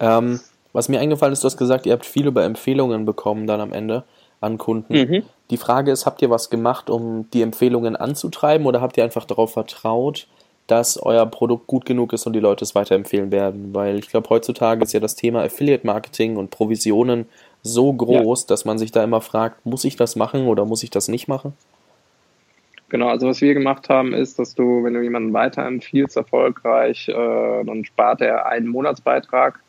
Ähm, 0.00 0.40
was 0.74 0.88
mir 0.88 1.00
eingefallen 1.00 1.32
ist, 1.32 1.42
du 1.42 1.46
hast 1.46 1.56
gesagt, 1.56 1.86
ihr 1.86 1.92
habt 1.92 2.04
viel 2.04 2.26
über 2.26 2.44
Empfehlungen 2.44 3.04
bekommen 3.04 3.46
dann 3.46 3.60
am 3.60 3.72
Ende 3.72 4.04
an 4.44 4.58
Kunden. 4.58 4.94
Mhm. 4.94 5.22
Die 5.50 5.56
Frage 5.56 5.90
ist, 5.90 6.06
habt 6.06 6.22
ihr 6.22 6.30
was 6.30 6.50
gemacht, 6.50 6.88
um 6.90 7.28
die 7.32 7.42
Empfehlungen 7.42 7.96
anzutreiben 7.96 8.66
oder 8.66 8.80
habt 8.80 8.96
ihr 8.96 9.04
einfach 9.04 9.24
darauf 9.24 9.52
vertraut, 9.52 10.26
dass 10.66 10.96
euer 10.96 11.26
Produkt 11.26 11.66
gut 11.66 11.84
genug 11.84 12.12
ist 12.12 12.26
und 12.26 12.32
die 12.32 12.40
Leute 12.40 12.64
es 12.64 12.74
weiterempfehlen 12.74 13.30
werden. 13.30 13.74
Weil 13.74 13.98
ich 13.98 14.08
glaube, 14.08 14.30
heutzutage 14.30 14.82
ist 14.82 14.92
ja 14.92 15.00
das 15.00 15.16
Thema 15.16 15.42
Affiliate 15.42 15.86
Marketing 15.86 16.36
und 16.36 16.50
Provisionen 16.50 17.26
so 17.62 17.92
groß, 17.92 18.42
ja. 18.42 18.46
dass 18.48 18.64
man 18.64 18.78
sich 18.78 18.92
da 18.92 19.02
immer 19.02 19.20
fragt, 19.20 19.66
muss 19.66 19.84
ich 19.84 19.96
das 19.96 20.16
machen 20.16 20.46
oder 20.46 20.64
muss 20.64 20.82
ich 20.82 20.90
das 20.90 21.08
nicht 21.08 21.28
machen? 21.28 21.54
Genau, 22.88 23.08
also 23.08 23.26
was 23.26 23.40
wir 23.40 23.54
gemacht 23.54 23.88
haben, 23.88 24.12
ist, 24.12 24.38
dass 24.38 24.54
du, 24.54 24.84
wenn 24.84 24.94
du 24.94 25.02
jemanden 25.02 25.32
weiterempfiehlst, 25.32 26.16
erfolgreich, 26.16 27.08
äh, 27.08 27.64
dann 27.64 27.84
spart 27.84 28.20
er 28.20 28.46
einen 28.46 28.68
Monatsbeitrag 28.68 29.60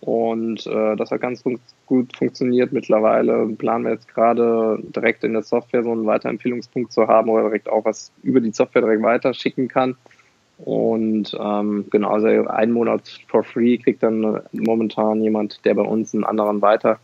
und 0.00 0.66
äh, 0.66 0.96
das 0.96 1.10
hat 1.10 1.20
ganz 1.20 1.42
fun 1.42 1.58
gut 1.86 2.16
funktioniert 2.16 2.72
mittlerweile. 2.72 3.46
Planen 3.58 3.84
wir 3.84 3.92
jetzt 3.92 4.08
gerade 4.08 4.78
direkt 4.94 5.22
in 5.24 5.34
der 5.34 5.42
Software 5.42 5.82
so 5.82 5.92
einen 5.92 6.06
Weiterempfehlungspunkt 6.06 6.92
zu 6.92 7.06
haben 7.08 7.28
oder 7.28 7.44
direkt 7.44 7.68
auch 7.68 7.84
was 7.84 8.10
über 8.22 8.40
die 8.40 8.52
Software 8.52 8.82
direkt 8.82 9.02
weiterschicken 9.02 9.68
kann. 9.68 9.96
Und 10.58 11.36
ähm, 11.38 11.86
genau, 11.90 12.10
also 12.10 12.26
einen 12.26 12.72
Monat 12.72 13.20
for 13.28 13.42
free 13.42 13.76
kriegt 13.76 14.02
dann 14.02 14.40
momentan 14.52 15.22
jemand, 15.22 15.64
der 15.64 15.74
bei 15.74 15.82
uns 15.82 16.14
einen 16.14 16.24
anderen 16.24 16.62
weiter 16.62 16.98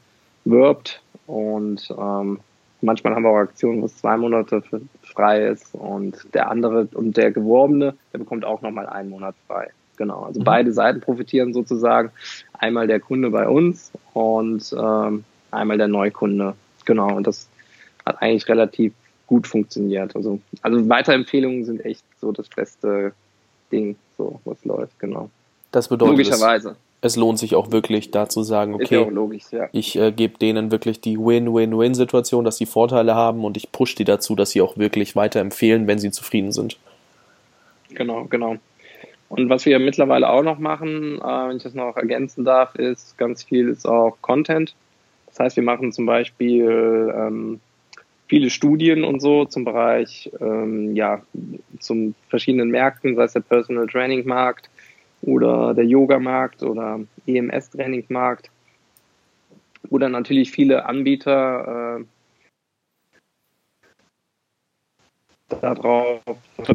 wirbt. 0.44 1.02
Und 1.26 1.92
ähm, 1.98 2.40
manchmal 2.80 3.14
haben 3.14 3.24
wir 3.24 3.30
auch 3.30 3.36
Aktionen, 3.36 3.82
wo 3.82 3.86
es 3.86 3.96
zwei 3.96 4.16
Monate 4.16 4.62
frei 5.02 5.46
ist. 5.46 5.74
Und 5.74 6.26
der 6.32 6.50
andere 6.50 6.88
und 6.94 7.16
der 7.16 7.32
Geworbene, 7.32 7.96
der 8.12 8.18
bekommt 8.18 8.44
auch 8.44 8.62
nochmal 8.62 8.86
einen 8.86 9.10
Monat 9.10 9.34
frei. 9.46 9.68
Genau, 10.00 10.22
also 10.22 10.40
mhm. 10.40 10.44
beide 10.44 10.72
Seiten 10.72 11.02
profitieren 11.02 11.52
sozusagen. 11.52 12.10
Einmal 12.54 12.86
der 12.86 13.00
Kunde 13.00 13.28
bei 13.28 13.46
uns 13.46 13.92
und 14.14 14.74
ähm, 14.74 15.24
einmal 15.50 15.76
der 15.76 15.88
Neukunde. 15.88 16.54
Genau, 16.86 17.14
und 17.14 17.26
das 17.26 17.50
hat 18.06 18.22
eigentlich 18.22 18.48
relativ 18.48 18.94
gut 19.26 19.46
funktioniert. 19.46 20.16
Also, 20.16 20.40
also 20.62 20.88
Weiterempfehlungen 20.88 21.66
sind 21.66 21.84
echt 21.84 22.02
so 22.18 22.32
das 22.32 22.48
beste 22.48 23.12
Ding, 23.70 23.96
so 24.16 24.40
was 24.46 24.64
läuft, 24.64 24.98
genau. 24.98 25.28
Das 25.70 25.88
bedeutet, 25.88 26.16
Logischerweise. 26.16 26.76
Es, 27.02 27.12
es 27.12 27.16
lohnt 27.16 27.38
sich 27.38 27.54
auch 27.54 27.70
wirklich 27.70 28.10
da 28.10 28.26
zu 28.26 28.42
sagen, 28.42 28.76
okay, 28.76 29.06
logisch, 29.10 29.52
ja. 29.52 29.68
ich 29.72 29.96
äh, 29.96 30.12
gebe 30.12 30.38
denen 30.38 30.70
wirklich 30.72 31.02
die 31.02 31.18
Win-Win-Win-Situation, 31.18 32.46
dass 32.46 32.56
sie 32.56 32.64
Vorteile 32.64 33.14
haben 33.14 33.44
und 33.44 33.58
ich 33.58 33.70
pushe 33.70 33.96
die 33.96 34.04
dazu, 34.04 34.34
dass 34.34 34.52
sie 34.52 34.62
auch 34.62 34.78
wirklich 34.78 35.14
weiterempfehlen, 35.14 35.86
wenn 35.86 35.98
sie 35.98 36.10
zufrieden 36.10 36.52
sind. 36.52 36.78
Genau, 37.90 38.24
genau. 38.24 38.56
Und 39.30 39.48
was 39.48 39.64
wir 39.64 39.78
mittlerweile 39.78 40.28
auch 40.28 40.42
noch 40.42 40.58
machen, 40.58 41.20
äh, 41.20 41.48
wenn 41.48 41.56
ich 41.56 41.62
das 41.62 41.72
noch 41.72 41.96
ergänzen 41.96 42.44
darf, 42.44 42.74
ist 42.74 43.16
ganz 43.16 43.44
viel 43.44 43.68
ist 43.68 43.86
auch 43.86 44.18
Content. 44.20 44.74
Das 45.26 45.38
heißt, 45.38 45.56
wir 45.56 45.62
machen 45.62 45.92
zum 45.92 46.04
Beispiel 46.04 47.14
ähm, 47.16 47.60
viele 48.26 48.50
Studien 48.50 49.04
und 49.04 49.20
so 49.20 49.44
zum 49.44 49.64
Bereich, 49.64 50.32
ähm, 50.40 50.96
ja, 50.96 51.22
zum 51.78 52.16
verschiedenen 52.28 52.70
Märkten, 52.70 53.14
sei 53.14 53.22
es 53.22 53.32
der 53.32 53.40
Personal 53.40 53.86
Training 53.86 54.26
Markt 54.26 54.68
oder 55.22 55.74
der 55.74 55.84
Yoga 55.84 56.18
Markt 56.18 56.64
oder 56.64 56.98
EMS 57.28 57.70
Training 57.70 58.06
Markt, 58.08 58.50
wo 59.90 59.98
dann 59.98 60.10
natürlich 60.10 60.50
viele 60.50 60.86
Anbieter 60.86 62.00
äh, 62.00 62.04
darauf 65.60 66.20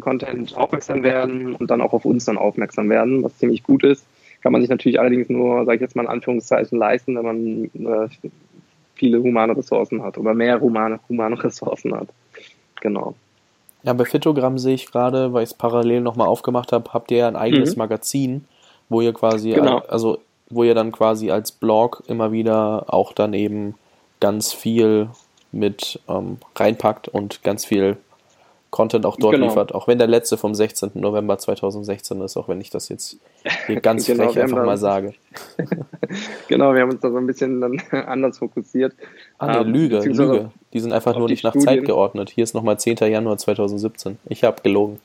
Content 0.00 0.56
aufmerksam 0.56 1.02
werden 1.02 1.54
und 1.54 1.70
dann 1.70 1.80
auch 1.80 1.92
auf 1.92 2.04
uns 2.04 2.24
dann 2.24 2.38
aufmerksam 2.38 2.88
werden, 2.88 3.22
was 3.22 3.36
ziemlich 3.38 3.62
gut 3.62 3.84
ist. 3.84 4.06
Kann 4.42 4.52
man 4.52 4.60
sich 4.60 4.70
natürlich 4.70 5.00
allerdings 5.00 5.28
nur, 5.28 5.64
sage 5.64 5.76
ich 5.76 5.80
jetzt 5.80 5.96
mal 5.96 6.02
in 6.02 6.08
Anführungszeichen, 6.08 6.78
leisten, 6.78 7.16
wenn 7.16 7.24
man 7.24 8.04
äh, 8.04 8.08
viele 8.94 9.22
humane 9.22 9.56
Ressourcen 9.56 10.02
hat 10.02 10.18
oder 10.18 10.34
mehr 10.34 10.60
humane, 10.60 11.00
humane 11.08 11.42
Ressourcen 11.44 11.94
hat. 11.94 12.08
Genau. 12.80 13.14
Ja, 13.82 13.92
bei 13.92 14.04
Fitogramm 14.04 14.58
sehe 14.58 14.74
ich 14.74 14.90
gerade, 14.90 15.32
weil 15.32 15.44
ich 15.44 15.50
es 15.50 15.54
parallel 15.54 16.00
nochmal 16.00 16.28
aufgemacht 16.28 16.72
habe, 16.72 16.92
habt 16.92 17.10
ihr 17.10 17.18
ja 17.18 17.28
ein 17.28 17.36
eigenes 17.36 17.76
mhm. 17.76 17.78
Magazin, 17.78 18.44
wo 18.88 19.00
ihr 19.00 19.12
quasi, 19.12 19.50
genau. 19.50 19.78
also 19.88 20.18
wo 20.48 20.64
ihr 20.64 20.74
dann 20.74 20.92
quasi 20.92 21.30
als 21.30 21.52
Blog 21.52 22.02
immer 22.06 22.32
wieder 22.32 22.92
auch 22.92 23.12
dann 23.12 23.32
eben 23.32 23.74
ganz 24.20 24.52
viel 24.52 25.08
mit 25.52 26.00
ähm, 26.08 26.38
reinpackt 26.54 27.08
und 27.08 27.42
ganz 27.42 27.64
viel 27.64 27.96
Content 28.76 29.06
auch 29.06 29.16
dort 29.16 29.32
genau. 29.32 29.46
liefert, 29.46 29.74
auch 29.74 29.88
wenn 29.88 29.96
der 29.96 30.06
letzte 30.06 30.36
vom 30.36 30.54
16. 30.54 30.90
November 30.96 31.38
2016 31.38 32.20
ist, 32.20 32.36
auch 32.36 32.46
wenn 32.46 32.60
ich 32.60 32.68
das 32.68 32.90
jetzt 32.90 33.18
hier 33.66 33.80
ganz 33.80 34.06
genau, 34.06 34.28
frech 34.28 34.42
einfach 34.42 34.66
mal 34.66 34.76
sage. 34.76 35.14
genau, 36.48 36.74
wir 36.74 36.82
haben 36.82 36.90
uns 36.90 37.00
da 37.00 37.10
so 37.10 37.16
ein 37.16 37.26
bisschen 37.26 37.62
dann 37.62 37.80
anders 38.06 38.36
fokussiert. 38.36 38.92
Ah, 39.38 39.46
ne, 39.46 39.58
ähm, 39.60 39.72
Lüge, 39.72 40.00
Lüge. 40.00 40.50
Die 40.74 40.80
sind 40.80 40.92
einfach 40.92 41.16
nur 41.16 41.26
nicht 41.26 41.42
nach 41.42 41.52
Studien. 41.52 41.66
Zeit 41.68 41.84
geordnet. 41.86 42.28
Hier 42.28 42.44
ist 42.44 42.54
nochmal 42.54 42.78
10. 42.78 42.96
Januar 42.96 43.38
2017. 43.38 44.18
Ich 44.28 44.44
habe 44.44 44.60
gelogen. 44.60 45.00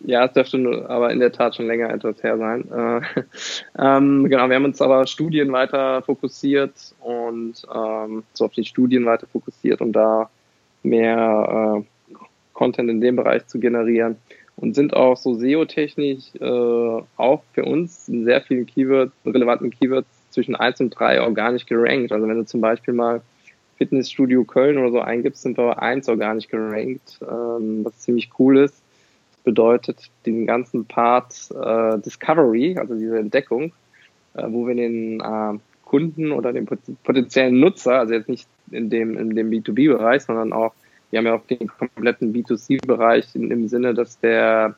Ja, 0.00 0.26
es 0.26 0.34
dürfte 0.34 0.84
aber 0.90 1.12
in 1.12 1.20
der 1.20 1.32
Tat 1.32 1.56
schon 1.56 1.68
länger 1.68 1.88
etwas 1.88 2.22
her 2.22 2.36
sein. 2.36 2.70
Äh, 2.70 3.00
ähm, 3.78 4.28
genau, 4.28 4.50
wir 4.50 4.56
haben 4.56 4.66
uns 4.66 4.82
aber 4.82 5.06
Studien 5.06 5.50
weiter 5.50 6.02
fokussiert 6.02 6.74
und 7.00 7.54
ähm, 7.74 8.22
so 8.34 8.44
auf 8.44 8.52
die 8.52 8.66
Studien 8.66 9.06
weiter 9.06 9.26
fokussiert 9.32 9.80
und 9.80 9.92
da 9.92 10.28
mehr 10.82 11.78
äh, 11.78 11.91
Content 12.52 12.90
in 12.90 13.00
dem 13.00 13.16
Bereich 13.16 13.46
zu 13.46 13.58
generieren 13.58 14.16
und 14.56 14.74
sind 14.74 14.94
auch 14.94 15.16
so 15.16 15.34
SEO-technisch 15.34 16.34
äh, 16.40 17.02
auch 17.16 17.42
für 17.52 17.64
uns 17.64 18.08
in 18.08 18.24
sehr 18.24 18.40
vielen 18.42 18.66
Keywords, 18.66 19.12
relevanten 19.24 19.70
Keywords 19.70 20.08
zwischen 20.30 20.54
1 20.56 20.80
und 20.80 20.90
3 20.90 21.22
organisch 21.22 21.66
gerankt. 21.66 22.12
Also 22.12 22.26
wenn 22.28 22.36
du 22.36 22.44
zum 22.44 22.60
Beispiel 22.60 22.94
mal 22.94 23.22
Fitnessstudio 23.76 24.44
Köln 24.44 24.78
oder 24.78 24.90
so 24.90 25.00
eingibst, 25.00 25.42
sind 25.42 25.58
wir 25.58 25.82
1 25.82 26.08
organisch 26.08 26.48
gerankt, 26.48 27.18
ähm, 27.22 27.84
was 27.84 27.98
ziemlich 27.98 28.30
cool 28.38 28.58
ist. 28.58 28.82
Das 29.32 29.40
bedeutet, 29.44 30.10
den 30.26 30.46
ganzen 30.46 30.84
Part 30.84 31.34
äh, 31.50 31.98
Discovery, 31.98 32.76
also 32.78 32.94
diese 32.94 33.18
Entdeckung, 33.18 33.72
äh, 34.34 34.44
wo 34.48 34.66
wir 34.66 34.74
den 34.74 35.20
äh, 35.20 35.58
Kunden 35.84 36.32
oder 36.32 36.52
den 36.52 36.66
potenziellen 36.66 37.58
Nutzer, 37.58 37.98
also 37.98 38.14
jetzt 38.14 38.28
nicht 38.28 38.46
in 38.70 38.88
dem, 38.88 39.18
in 39.18 39.34
dem 39.34 39.50
B2B-Bereich, 39.50 40.22
sondern 40.22 40.52
auch 40.52 40.72
wir 41.12 41.18
haben 41.18 41.26
ja 41.26 41.34
auch 41.34 41.46
den 41.46 41.68
kompletten 41.68 42.32
B2C-Bereich 42.32 43.26
im 43.34 43.68
Sinne, 43.68 43.92
dass 43.92 44.18
der 44.18 44.74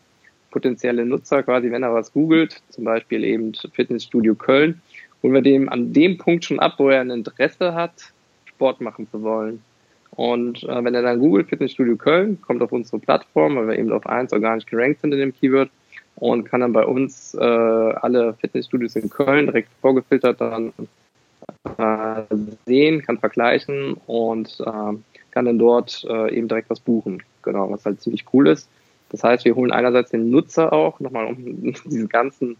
potenzielle 0.51 1.07
Nutzer 1.07 1.45
quasi, 1.45 1.71
wenn 1.71 1.85
er 1.85 1.95
was 1.95 2.13
googelt, 2.13 2.61
zum 2.71 2.85
Beispiel 2.85 3.23
eben 3.23 3.53
Fitnessstudio 3.73 4.35
Köln, 4.35 4.83
holen 5.23 5.35
wir 5.35 5.43
dem 5.43 5.69
an 5.69 5.93
dem 5.93 6.19
Punkt 6.19 6.45
schon 6.45 6.59
ab, 6.59 6.75
wo 6.79 6.89
er 6.89 7.01
ein 7.01 7.11
Interesse 7.11 7.75
hat, 7.75 8.13
Sport 8.47 8.81
machen 8.81 9.09
zu 9.11 9.23
wollen. 9.23 9.63
Und 10.11 10.65
äh, 10.65 10.85
wenn 10.85 10.95
er 10.95 11.03
dann 11.03 11.21
googelt 11.21 11.49
Fitnessstudio 11.49 11.97
Köln, 11.97 12.41
kommt 12.43 12.63
auf 12.63 12.73
unsere 12.73 12.99
Plattform, 12.99 13.57
weil 13.57 13.69
wir 13.69 13.79
eben 13.79 13.93
auf 13.93 14.07
eins 14.07 14.33
organisch 14.33 14.67
gerankt 14.67 15.01
sind 15.01 15.13
in 15.13 15.21
dem 15.21 15.35
Keyword 15.35 15.71
und 16.17 16.45
kann 16.45 16.61
dann 16.61 16.73
bei 16.73 16.85
uns 16.85 17.35
äh, 17.35 17.39
alle 17.41 18.35
Fitnessstudios 18.35 18.97
in 18.97 19.09
Köln 19.09 19.47
direkt 19.47 19.71
vorgefiltert 19.81 20.41
dann 20.41 20.73
äh, 21.79 22.23
sehen, 22.67 23.03
kann 23.03 23.19
vergleichen 23.19 23.95
und 24.07 24.59
äh, 24.61 25.14
kann 25.35 25.45
dann 25.45 25.59
dort 25.59 26.07
äh, 26.09 26.35
eben 26.35 26.49
direkt 26.49 26.71
was 26.71 26.81
buchen. 26.81 27.23
Genau, 27.43 27.71
was 27.71 27.85
halt 27.85 28.01
ziemlich 28.01 28.25
cool 28.33 28.47
ist. 28.47 28.69
Das 29.11 29.23
heißt, 29.23 29.45
wir 29.45 29.55
holen 29.55 29.73
einerseits 29.73 30.11
den 30.11 30.31
Nutzer 30.31 30.73
auch, 30.73 31.01
nochmal 31.01 31.27
um 31.27 31.37
diesen 31.85 32.09
ganzen, 32.09 32.57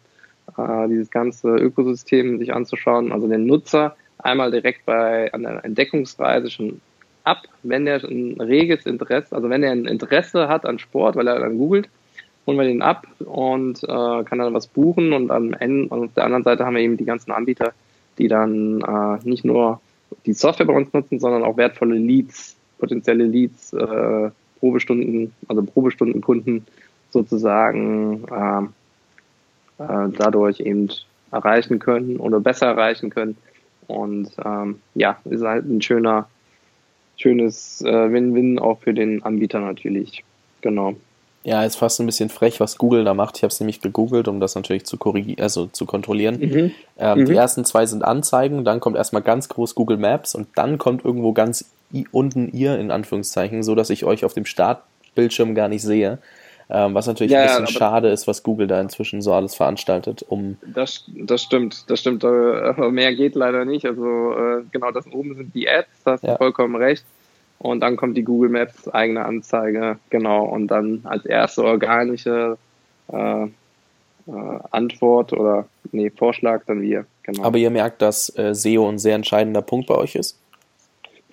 äh, 0.59 0.89
dieses 0.89 1.11
ganze 1.11 1.49
Ökosystem 1.49 2.39
sich 2.39 2.53
anzuschauen, 2.53 3.13
also 3.13 3.29
den 3.29 3.47
Nutzer 3.47 3.97
einmal 4.19 4.51
direkt 4.51 4.85
bei 4.87 5.33
einer 5.33 5.65
Entdeckungsreise 5.65 6.51
schon 6.51 6.81
ab, 7.23 7.43
wenn 7.63 7.87
er 7.87 8.03
ein 8.05 8.41
reges 8.41 8.87
Interesse, 8.87 9.35
also 9.35 9.49
wenn 9.49 9.63
er 9.63 9.73
ein 9.73 9.87
Interesse 9.87 10.49
hat 10.49 10.67
an 10.67 10.79
Sport, 10.79 11.17
weil 11.17 11.29
er 11.29 11.39
dann 11.39 11.59
googelt, 11.59 11.89
holen 12.47 12.59
wir 12.59 12.65
den 12.65 12.83
ab 12.83 13.07
und 13.21 13.83
äh, 13.83 13.87
kann 14.25 14.39
dann 14.39 14.53
was 14.53 14.67
buchen 14.67 15.13
und 15.13 15.31
am 15.31 15.55
Ende, 15.55 15.89
und 15.89 16.05
auf 16.07 16.15
der 16.15 16.25
anderen 16.25 16.45
Seite 16.45 16.67
haben 16.67 16.75
wir 16.75 16.83
eben 16.83 16.97
die 16.97 17.05
ganzen 17.05 17.33
Anbieter, 17.33 17.73
die 18.19 18.29
dann 18.29 18.81
äh, 18.81 19.29
nicht 19.29 19.45
nur 19.45 19.81
die 20.27 20.35
Software 20.35 20.67
bei 20.67 20.75
uns 20.75 20.93
nutzen, 20.93 21.19
sondern 21.19 21.43
auch 21.43 21.57
wertvolle 21.57 21.97
Leads, 21.97 22.57
potenzielle 22.79 23.25
Leads, 23.25 23.73
äh, 23.73 24.31
Probestunden, 24.61 25.33
also 25.49 25.63
Probestundenkunden 25.63 26.67
sozusagen 27.11 28.25
äh, 28.25 29.83
äh, 29.83 30.09
dadurch 30.17 30.61
eben 30.61 30.89
erreichen 31.31 31.79
können 31.79 32.17
oder 32.17 32.41
besser 32.41 32.67
erreichen 32.67 33.11
können. 33.11 33.37
Und 33.87 34.31
ähm, 34.45 34.81
ja, 34.95 35.19
ist 35.25 35.43
halt 35.43 35.67
ein 35.67 35.83
schöner, 35.83 36.29
schönes 37.17 37.83
äh, 37.83 38.13
Win-Win 38.13 38.59
auch 38.59 38.81
für 38.81 38.95
den 38.95 39.23
Anbieter 39.23 39.61
natürlich. 39.61 40.25
Genau. 40.63 40.95
Ja, 41.43 41.63
ist 41.63 41.77
fast 41.77 42.01
ein 42.01 42.07
bisschen 42.07 42.31
frech, 42.31 42.59
was 42.59 42.79
Google 42.79 43.05
da 43.05 43.13
macht. 43.13 43.37
Ich 43.37 43.43
habe 43.43 43.53
es 43.53 43.61
nämlich 43.61 43.83
gegoogelt, 43.83 44.29
um 44.29 44.41
das 44.41 44.55
natürlich 44.55 44.87
zu 44.87 44.97
korrigieren, 44.97 45.43
also 45.43 45.67
zu 45.67 45.85
kontrollieren. 45.85 46.41
Mhm. 46.41 46.71
Ähm, 46.97 47.21
mhm. 47.21 47.25
Die 47.27 47.35
ersten 47.35 47.67
zwei 47.67 47.85
sind 47.85 48.03
Anzeigen, 48.03 48.65
dann 48.65 48.81
kommt 48.81 48.97
erstmal 48.97 49.21
ganz 49.21 49.51
groß 49.51 49.75
Google 49.75 49.99
Maps 49.99 50.35
und 50.35 50.49
dann 50.55 50.79
kommt 50.79 51.05
irgendwo 51.05 51.35
ganz 51.35 51.71
unten 52.11 52.49
ihr 52.53 52.79
in 52.79 52.91
Anführungszeichen, 52.91 53.63
so 53.63 53.75
dass 53.75 53.91
ich 53.91 54.05
euch 54.05 54.25
auf 54.25 54.35
dem 54.35 54.45
Startbildschirm 54.45 55.55
gar 55.55 55.69
nicht 55.69 55.83
sehe. 55.83 56.19
Ähm, 56.71 56.95
was 56.95 57.07
natürlich 57.07 57.33
ja, 57.33 57.41
ein 57.41 57.47
bisschen 57.47 57.67
ja, 57.67 57.73
schade 57.73 58.09
ist, 58.09 58.27
was 58.27 58.43
Google 58.43 58.67
da 58.67 58.81
inzwischen 58.81 59.21
so 59.21 59.35
alles 59.35 59.55
veranstaltet, 59.55 60.25
um. 60.27 60.57
Das, 60.67 61.05
das 61.07 61.43
stimmt, 61.43 61.91
das 61.91 62.01
stimmt. 62.01 62.25
Äh, 62.25 62.73
mehr 62.91 63.15
geht 63.15 63.35
leider 63.35 63.65
nicht. 63.65 63.85
Also 63.85 64.33
äh, 64.33 64.63
genau, 64.73 64.91
das 64.91 65.07
oben 65.13 65.35
sind 65.35 65.55
die 65.55 65.69
Ads, 65.69 65.89
da 66.05 66.13
hast 66.13 66.25
du 66.25 66.29
ja. 66.29 66.37
vollkommen 66.37 66.77
recht. 66.77 67.05
Und 67.59 67.81
dann 67.81 67.97
kommt 67.97 68.17
die 68.17 68.25
Google 68.25 68.51
Maps 68.51 68.89
eigene 68.89 69.25
Anzeige, 69.25 69.99
genau. 70.11 70.45
Und 70.45 70.69
dann 70.69 71.01
als 71.05 71.25
erste 71.27 71.65
organische 71.65 72.57
äh, 73.13 73.45
äh, 73.45 73.49
Antwort 74.71 75.33
oder 75.33 75.67
nee, 75.93 76.11
Vorschlag 76.11 76.63
dann 76.67 76.81
wir. 76.81 77.05
Genau. 77.23 77.45
Aber 77.45 77.59
ihr 77.59 77.71
merkt, 77.71 78.03
dass 78.03 78.27
SEO 78.53 78.89
ein 78.89 78.99
sehr 78.99 79.15
entscheidender 79.15 79.63
Punkt 79.63 79.87
bei 79.87 79.95
euch 79.95 80.15
ist? 80.15 80.39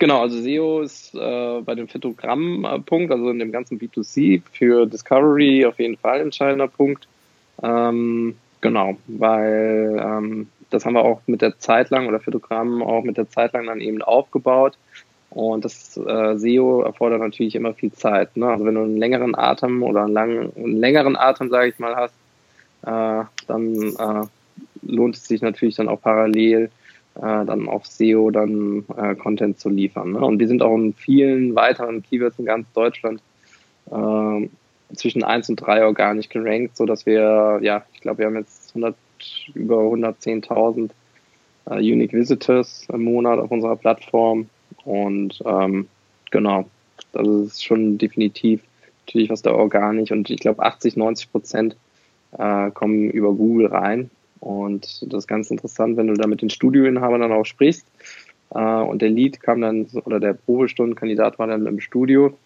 Genau, 0.02 0.20
also 0.20 0.42
SEO 0.42 0.80
ist 0.80 1.14
äh, 1.14 1.60
bei 1.60 1.76
dem 1.76 1.86
Fitogramm-Punkt, 1.86 3.12
also 3.12 3.30
in 3.30 3.38
dem 3.38 3.52
ganzen 3.52 3.78
B2C 3.78 4.42
für 4.50 4.84
Discovery 4.84 5.64
auf 5.64 5.78
jeden 5.78 5.96
Fall 5.96 6.16
ein 6.16 6.22
entscheidender 6.22 6.66
Punkt. 6.66 7.06
Ähm, 7.62 8.34
genau, 8.60 8.96
weil 9.06 9.96
ähm, 10.04 10.48
das 10.70 10.84
haben 10.84 10.94
wir 10.94 11.04
auch 11.04 11.20
mit 11.26 11.40
der 11.40 11.56
Zeit 11.60 11.90
lang 11.90 12.08
oder 12.08 12.18
Fitogramm 12.18 12.82
auch 12.82 13.04
mit 13.04 13.16
der 13.16 13.28
Zeit 13.28 13.52
lang 13.52 13.66
dann 13.66 13.80
eben 13.80 14.02
aufgebaut. 14.02 14.76
Und 15.30 15.64
das 15.64 15.96
äh, 15.96 16.36
SEO 16.36 16.82
erfordert 16.82 17.20
natürlich 17.20 17.54
immer 17.54 17.72
viel 17.72 17.92
Zeit. 17.92 18.36
Ne? 18.36 18.48
Also 18.48 18.64
wenn 18.64 18.74
du 18.74 18.82
einen 18.82 18.96
längeren 18.96 19.36
Atem 19.36 19.84
oder 19.84 20.02
einen, 20.02 20.14
langen, 20.14 20.52
einen 20.56 20.78
längeren 20.78 21.14
Atem, 21.14 21.48
sage 21.48 21.68
ich 21.68 21.78
mal, 21.78 21.94
hast, 21.94 22.14
äh, 22.82 23.24
dann 23.46 23.74
äh, 23.76 24.26
lohnt 24.82 25.14
es 25.14 25.28
sich 25.28 25.42
natürlich 25.42 25.76
dann 25.76 25.88
auch 25.88 26.02
parallel 26.02 26.72
äh, 27.16 27.44
dann 27.44 27.68
auf 27.68 27.86
SEO 27.86 28.30
dann 28.30 28.84
äh, 28.96 29.14
Content 29.14 29.58
zu 29.58 29.68
liefern. 29.68 30.12
Ne? 30.12 30.20
Und 30.20 30.38
wir 30.38 30.48
sind 30.48 30.62
auch 30.62 30.74
in 30.74 30.94
vielen 30.94 31.54
weiteren 31.54 32.02
Keywords 32.02 32.38
in 32.38 32.46
ganz 32.46 32.66
Deutschland 32.72 33.20
äh, 33.90 34.48
zwischen 34.94 35.22
1 35.22 35.50
und 35.50 35.56
3 35.56 35.84
organisch 35.84 36.28
gerankt, 36.28 36.76
so 36.76 36.86
dass 36.86 37.06
wir, 37.06 37.60
ja, 37.62 37.84
ich 37.94 38.00
glaube, 38.00 38.18
wir 38.18 38.26
haben 38.26 38.36
jetzt 38.36 38.70
100, 38.70 38.94
über 39.54 39.78
110.000 39.78 40.90
äh, 41.70 41.74
Unique 41.76 42.12
Visitors 42.12 42.86
im 42.92 43.04
Monat 43.04 43.38
auf 43.38 43.50
unserer 43.50 43.76
Plattform 43.76 44.48
und 44.84 45.42
ähm, 45.46 45.88
genau, 46.30 46.66
das 47.12 47.26
ist 47.26 47.64
schon 47.64 47.98
definitiv 47.98 48.60
natürlich 49.06 49.30
was 49.30 49.42
da 49.42 49.52
organisch 49.52 50.10
und 50.10 50.30
ich 50.30 50.40
glaube 50.40 50.62
80, 50.62 50.96
90 50.96 51.30
Prozent 51.30 51.76
äh, 52.38 52.70
kommen 52.70 53.10
über 53.10 53.32
Google 53.32 53.66
rein. 53.66 54.10
Und 54.42 55.02
das 55.02 55.22
ist 55.22 55.28
ganz 55.28 55.52
interessant, 55.52 55.96
wenn 55.96 56.08
du 56.08 56.14
da 56.14 56.26
mit 56.26 56.42
den 56.42 56.50
Studioinhabern 56.50 57.20
dann 57.20 57.32
auch 57.32 57.44
sprichst. 57.44 57.86
Äh, 58.50 58.58
und 58.58 59.00
der 59.00 59.08
Lead 59.08 59.40
kam 59.40 59.60
dann, 59.60 59.86
oder 60.04 60.18
der 60.18 60.32
Probestundenkandidat 60.32 61.38
war 61.38 61.46
dann 61.46 61.64
im 61.64 61.78
Studio, 61.78 62.36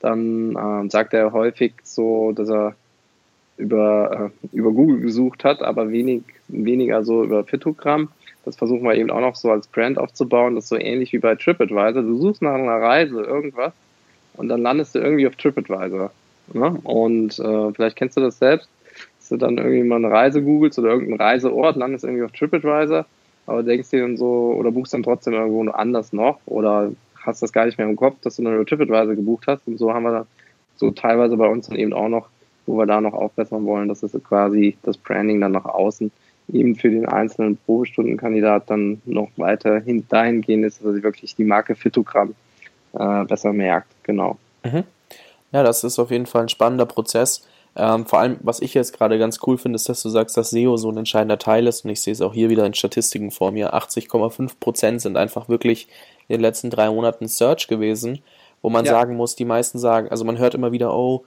dann 0.00 0.56
äh, 0.56 0.88
sagt 0.88 1.12
er 1.12 1.32
häufig 1.32 1.74
so, 1.82 2.32
dass 2.32 2.48
er 2.48 2.74
über, 3.58 4.32
äh, 4.42 4.56
über 4.56 4.72
Google 4.72 5.00
gesucht 5.00 5.44
hat, 5.44 5.60
aber 5.62 5.90
wenig, 5.90 6.22
weniger 6.48 7.04
so 7.04 7.22
über 7.22 7.44
Fitogramm. 7.44 8.08
Das 8.46 8.56
versuchen 8.56 8.84
wir 8.84 8.94
eben 8.94 9.10
auch 9.10 9.20
noch 9.20 9.36
so 9.36 9.50
als 9.50 9.66
Brand 9.66 9.98
aufzubauen. 9.98 10.54
Das 10.54 10.64
ist 10.64 10.70
so 10.70 10.78
ähnlich 10.78 11.12
wie 11.12 11.18
bei 11.18 11.34
TripAdvisor. 11.34 12.02
Du 12.02 12.16
suchst 12.16 12.40
nach 12.40 12.54
einer 12.54 12.80
Reise 12.80 13.20
irgendwas 13.20 13.74
und 14.34 14.48
dann 14.48 14.62
landest 14.62 14.94
du 14.94 15.00
irgendwie 15.00 15.26
auf 15.26 15.36
TripAdvisor. 15.36 16.10
Ne? 16.54 16.78
Und 16.82 17.38
äh, 17.38 17.72
vielleicht 17.72 17.96
kennst 17.96 18.16
du 18.16 18.22
das 18.22 18.38
selbst, 18.38 18.70
du 19.32 19.38
dann 19.38 19.58
irgendwie 19.58 19.82
mal 19.82 19.96
eine 19.96 20.10
Reise 20.10 20.42
googelst 20.42 20.78
oder 20.78 20.90
irgendeinen 20.90 21.20
Reiseort, 21.20 21.76
landest 21.76 22.04
irgendwie 22.04 22.24
auf 22.24 22.32
TripAdvisor, 22.32 23.06
aber 23.46 23.62
denkst 23.62 23.90
dir 23.90 24.02
dann 24.02 24.16
so, 24.16 24.54
oder 24.56 24.70
buchst 24.70 24.94
dann 24.94 25.02
trotzdem 25.02 25.34
irgendwo 25.34 25.68
anders 25.70 26.12
noch 26.12 26.38
oder 26.46 26.92
hast 27.16 27.42
das 27.42 27.52
gar 27.52 27.66
nicht 27.66 27.78
mehr 27.78 27.88
im 27.88 27.96
Kopf, 27.96 28.16
dass 28.22 28.36
du 28.36 28.42
dann 28.42 28.54
über 28.54 28.66
TripAdvisor 28.66 29.14
gebucht 29.14 29.44
hast. 29.46 29.66
Und 29.66 29.78
so 29.78 29.92
haben 29.92 30.04
wir 30.04 30.12
dann 30.12 30.26
so 30.76 30.90
teilweise 30.90 31.36
bei 31.36 31.46
uns 31.46 31.68
dann 31.68 31.78
eben 31.78 31.92
auch 31.92 32.08
noch, 32.08 32.28
wo 32.66 32.76
wir 32.76 32.86
da 32.86 33.00
noch 33.00 33.14
aufbessern 33.14 33.64
wollen, 33.64 33.88
dass 33.88 34.02
es 34.02 34.12
quasi 34.24 34.76
das 34.82 34.96
Branding 34.96 35.40
dann 35.40 35.52
nach 35.52 35.64
außen 35.64 36.10
eben 36.52 36.74
für 36.74 36.90
den 36.90 37.06
einzelnen 37.06 37.56
Probestundenkandidat 37.56 38.68
dann 38.68 39.00
noch 39.04 39.30
weiter 39.36 39.80
hin, 39.80 40.04
dahingehend 40.08 40.64
ist, 40.64 40.84
dass 40.84 40.94
er 40.94 41.02
wirklich 41.02 41.34
die 41.36 41.44
Marke 41.44 41.74
Fitogramm 41.74 42.34
äh, 42.92 43.24
besser 43.24 43.52
merkt. 43.52 43.88
Genau. 44.02 44.38
Mhm. 44.64 44.84
Ja, 45.52 45.62
das 45.62 45.84
ist 45.84 45.98
auf 45.98 46.10
jeden 46.10 46.26
Fall 46.26 46.42
ein 46.42 46.48
spannender 46.48 46.86
Prozess. 46.86 47.46
Ähm, 47.74 48.04
vor 48.04 48.18
allem, 48.18 48.36
was 48.42 48.60
ich 48.60 48.74
jetzt 48.74 48.92
gerade 48.92 49.18
ganz 49.18 49.38
cool 49.46 49.56
finde, 49.56 49.76
ist, 49.76 49.88
dass 49.88 50.02
du 50.02 50.10
sagst, 50.10 50.36
dass 50.36 50.50
SEO 50.50 50.76
so 50.76 50.90
ein 50.90 50.98
entscheidender 50.98 51.38
Teil 51.38 51.66
ist 51.66 51.84
und 51.84 51.90
ich 51.90 52.02
sehe 52.02 52.12
es 52.12 52.20
auch 52.20 52.34
hier 52.34 52.50
wieder 52.50 52.66
in 52.66 52.74
Statistiken 52.74 53.30
vor 53.30 53.50
mir. 53.50 53.74
80,5% 53.74 55.00
sind 55.00 55.16
einfach 55.16 55.48
wirklich 55.48 55.88
in 56.28 56.34
den 56.34 56.42
letzten 56.42 56.68
drei 56.68 56.90
Monaten 56.90 57.28
Search 57.28 57.68
gewesen, 57.68 58.20
wo 58.60 58.68
man 58.68 58.84
ja. 58.84 58.92
sagen 58.92 59.16
muss, 59.16 59.36
die 59.36 59.46
meisten 59.46 59.78
sagen, 59.78 60.08
also 60.10 60.24
man 60.24 60.38
hört 60.38 60.54
immer 60.54 60.72
wieder, 60.72 60.94
oh, 60.94 61.24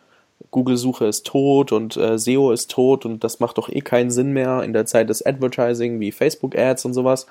Google-Suche 0.52 1.06
ist 1.06 1.26
tot 1.26 1.72
und 1.72 1.98
äh, 1.98 2.18
SEO 2.18 2.52
ist 2.52 2.70
tot 2.70 3.06
und 3.06 3.24
das 3.24 3.40
macht 3.40 3.58
doch 3.58 3.70
eh 3.70 3.82
keinen 3.82 4.12
Sinn 4.12 4.32
mehr 4.32 4.64
in 4.64 4.74
der 4.74 4.86
Zeit 4.86 5.10
des 5.10 5.26
Advertising 5.26 6.00
wie 6.00 6.12
Facebook-Ads 6.12 6.86
und 6.86 6.94
sowas. 6.94 7.26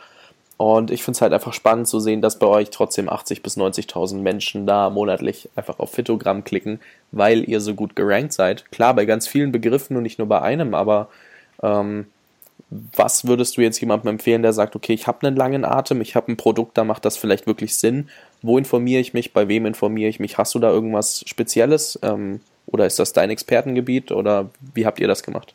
Und 0.57 0.90
ich 0.90 1.02
finde 1.02 1.16
es 1.16 1.22
halt 1.22 1.32
einfach 1.32 1.52
spannend 1.52 1.88
zu 1.88 1.98
sehen, 1.98 2.22
dass 2.22 2.38
bei 2.38 2.46
euch 2.46 2.70
trotzdem 2.70 3.09
80.000 3.09 3.42
bis 3.42 3.57
90.000 3.57 4.18
Menschen 4.18 4.66
da 4.66 4.88
monatlich 4.88 5.48
einfach 5.57 5.80
auf 5.80 5.90
Fitogramm 5.90 6.44
klicken, 6.44 6.80
weil 7.11 7.48
ihr 7.48 7.61
so 7.61 7.74
gut 7.74 7.96
gerankt 7.96 8.32
seid. 8.32 8.70
Klar, 8.70 8.94
bei 8.94 9.05
ganz 9.05 9.26
vielen 9.26 9.50
Begriffen 9.50 9.96
und 9.96 10.05
nicht 10.05 10.18
nur 10.18 10.28
bei 10.28 10.40
einem, 10.42 10.74
aber 10.74 11.09
ähm, 11.62 12.07
was 12.70 13.26
würdest 13.26 13.57
du 13.57 13.62
jetzt 13.62 13.80
jemandem 13.80 14.11
empfehlen, 14.11 14.42
der 14.42 14.52
sagt, 14.52 14.76
okay, 14.76 14.94
ich 14.94 15.07
habe 15.07 15.26
einen 15.26 15.36
langen 15.36 15.64
Atem, 15.64 16.00
ich 16.00 16.14
habe 16.14 16.32
ein 16.32 16.36
Produkt, 16.36 16.78
da 16.78 16.84
macht 16.84 17.05
das 17.05 17.16
vielleicht 17.16 17.46
wirklich 17.46 17.74
Sinn. 17.74 18.09
Wo 18.42 18.57
informiere 18.57 19.00
ich 19.00 19.12
mich? 19.12 19.32
Bei 19.32 19.48
wem 19.48 19.66
informiere 19.66 20.09
ich 20.09 20.20
mich? 20.20 20.38
Hast 20.38 20.55
du 20.55 20.59
da 20.59 20.70
irgendwas 20.70 21.24
Spezielles? 21.26 21.98
Ähm, 22.02 22.40
oder 22.66 22.86
ist 22.86 22.98
das 22.98 23.12
dein 23.12 23.30
Expertengebiet 23.30 24.12
oder 24.12 24.50
wie 24.74 24.86
habt 24.86 25.00
ihr 25.00 25.09
das 25.09 25.22
gemacht? 25.22 25.55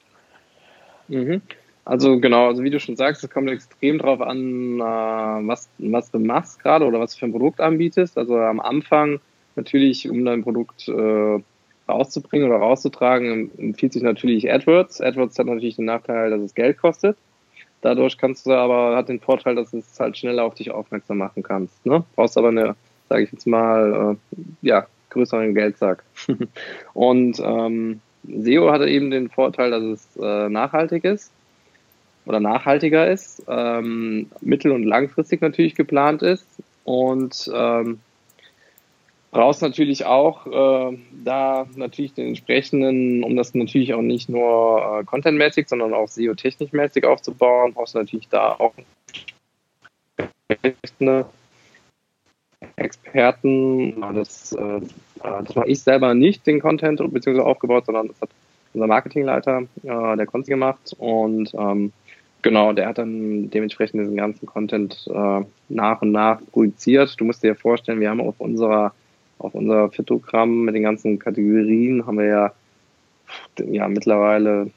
Mhm. 1.07 1.41
Also 1.85 2.19
genau, 2.19 2.47
also 2.47 2.63
wie 2.63 2.69
du 2.69 2.79
schon 2.79 2.95
sagst, 2.95 3.23
es 3.23 3.29
kommt 3.29 3.49
extrem 3.49 3.97
drauf 3.97 4.21
an, 4.21 4.79
äh, 4.79 5.47
was, 5.47 5.69
was 5.79 6.11
du 6.11 6.19
machst 6.19 6.61
gerade 6.61 6.85
oder 6.85 6.99
was 6.99 7.13
du 7.13 7.19
für 7.19 7.25
ein 7.25 7.31
Produkt 7.31 7.59
anbietest. 7.59 8.17
Also 8.17 8.37
am 8.37 8.59
Anfang 8.59 9.19
natürlich, 9.55 10.09
um 10.09 10.23
dein 10.23 10.43
Produkt 10.43 10.87
äh, 10.87 11.39
rauszubringen 11.87 12.47
oder 12.47 12.59
rauszutragen, 12.59 13.49
empfiehlt 13.57 13.93
sich 13.93 14.03
natürlich 14.03 14.51
AdWords. 14.51 15.01
AdWords 15.01 15.39
hat 15.39 15.47
natürlich 15.47 15.77
den 15.77 15.85
Nachteil, 15.85 16.29
dass 16.29 16.41
es 16.41 16.53
Geld 16.53 16.77
kostet. 16.77 17.17
Dadurch 17.81 18.17
kannst 18.17 18.45
du 18.45 18.51
aber, 18.51 18.95
hat 18.95 19.09
den 19.09 19.19
Vorteil, 19.19 19.55
dass 19.55 19.73
es 19.73 19.99
halt 19.99 20.17
schneller 20.17 20.43
auf 20.43 20.53
dich 20.53 20.69
aufmerksam 20.69 21.17
machen 21.17 21.43
kannst. 21.43 21.85
Ne? 21.85 22.03
Brauchst 22.15 22.37
aber 22.37 22.49
eine, 22.49 22.75
sage 23.07 23.23
ich 23.23 23.31
jetzt 23.31 23.47
mal, 23.47 24.17
äh, 24.31 24.37
ja, 24.61 24.85
größeren 25.09 25.55
Geldsack. 25.55 26.03
und 26.93 27.39
ähm, 27.39 28.01
SEO 28.27 28.69
hatte 28.71 28.87
eben 28.87 29.09
den 29.09 29.29
Vorteil, 29.29 29.71
dass 29.71 29.83
es 29.83 30.17
äh, 30.17 30.49
nachhaltig 30.49 31.05
ist 31.05 31.31
oder 32.25 32.39
nachhaltiger 32.39 33.09
ist, 33.09 33.43
ähm, 33.47 34.29
mittel- 34.41 34.71
und 34.71 34.83
langfristig 34.83 35.41
natürlich 35.41 35.75
geplant 35.75 36.21
ist 36.21 36.45
und 36.83 37.49
ähm, 37.53 37.99
brauchst 39.31 39.61
natürlich 39.61 40.05
auch 40.05 40.47
äh, 40.47 40.97
da 41.23 41.67
natürlich 41.75 42.13
den 42.13 42.29
entsprechenden, 42.29 43.23
um 43.23 43.35
das 43.35 43.53
natürlich 43.53 43.93
auch 43.93 44.01
nicht 44.01 44.29
nur 44.29 44.99
äh, 45.01 45.03
contentmäßig, 45.03 45.67
sondern 45.67 45.93
auch 45.93 46.07
SEO-technisch-mäßig 46.07 47.05
aufzubauen, 47.05 47.73
brauchst 47.73 47.95
du 47.95 47.99
natürlich 47.99 48.27
da 48.29 48.53
auch 48.53 48.73
eine 50.99 51.25
Experten. 52.75 54.01
Das, 54.15 54.53
äh, 54.53 54.81
das 55.21 55.55
mache 55.55 55.67
ich 55.67 55.81
selber 55.81 56.13
nicht, 56.13 56.47
den 56.47 56.59
Content 56.59 56.97
beziehungsweise 56.97 57.45
aufgebaut, 57.45 57.85
sondern 57.85 58.07
das 58.07 58.21
hat 58.21 58.29
unser 58.73 58.87
Marketingleiter, 58.87 59.63
äh, 59.83 60.17
der 60.17 60.25
Konzi 60.25 60.51
gemacht 60.51 60.95
und 60.97 61.53
ähm, 61.53 61.91
genau, 62.41 62.73
der 62.73 62.87
hat 62.87 62.97
dann 62.97 63.49
dementsprechend 63.49 64.01
diesen 64.01 64.17
ganzen 64.17 64.45
Content 64.45 65.07
äh, 65.13 65.41
nach 65.69 66.01
und 66.01 66.11
nach 66.11 66.41
projiziert. 66.51 67.19
Du 67.19 67.25
musst 67.25 67.43
dir 67.43 67.55
vorstellen, 67.55 67.99
wir 67.99 68.09
haben 68.09 68.21
auf 68.21 68.39
unserer 68.39 68.93
auf 69.39 69.55
unser 69.55 69.89
Fitogramm 69.89 70.65
mit 70.65 70.75
den 70.75 70.83
ganzen 70.83 71.17
Kategorien 71.17 72.05
haben 72.05 72.17
wir 72.17 72.25
ja, 72.25 72.51
ja 73.57 73.87
mittlerweile, 73.87 74.69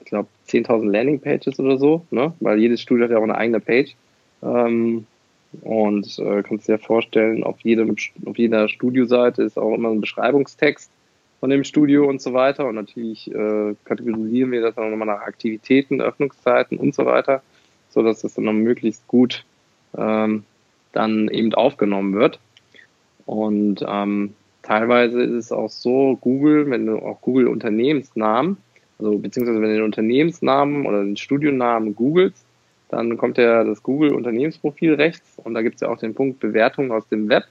ich 0.00 0.06
glaube, 0.06 0.28
10.000 0.48 0.90
Landingpages 0.90 1.58
oder 1.58 1.78
so, 1.78 2.04
ne? 2.10 2.32
weil 2.40 2.58
jedes 2.58 2.80
Studio 2.80 3.04
hat 3.04 3.12
ja 3.12 3.18
auch 3.18 3.22
eine 3.22 3.38
eigene 3.38 3.60
Page. 3.60 3.94
Ähm, 4.42 5.06
und 5.62 6.18
äh, 6.18 6.42
kannst 6.42 6.68
dir 6.68 6.78
vorstellen, 6.78 7.42
auf, 7.42 7.60
jedem, 7.60 7.96
auf 8.26 8.36
jeder 8.36 8.68
Studioseite 8.68 9.44
ist 9.44 9.58
auch 9.58 9.74
immer 9.74 9.88
ein 9.90 10.00
Beschreibungstext 10.00 10.90
von 11.40 11.50
dem 11.50 11.64
Studio 11.64 12.08
und 12.08 12.20
so 12.20 12.32
weiter. 12.32 12.66
Und 12.66 12.74
natürlich 12.74 13.30
äh, 13.32 13.74
kategorisieren 13.84 14.50
wir 14.50 14.62
das 14.62 14.74
dann 14.74 14.90
nochmal 14.90 15.06
nach 15.06 15.22
Aktivitäten, 15.22 16.00
Öffnungszeiten 16.00 16.78
und 16.78 16.94
so 16.94 17.06
weiter, 17.06 17.42
so 17.90 18.02
dass 18.02 18.22
das 18.22 18.34
dann 18.34 18.44
noch 18.44 18.52
möglichst 18.52 19.06
gut 19.06 19.44
ähm, 19.96 20.44
dann 20.92 21.28
eben 21.28 21.54
aufgenommen 21.54 22.14
wird. 22.14 22.38
Und 23.26 23.84
ähm, 23.86 24.34
teilweise 24.62 25.22
ist 25.22 25.34
es 25.46 25.52
auch 25.52 25.70
so, 25.70 26.16
Google, 26.20 26.70
wenn 26.70 26.86
du 26.86 26.96
auch 26.98 27.20
Google 27.20 27.48
Unternehmensnamen, 27.48 28.56
also 28.98 29.18
beziehungsweise 29.18 29.60
wenn 29.60 29.68
du 29.68 29.76
den 29.76 29.84
Unternehmensnamen 29.84 30.86
oder 30.86 31.04
den 31.04 31.16
Studionamen 31.16 31.94
googelst, 31.94 32.44
dann 32.88 33.16
kommt 33.18 33.36
ja 33.36 33.64
das 33.64 33.82
Google 33.82 34.14
Unternehmensprofil 34.14 34.94
rechts 34.94 35.38
und 35.44 35.54
da 35.54 35.62
gibt 35.62 35.76
es 35.76 35.82
ja 35.82 35.88
auch 35.88 35.98
den 35.98 36.14
Punkt 36.14 36.40
Bewertung 36.40 36.90
aus 36.90 37.06
dem 37.08 37.28
Web. 37.28 37.44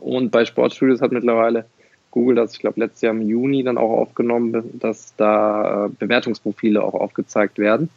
Und 0.00 0.30
bei 0.30 0.44
Sportstudios 0.44 1.00
hat 1.00 1.12
mittlerweile 1.12 1.66
Google 2.12 2.36
das, 2.36 2.52
ich 2.52 2.60
glaube, 2.60 2.78
letztes 2.78 3.00
Jahr 3.00 3.14
im 3.14 3.22
Juni 3.22 3.64
dann 3.64 3.78
auch 3.78 3.90
aufgenommen, 3.90 4.78
dass 4.78 5.14
da 5.16 5.86
äh, 5.86 5.88
Bewertungsprofile 5.98 6.82
auch 6.82 6.94
aufgezeigt 6.94 7.58
werden. 7.58 7.88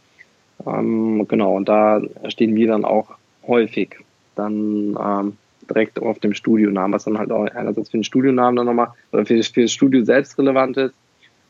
Ähm, 0.66 1.28
genau, 1.28 1.56
und 1.56 1.70
da 1.70 2.02
stehen 2.30 2.56
wir 2.56 2.68
dann 2.68 2.86
auch 2.86 3.12
häufig. 3.46 3.98
Dann 4.36 4.98
ähm, 5.00 5.38
direkt 5.70 6.02
auf 6.02 6.20
dem 6.20 6.34
Studionamen, 6.34 6.94
was 6.94 7.04
dann 7.04 7.18
halt 7.18 7.32
auch 7.32 7.46
einerseits 7.46 7.90
für 7.90 7.98
den 7.98 8.04
Studionamen 8.04 8.56
dann 8.56 8.66
nochmal, 8.66 8.90
oder 9.12 9.26
für, 9.26 9.42
für 9.44 9.64
das 9.64 9.72
Studio 9.72 10.04
selbst 10.04 10.38
relevant 10.40 10.78
ist 10.78 10.96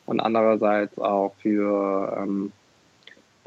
und 0.05 0.19
andererseits 0.19 0.97
auch 0.97 1.35
für, 1.41 2.17
ähm, 2.19 2.51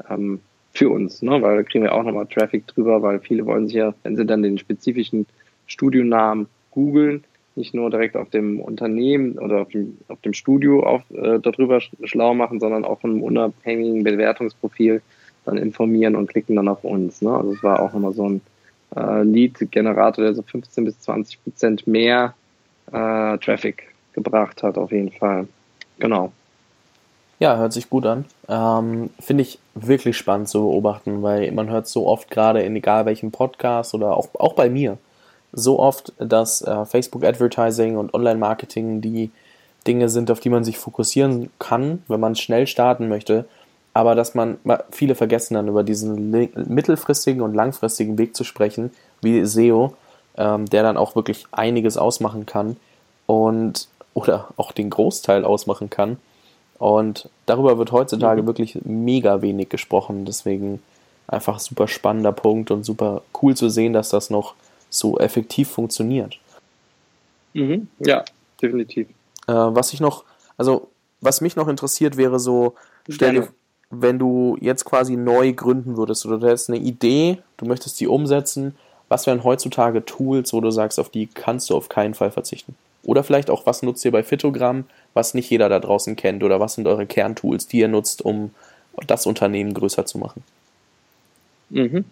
ähm, 0.09 0.39
für 0.73 0.89
uns, 0.89 1.21
ne? 1.21 1.41
weil 1.41 1.57
da 1.57 1.63
kriegen 1.63 1.83
wir 1.83 1.93
auch 1.93 2.03
nochmal 2.03 2.27
Traffic 2.27 2.67
drüber, 2.67 3.01
weil 3.01 3.19
viele 3.19 3.45
wollen 3.45 3.67
sich 3.67 3.75
ja, 3.75 3.93
wenn 4.03 4.15
sie 4.15 4.25
dann 4.25 4.43
den 4.43 4.57
spezifischen 4.57 5.25
Studionamen 5.67 6.47
googeln, 6.71 7.23
nicht 7.59 7.75
nur 7.75 7.91
direkt 7.91 8.15
auf 8.15 8.29
dem 8.29 8.59
Unternehmen 8.59 9.37
oder 9.37 9.61
auf 9.61 9.69
dem, 9.69 9.97
auf 10.07 10.19
dem 10.21 10.33
Studio 10.33 10.83
auf, 10.83 11.01
äh, 11.11 11.39
darüber 11.39 11.79
schlau 11.79 12.33
machen, 12.33 12.59
sondern 12.59 12.85
auch 12.85 13.01
von 13.01 13.11
einem 13.11 13.23
unabhängigen 13.23 14.03
Bewertungsprofil 14.03 15.01
dann 15.45 15.57
informieren 15.57 16.15
und 16.15 16.27
klicken 16.27 16.55
dann 16.55 16.67
auf 16.67 16.83
uns. 16.83 17.21
Ne? 17.21 17.31
Also 17.31 17.53
es 17.53 17.61
war 17.61 17.81
auch 17.81 17.93
nochmal 17.93 18.13
so 18.13 18.27
ein 18.27 18.41
äh, 18.95 19.23
Lead-Generator, 19.23 20.23
der 20.23 20.33
so 20.33 20.41
15 20.41 20.85
bis 20.85 20.99
20 21.01 21.43
Prozent 21.43 21.85
mehr 21.85 22.33
äh, 22.87 23.37
Traffic 23.37 23.93
gebracht 24.13 24.63
hat, 24.63 24.77
auf 24.77 24.91
jeden 24.91 25.11
Fall. 25.11 25.47
Genau. 25.99 26.31
Ja, 27.39 27.57
hört 27.57 27.73
sich 27.73 27.89
gut 27.89 28.05
an. 28.05 28.25
Ähm, 28.49 29.11
Finde 29.19 29.43
ich 29.43 29.59
wirklich 29.73 30.17
spannend 30.17 30.49
zu 30.49 30.59
beobachten, 30.59 31.21
weil 31.21 31.51
man 31.51 31.69
hört 31.69 31.87
so 31.87 32.07
oft 32.07 32.29
gerade 32.29 32.61
in 32.61 32.75
egal 32.75 33.05
welchem 33.05 33.31
Podcast 33.31 33.93
oder 33.93 34.17
auch, 34.17 34.29
auch 34.33 34.53
bei 34.53 34.69
mir 34.69 34.97
so 35.51 35.79
oft, 35.79 36.13
dass 36.19 36.61
äh, 36.61 36.85
Facebook 36.85 37.23
Advertising 37.23 37.97
und 37.97 38.13
Online-Marketing 38.13 39.01
die 39.01 39.31
Dinge 39.87 40.09
sind, 40.09 40.29
auf 40.29 40.39
die 40.39 40.49
man 40.49 40.63
sich 40.63 40.77
fokussieren 40.77 41.49
kann, 41.59 42.03
wenn 42.07 42.19
man 42.19 42.35
schnell 42.35 42.67
starten 42.67 43.07
möchte 43.07 43.45
aber 43.93 44.15
dass 44.15 44.35
man, 44.35 44.57
viele 44.91 45.15
vergessen 45.15 45.55
dann 45.55 45.67
über 45.67 45.83
diesen 45.83 46.31
mittelfristigen 46.31 47.41
und 47.41 47.53
langfristigen 47.53 48.17
Weg 48.17 48.35
zu 48.35 48.43
sprechen, 48.43 48.91
wie 49.21 49.43
SEO, 49.45 49.93
ähm, 50.37 50.67
der 50.67 50.83
dann 50.83 50.97
auch 50.97 51.15
wirklich 51.15 51.45
einiges 51.51 51.97
ausmachen 51.97 52.45
kann 52.45 52.77
und 53.25 53.87
oder 54.13 54.49
auch 54.57 54.71
den 54.71 54.89
Großteil 54.89 55.45
ausmachen 55.45 55.89
kann. 55.89 56.17
Und 56.77 57.29
darüber 57.45 57.77
wird 57.77 57.91
heutzutage 57.91 58.43
mhm. 58.43 58.47
wirklich 58.47 58.79
mega 58.85 59.41
wenig 59.41 59.69
gesprochen. 59.69 60.25
Deswegen 60.25 60.81
einfach 61.27 61.59
super 61.59 61.87
spannender 61.87 62.31
Punkt 62.31 62.71
und 62.71 62.85
super 62.85 63.21
cool 63.41 63.55
zu 63.55 63.69
sehen, 63.69 63.93
dass 63.93 64.09
das 64.09 64.29
noch 64.29 64.55
so 64.89 65.17
effektiv 65.19 65.69
funktioniert. 65.69 66.39
Mhm. 67.53 67.87
Ja, 67.99 68.23
definitiv. 68.61 69.07
Äh, 69.47 69.53
was 69.53 69.93
ich 69.93 69.99
noch, 69.99 70.23
also 70.57 70.89
was 71.21 71.41
mich 71.41 71.55
noch 71.55 71.67
interessiert 71.67 72.17
wäre 72.17 72.39
so, 72.39 72.75
stell 73.09 73.33
dir, 73.33 73.47
wenn 73.89 74.19
du 74.19 74.57
jetzt 74.61 74.85
quasi 74.85 75.15
neu 75.15 75.53
gründen 75.53 75.97
würdest 75.97 76.25
oder 76.25 76.37
du 76.37 76.47
hättest 76.47 76.69
eine 76.69 76.79
Idee, 76.79 77.39
du 77.57 77.65
möchtest 77.65 77.99
die 77.99 78.07
umsetzen, 78.07 78.75
was 79.07 79.25
wären 79.25 79.43
heutzutage 79.43 80.05
Tools, 80.05 80.53
wo 80.53 80.61
du 80.61 80.69
sagst, 80.69 80.99
auf 80.99 81.09
die 81.09 81.27
kannst 81.27 81.69
du 81.69 81.75
auf 81.75 81.89
keinen 81.89 82.13
Fall 82.13 82.31
verzichten? 82.31 82.75
Oder 83.03 83.23
vielleicht 83.23 83.49
auch, 83.49 83.65
was 83.65 83.81
nutzt 83.81 84.05
ihr 84.05 84.11
bei 84.11 84.23
Phytogramm, 84.23 84.85
was 85.13 85.33
nicht 85.33 85.49
jeder 85.49 85.69
da 85.69 85.79
draußen 85.79 86.15
kennt? 86.15 86.43
Oder 86.43 86.59
was 86.59 86.75
sind 86.75 86.87
eure 86.87 87.07
Kerntools, 87.07 87.67
die 87.67 87.79
ihr 87.79 87.87
nutzt, 87.87 88.21
um 88.23 88.51
das 89.07 89.25
Unternehmen 89.25 89.73
größer 89.73 90.05
zu 90.05 90.19
machen? 90.19 90.43
Mhm. 91.69 92.05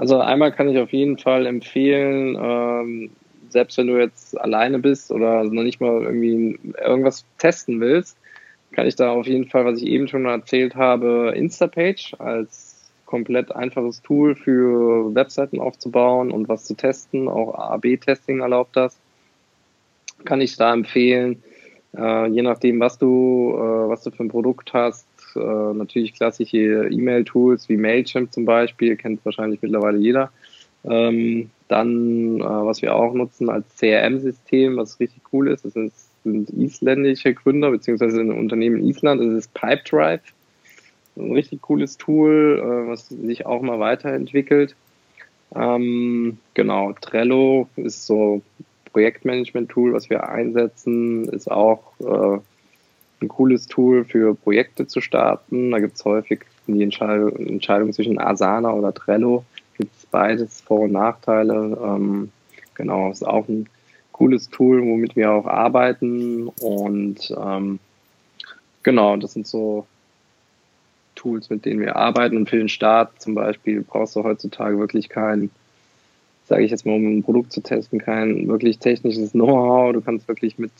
Also 0.00 0.18
einmal 0.18 0.50
kann 0.50 0.70
ich 0.70 0.78
auf 0.78 0.94
jeden 0.94 1.18
Fall 1.18 1.44
empfehlen, 1.44 2.34
ähm, 2.40 3.10
selbst 3.50 3.76
wenn 3.76 3.86
du 3.86 3.98
jetzt 3.98 4.40
alleine 4.40 4.78
bist 4.78 5.10
oder 5.10 5.44
noch 5.44 5.62
nicht 5.62 5.78
mal 5.78 6.02
irgendwie 6.02 6.58
irgendwas 6.82 7.26
testen 7.36 7.80
willst, 7.80 8.16
kann 8.72 8.86
ich 8.86 8.96
da 8.96 9.10
auf 9.10 9.26
jeden 9.26 9.50
Fall, 9.50 9.66
was 9.66 9.82
ich 9.82 9.86
eben 9.86 10.08
schon 10.08 10.24
erzählt 10.24 10.74
habe, 10.74 11.34
Instapage 11.36 12.14
als 12.18 12.90
komplett 13.04 13.54
einfaches 13.54 14.00
Tool 14.00 14.34
für 14.36 15.14
Webseiten 15.14 15.60
aufzubauen 15.60 16.30
und 16.30 16.48
was 16.48 16.64
zu 16.64 16.72
testen. 16.72 17.28
Auch 17.28 17.52
A-B-Testing 17.56 18.40
erlaubt 18.40 18.76
das. 18.76 18.98
Kann 20.24 20.40
ich 20.40 20.56
da 20.56 20.72
empfehlen. 20.72 21.42
Äh, 21.94 22.28
je 22.28 22.40
nachdem, 22.40 22.80
was 22.80 22.96
du, 22.96 23.52
äh, 23.54 23.88
was 23.90 24.02
du 24.02 24.12
für 24.12 24.24
ein 24.24 24.30
Produkt 24.30 24.72
hast, 24.72 25.06
äh, 25.36 25.74
natürlich 25.74 26.14
klassische 26.14 26.88
E-Mail-Tools 26.90 27.68
wie 27.68 27.76
Mailchimp 27.76 28.32
zum 28.32 28.44
Beispiel, 28.44 28.96
kennt 28.96 29.24
wahrscheinlich 29.24 29.62
mittlerweile 29.62 29.98
jeder. 29.98 30.30
Ähm, 30.84 31.50
dann, 31.68 32.40
äh, 32.40 32.42
was 32.42 32.82
wir 32.82 32.94
auch 32.94 33.14
nutzen 33.14 33.50
als 33.50 33.66
CRM-System, 33.76 34.76
was 34.76 34.98
richtig 34.98 35.22
cool 35.32 35.48
ist, 35.48 35.64
das 35.64 35.76
ist 35.76 36.10
sind 36.24 36.50
isländische 36.50 37.34
Gründer, 37.34 37.70
beziehungsweise 37.70 38.20
ein 38.20 38.32
Unternehmen 38.32 38.80
in 38.80 38.88
Island, 38.88 39.20
das 39.20 39.44
ist 39.44 39.54
Pipedrive. 39.54 40.20
Ein 41.16 41.32
richtig 41.32 41.62
cooles 41.62 41.96
Tool, 41.96 42.60
äh, 42.62 42.88
was 42.88 43.08
sich 43.08 43.46
auch 43.46 43.62
mal 43.62 43.80
weiterentwickelt. 43.80 44.74
Ähm, 45.54 46.38
genau, 46.54 46.92
Trello 47.00 47.68
ist 47.76 48.06
so 48.06 48.42
Projektmanagement-Tool, 48.92 49.92
was 49.92 50.08
wir 50.10 50.28
einsetzen, 50.28 51.28
ist 51.28 51.50
auch 51.50 51.92
äh, 52.00 52.38
ein 53.20 53.28
cooles 53.28 53.66
Tool 53.66 54.04
für 54.04 54.34
Projekte 54.34 54.86
zu 54.86 55.00
starten. 55.00 55.70
Da 55.70 55.78
gibt 55.78 55.96
es 55.96 56.04
häufig 56.04 56.40
die 56.66 56.82
Entscheidung, 56.82 57.36
Entscheidung, 57.36 57.92
zwischen 57.92 58.18
Asana 58.18 58.72
oder 58.72 58.94
Trello. 58.94 59.44
Gibt 59.76 59.94
es 59.96 60.06
beides 60.06 60.60
Vor- 60.60 60.82
und 60.82 60.92
Nachteile. 60.92 61.78
Ähm, 61.82 62.30
genau, 62.74 63.10
ist 63.10 63.26
auch 63.26 63.48
ein 63.48 63.68
cooles 64.12 64.48
Tool, 64.50 64.82
womit 64.82 65.16
wir 65.16 65.32
auch 65.32 65.46
arbeiten. 65.46 66.48
Und 66.48 67.34
ähm, 67.36 67.78
genau, 68.82 69.16
das 69.16 69.32
sind 69.32 69.46
so 69.46 69.86
Tools, 71.14 71.50
mit 71.50 71.64
denen 71.64 71.80
wir 71.80 71.96
arbeiten. 71.96 72.36
Und 72.36 72.48
für 72.48 72.58
den 72.58 72.68
Start 72.68 73.20
zum 73.20 73.34
Beispiel 73.34 73.82
brauchst 73.82 74.16
du 74.16 74.24
heutzutage 74.24 74.78
wirklich 74.78 75.08
kein, 75.08 75.50
sage 76.50 76.64
ich 76.64 76.72
jetzt 76.72 76.84
mal, 76.84 76.96
um 76.96 77.18
ein 77.18 77.22
Produkt 77.22 77.52
zu 77.52 77.60
testen, 77.60 78.00
kein 78.00 78.48
wirklich 78.48 78.80
technisches 78.80 79.30
Know-how. 79.30 79.92
Du 79.92 80.00
kannst 80.00 80.26
wirklich 80.26 80.58
mit 80.58 80.72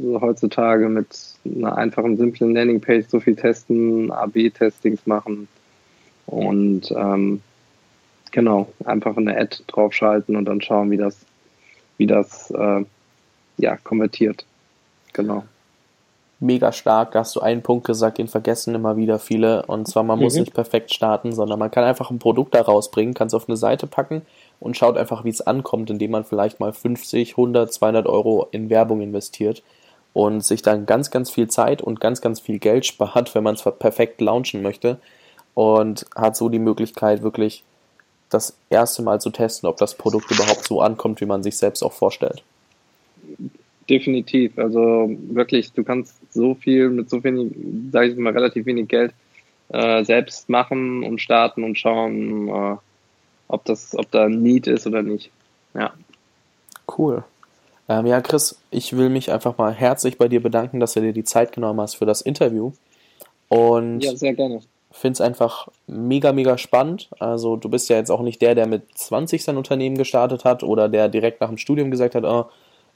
heutzutage 0.00 0.88
mit 0.88 1.34
einer 1.44 1.76
einfachen, 1.76 2.16
simplen 2.16 2.54
Landingpage 2.54 3.04
so 3.08 3.20
viel 3.20 3.36
testen, 3.36 4.10
AB-Testings 4.10 5.06
machen 5.06 5.46
und 6.24 6.90
ähm, 6.96 7.42
genau, 8.30 8.72
einfach 8.86 9.18
eine 9.18 9.36
Ad 9.36 9.58
draufschalten 9.66 10.34
und 10.34 10.46
dann 10.46 10.62
schauen, 10.62 10.90
wie 10.90 10.96
das 10.96 11.26
wie 11.98 12.06
das 12.06 12.50
äh, 12.50 12.84
ja, 13.58 13.76
konvertiert. 13.76 14.46
Genau. 15.12 15.44
mega 16.40 16.72
stark. 16.72 17.12
Da 17.12 17.20
hast 17.20 17.36
du 17.36 17.40
einen 17.40 17.62
Punkt 17.62 17.86
gesagt, 17.86 18.16
den 18.16 18.28
vergessen 18.28 18.74
immer 18.74 18.96
wieder 18.96 19.18
viele. 19.18 19.66
Und 19.66 19.88
zwar, 19.88 20.04
man 20.04 20.18
mhm. 20.18 20.24
muss 20.24 20.36
nicht 20.36 20.54
perfekt 20.54 20.94
starten, 20.94 21.32
sondern 21.32 21.58
man 21.58 21.70
kann 21.70 21.84
einfach 21.84 22.10
ein 22.10 22.18
Produkt 22.18 22.54
da 22.54 22.62
rausbringen, 22.62 23.12
kann 23.12 23.26
es 23.26 23.34
auf 23.34 23.46
eine 23.48 23.58
Seite 23.58 23.86
packen 23.86 24.22
und 24.60 24.76
schaut 24.76 24.96
einfach, 24.96 25.24
wie 25.24 25.30
es 25.30 25.40
ankommt, 25.40 25.90
indem 25.90 26.12
man 26.12 26.24
vielleicht 26.24 26.60
mal 26.60 26.72
50, 26.72 27.32
100, 27.32 27.72
200 27.72 28.06
Euro 28.06 28.48
in 28.50 28.70
Werbung 28.70 29.00
investiert 29.00 29.62
und 30.12 30.44
sich 30.44 30.62
dann 30.62 30.86
ganz, 30.86 31.10
ganz 31.10 31.30
viel 31.30 31.48
Zeit 31.48 31.80
und 31.82 32.00
ganz, 32.00 32.20
ganz 32.20 32.40
viel 32.40 32.58
Geld 32.58 32.86
spart, 32.86 33.34
wenn 33.34 33.44
man 33.44 33.54
es 33.54 33.62
perfekt 33.62 34.20
launchen 34.20 34.62
möchte 34.62 34.98
und 35.54 36.06
hat 36.14 36.36
so 36.36 36.48
die 36.48 36.58
Möglichkeit, 36.58 37.22
wirklich 37.22 37.64
das 38.30 38.56
erste 38.68 39.02
Mal 39.02 39.20
zu 39.20 39.30
testen, 39.30 39.68
ob 39.68 39.78
das 39.78 39.94
Produkt 39.94 40.30
überhaupt 40.30 40.64
so 40.64 40.80
ankommt, 40.80 41.20
wie 41.20 41.26
man 41.26 41.42
sich 41.42 41.56
selbst 41.56 41.82
auch 41.82 41.92
vorstellt. 41.92 42.42
Definitiv. 43.88 44.58
Also 44.58 45.10
wirklich, 45.30 45.72
du 45.72 45.82
kannst 45.82 46.14
so 46.32 46.54
viel 46.54 46.90
mit 46.90 47.08
so 47.08 47.24
wenig, 47.24 47.52
sage 47.90 48.08
ich 48.08 48.16
mal, 48.18 48.34
relativ 48.34 48.66
wenig 48.66 48.88
Geld 48.88 49.14
äh, 49.70 50.04
selbst 50.04 50.48
machen 50.48 51.02
und 51.04 51.20
starten 51.20 51.64
und 51.64 51.78
schauen, 51.78 52.48
äh, 52.48 52.76
ob 53.48 53.64
das, 53.64 53.96
ob 53.96 54.10
da 54.10 54.24
ein 54.24 54.42
Need 54.42 54.66
ist 54.66 54.86
oder 54.86 55.02
nicht. 55.02 55.30
Ja. 55.74 55.92
Cool. 56.96 57.24
Ähm, 57.88 58.06
ja, 58.06 58.20
Chris, 58.20 58.60
ich 58.70 58.96
will 58.96 59.08
mich 59.08 59.32
einfach 59.32 59.56
mal 59.56 59.72
herzlich 59.72 60.18
bei 60.18 60.28
dir 60.28 60.42
bedanken, 60.42 60.78
dass 60.80 60.92
du 60.92 61.00
dir 61.00 61.12
die 61.12 61.24
Zeit 61.24 61.52
genommen 61.52 61.80
hast 61.80 61.94
für 61.94 62.06
das 62.06 62.20
Interview. 62.20 62.72
Und 63.48 64.00
ja, 64.00 64.14
sehr 64.14 64.34
gerne. 64.34 64.60
Finde 64.90 65.12
es 65.14 65.20
einfach 65.20 65.68
mega, 65.86 66.32
mega 66.32 66.58
spannend. 66.58 67.08
Also, 67.18 67.56
du 67.56 67.68
bist 67.68 67.88
ja 67.88 67.96
jetzt 67.96 68.10
auch 68.10 68.22
nicht 68.22 68.42
der, 68.42 68.54
der 68.54 68.66
mit 68.66 68.82
20 68.96 69.42
sein 69.42 69.56
Unternehmen 69.56 69.96
gestartet 69.96 70.44
hat 70.44 70.62
oder 70.62 70.88
der 70.88 71.08
direkt 71.08 71.40
nach 71.40 71.48
dem 71.48 71.58
Studium 71.58 71.90
gesagt 71.90 72.14
hat, 72.14 72.24
oh, 72.24 72.46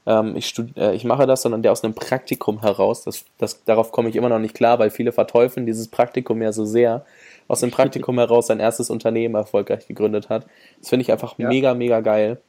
ähm, 0.05 0.35
ich, 0.35 0.53
äh, 0.75 0.95
ich 0.95 1.05
mache 1.05 1.25
das, 1.25 1.41
sondern 1.41 1.61
der 1.61 1.71
aus 1.71 1.83
einem 1.83 1.93
Praktikum 1.93 2.61
heraus, 2.61 3.03
das, 3.03 3.25
das, 3.37 3.63
darauf 3.63 3.91
komme 3.91 4.09
ich 4.09 4.15
immer 4.15 4.29
noch 4.29 4.39
nicht 4.39 4.55
klar, 4.55 4.79
weil 4.79 4.89
viele 4.89 5.11
verteufeln 5.11 5.65
dieses 5.65 5.87
Praktikum 5.87 6.41
ja 6.41 6.51
so 6.51 6.65
sehr, 6.65 7.05
aus 7.53 7.61
dem 7.61 7.71
Praktikum 7.71 8.17
heraus 8.17 8.47
sein 8.47 8.59
erstes 8.59 8.89
Unternehmen 8.89 9.35
erfolgreich 9.35 9.87
gegründet 9.87 10.29
hat. 10.29 10.45
Das 10.79 10.89
finde 10.89 11.03
ich 11.03 11.11
einfach 11.11 11.37
ja. 11.37 11.47
mega, 11.47 11.73
mega 11.73 12.01
geil. 12.01 12.41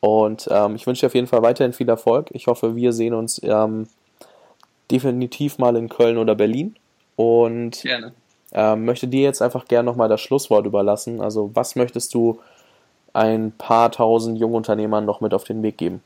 Und 0.00 0.48
ähm, 0.50 0.76
ich 0.76 0.86
wünsche 0.86 1.00
dir 1.00 1.06
auf 1.06 1.14
jeden 1.14 1.26
Fall 1.26 1.42
weiterhin 1.42 1.72
viel 1.72 1.88
Erfolg. 1.88 2.28
Ich 2.32 2.46
hoffe, 2.46 2.76
wir 2.76 2.92
sehen 2.92 3.14
uns 3.14 3.40
ähm, 3.42 3.88
definitiv 4.90 5.58
mal 5.58 5.76
in 5.76 5.88
Köln 5.88 6.18
oder 6.18 6.34
Berlin. 6.34 6.76
Und 7.16 7.84
ähm, 8.52 8.84
möchte 8.84 9.08
dir 9.08 9.22
jetzt 9.22 9.42
einfach 9.42 9.66
gerne 9.66 9.86
nochmal 9.86 10.08
das 10.08 10.20
Schlusswort 10.20 10.66
überlassen. 10.66 11.20
Also, 11.20 11.50
was 11.54 11.74
möchtest 11.74 12.14
du 12.14 12.38
ein 13.12 13.52
paar 13.52 13.90
tausend 13.90 14.38
Jungunternehmern 14.38 15.04
noch 15.04 15.20
mit 15.20 15.34
auf 15.34 15.44
den 15.44 15.62
Weg 15.62 15.78
geben? 15.78 16.02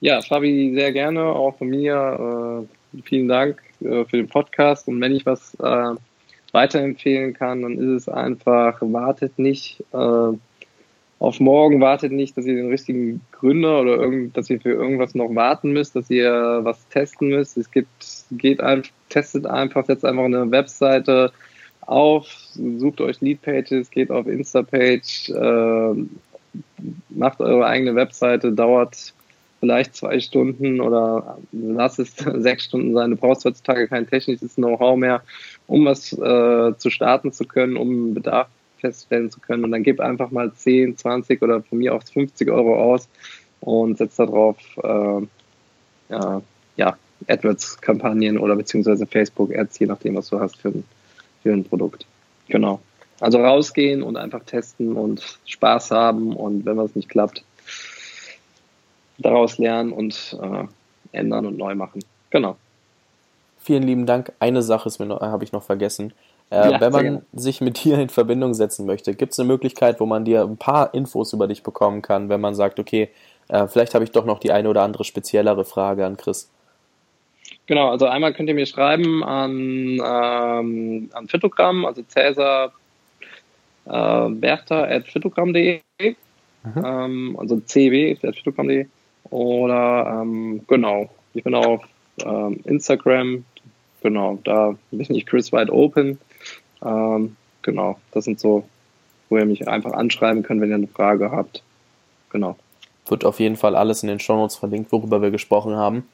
Ja, 0.00 0.22
Fabi, 0.22 0.72
sehr 0.74 0.92
gerne, 0.92 1.24
auch 1.24 1.56
von 1.56 1.68
mir. 1.68 2.66
Äh, 2.94 3.02
vielen 3.02 3.28
Dank 3.28 3.62
äh, 3.80 4.04
für 4.04 4.16
den 4.16 4.28
Podcast. 4.28 4.88
Und 4.88 5.00
wenn 5.00 5.14
ich 5.14 5.24
was 5.26 5.54
äh, 5.60 5.94
weiterempfehlen 6.54 7.34
kann, 7.34 7.62
dann 7.62 7.78
ist 7.78 8.02
es 8.02 8.08
einfach, 8.08 8.78
wartet 8.80 9.38
nicht 9.38 9.84
äh, 9.92 10.32
auf 11.20 11.38
morgen, 11.38 11.80
wartet 11.80 12.12
nicht, 12.12 12.36
dass 12.36 12.46
ihr 12.46 12.56
den 12.56 12.70
richtigen 12.70 13.20
Gründer 13.30 13.82
oder 13.82 13.96
irgend, 13.96 14.36
dass 14.36 14.48
ihr 14.48 14.60
für 14.60 14.72
irgendwas 14.72 15.14
noch 15.14 15.34
warten 15.34 15.72
müsst, 15.72 15.94
dass 15.94 16.08
ihr 16.08 16.60
was 16.62 16.88
testen 16.88 17.28
müsst. 17.28 17.58
Es 17.58 17.70
gibt, 17.70 18.24
geht 18.30 18.60
einfach, 18.60 18.90
testet 19.10 19.46
einfach, 19.46 19.84
setzt 19.84 20.04
einfach 20.04 20.24
eine 20.24 20.50
Webseite 20.50 21.32
auf, 21.82 22.26
sucht 22.54 23.00
euch 23.02 23.20
Leadpages, 23.20 23.90
geht 23.90 24.10
auf 24.10 24.26
Instapage, 24.26 25.28
äh, 25.30 25.94
macht 27.10 27.40
eure 27.40 27.66
eigene 27.66 27.94
Webseite, 27.94 28.52
dauert 28.52 29.12
vielleicht 29.60 29.94
zwei 29.94 30.20
Stunden 30.20 30.80
oder 30.80 31.38
lass 31.52 31.98
es 31.98 32.16
sechs 32.36 32.64
Stunden 32.64 32.94
sein. 32.94 33.10
Du 33.10 33.16
brauchst 33.16 33.44
heutzutage 33.44 33.88
kein 33.88 34.06
technisches 34.06 34.54
Know-how 34.54 34.96
mehr, 34.96 35.22
um 35.70 35.84
was 35.84 36.12
äh, 36.12 36.76
zu 36.76 36.90
starten 36.90 37.32
zu 37.32 37.44
können, 37.44 37.76
um 37.76 38.12
Bedarf 38.12 38.48
feststellen 38.78 39.30
zu 39.30 39.38
können. 39.38 39.64
Und 39.64 39.70
dann 39.70 39.84
gib 39.84 40.00
einfach 40.00 40.32
mal 40.32 40.52
10, 40.52 40.96
20 40.96 41.40
oder 41.42 41.62
von 41.62 41.78
mir 41.78 41.94
auch 41.94 42.02
50 42.02 42.50
Euro 42.50 42.74
aus 42.74 43.08
und 43.60 43.96
setz 43.96 44.16
darauf 44.16 44.58
äh, 44.82 45.26
ja, 46.08 46.42
ja, 46.76 46.96
AdWords-Kampagnen 47.28 48.38
oder 48.38 48.56
beziehungsweise 48.56 49.06
Facebook-Ads, 49.06 49.78
je 49.78 49.86
nachdem, 49.86 50.16
was 50.16 50.28
du 50.28 50.40
hast 50.40 50.56
für 50.56 50.70
ein, 50.70 50.84
für 51.42 51.52
ein 51.52 51.64
Produkt. 51.64 52.04
Genau. 52.48 52.80
Also 53.20 53.38
rausgehen 53.38 54.02
und 54.02 54.16
einfach 54.16 54.42
testen 54.44 54.96
und 54.96 55.38
Spaß 55.46 55.92
haben 55.92 56.34
und 56.34 56.64
wenn 56.64 56.78
was 56.78 56.96
nicht 56.96 57.08
klappt, 57.08 57.44
daraus 59.18 59.58
lernen 59.58 59.92
und 59.92 60.36
äh, 60.42 60.64
ändern 61.16 61.46
und 61.46 61.58
neu 61.58 61.76
machen. 61.76 62.02
Genau. 62.30 62.56
Vielen 63.62 63.82
lieben 63.82 64.06
Dank. 64.06 64.32
Eine 64.40 64.62
Sache 64.62 64.90
habe 65.20 65.44
ich 65.44 65.52
noch 65.52 65.62
vergessen. 65.62 66.12
Äh, 66.50 66.72
ja, 66.72 66.80
wenn 66.80 66.92
man 66.92 67.22
sich 67.32 67.60
mit 67.60 67.84
dir 67.84 67.98
in 67.98 68.08
Verbindung 68.08 68.54
setzen 68.54 68.86
möchte, 68.86 69.14
gibt 69.14 69.32
es 69.32 69.38
eine 69.38 69.48
Möglichkeit, 69.48 70.00
wo 70.00 70.06
man 70.06 70.24
dir 70.24 70.42
ein 70.42 70.56
paar 70.56 70.94
Infos 70.94 71.32
über 71.32 71.46
dich 71.46 71.62
bekommen 71.62 72.02
kann, 72.02 72.28
wenn 72.28 72.40
man 72.40 72.54
sagt, 72.54 72.80
okay, 72.80 73.10
äh, 73.48 73.66
vielleicht 73.68 73.94
habe 73.94 74.04
ich 74.04 74.10
doch 74.10 74.24
noch 74.24 74.38
die 74.38 74.52
eine 74.52 74.68
oder 74.68 74.82
andere 74.82 75.04
speziellere 75.04 75.64
Frage 75.64 76.06
an 76.06 76.16
Chris. 76.16 76.50
Genau, 77.66 77.90
also 77.90 78.06
einmal 78.06 78.32
könnt 78.32 78.48
ihr 78.48 78.54
mir 78.54 78.66
schreiben 78.66 79.22
an, 79.22 80.00
ähm, 80.04 81.10
an 81.12 81.28
Phytogramm, 81.28 81.84
also 81.84 82.02
Cäsar 82.02 82.72
äh, 83.84 84.28
Bertha 84.28 84.84
at 84.84 85.06
phytogramm.de, 85.06 85.80
mhm. 85.98 86.14
ähm, 86.84 87.36
also 87.38 87.60
cw 87.60 88.18
at 88.22 88.36
phytogramm.de 88.36 88.86
oder 89.30 90.20
ähm, 90.22 90.62
genau, 90.66 91.10
ich 91.34 91.44
bin 91.44 91.54
auf 91.54 91.84
ähm, 92.24 92.60
Instagram, 92.64 93.44
genau, 94.02 94.38
da 94.44 94.74
bin 94.90 95.14
ich 95.14 95.26
Chris 95.26 95.52
Wide 95.52 95.72
Open. 95.72 96.18
Ähm, 96.84 97.36
genau, 97.62 97.98
das 98.12 98.24
sind 98.24 98.40
so, 98.40 98.64
wo 99.28 99.38
ihr 99.38 99.46
mich 99.46 99.68
einfach 99.68 99.92
anschreiben 99.92 100.42
könnt, 100.42 100.60
wenn 100.60 100.70
ihr 100.70 100.76
eine 100.76 100.86
Frage 100.86 101.30
habt. 101.30 101.62
Genau. 102.30 102.56
Wird 103.06 103.24
auf 103.24 103.40
jeden 103.40 103.56
Fall 103.56 103.74
alles 103.74 104.02
in 104.02 104.08
den 104.08 104.20
Shownotes 104.20 104.56
verlinkt, 104.56 104.92
worüber 104.92 105.20
wir 105.22 105.30
gesprochen 105.30 105.74
haben. 105.74 106.04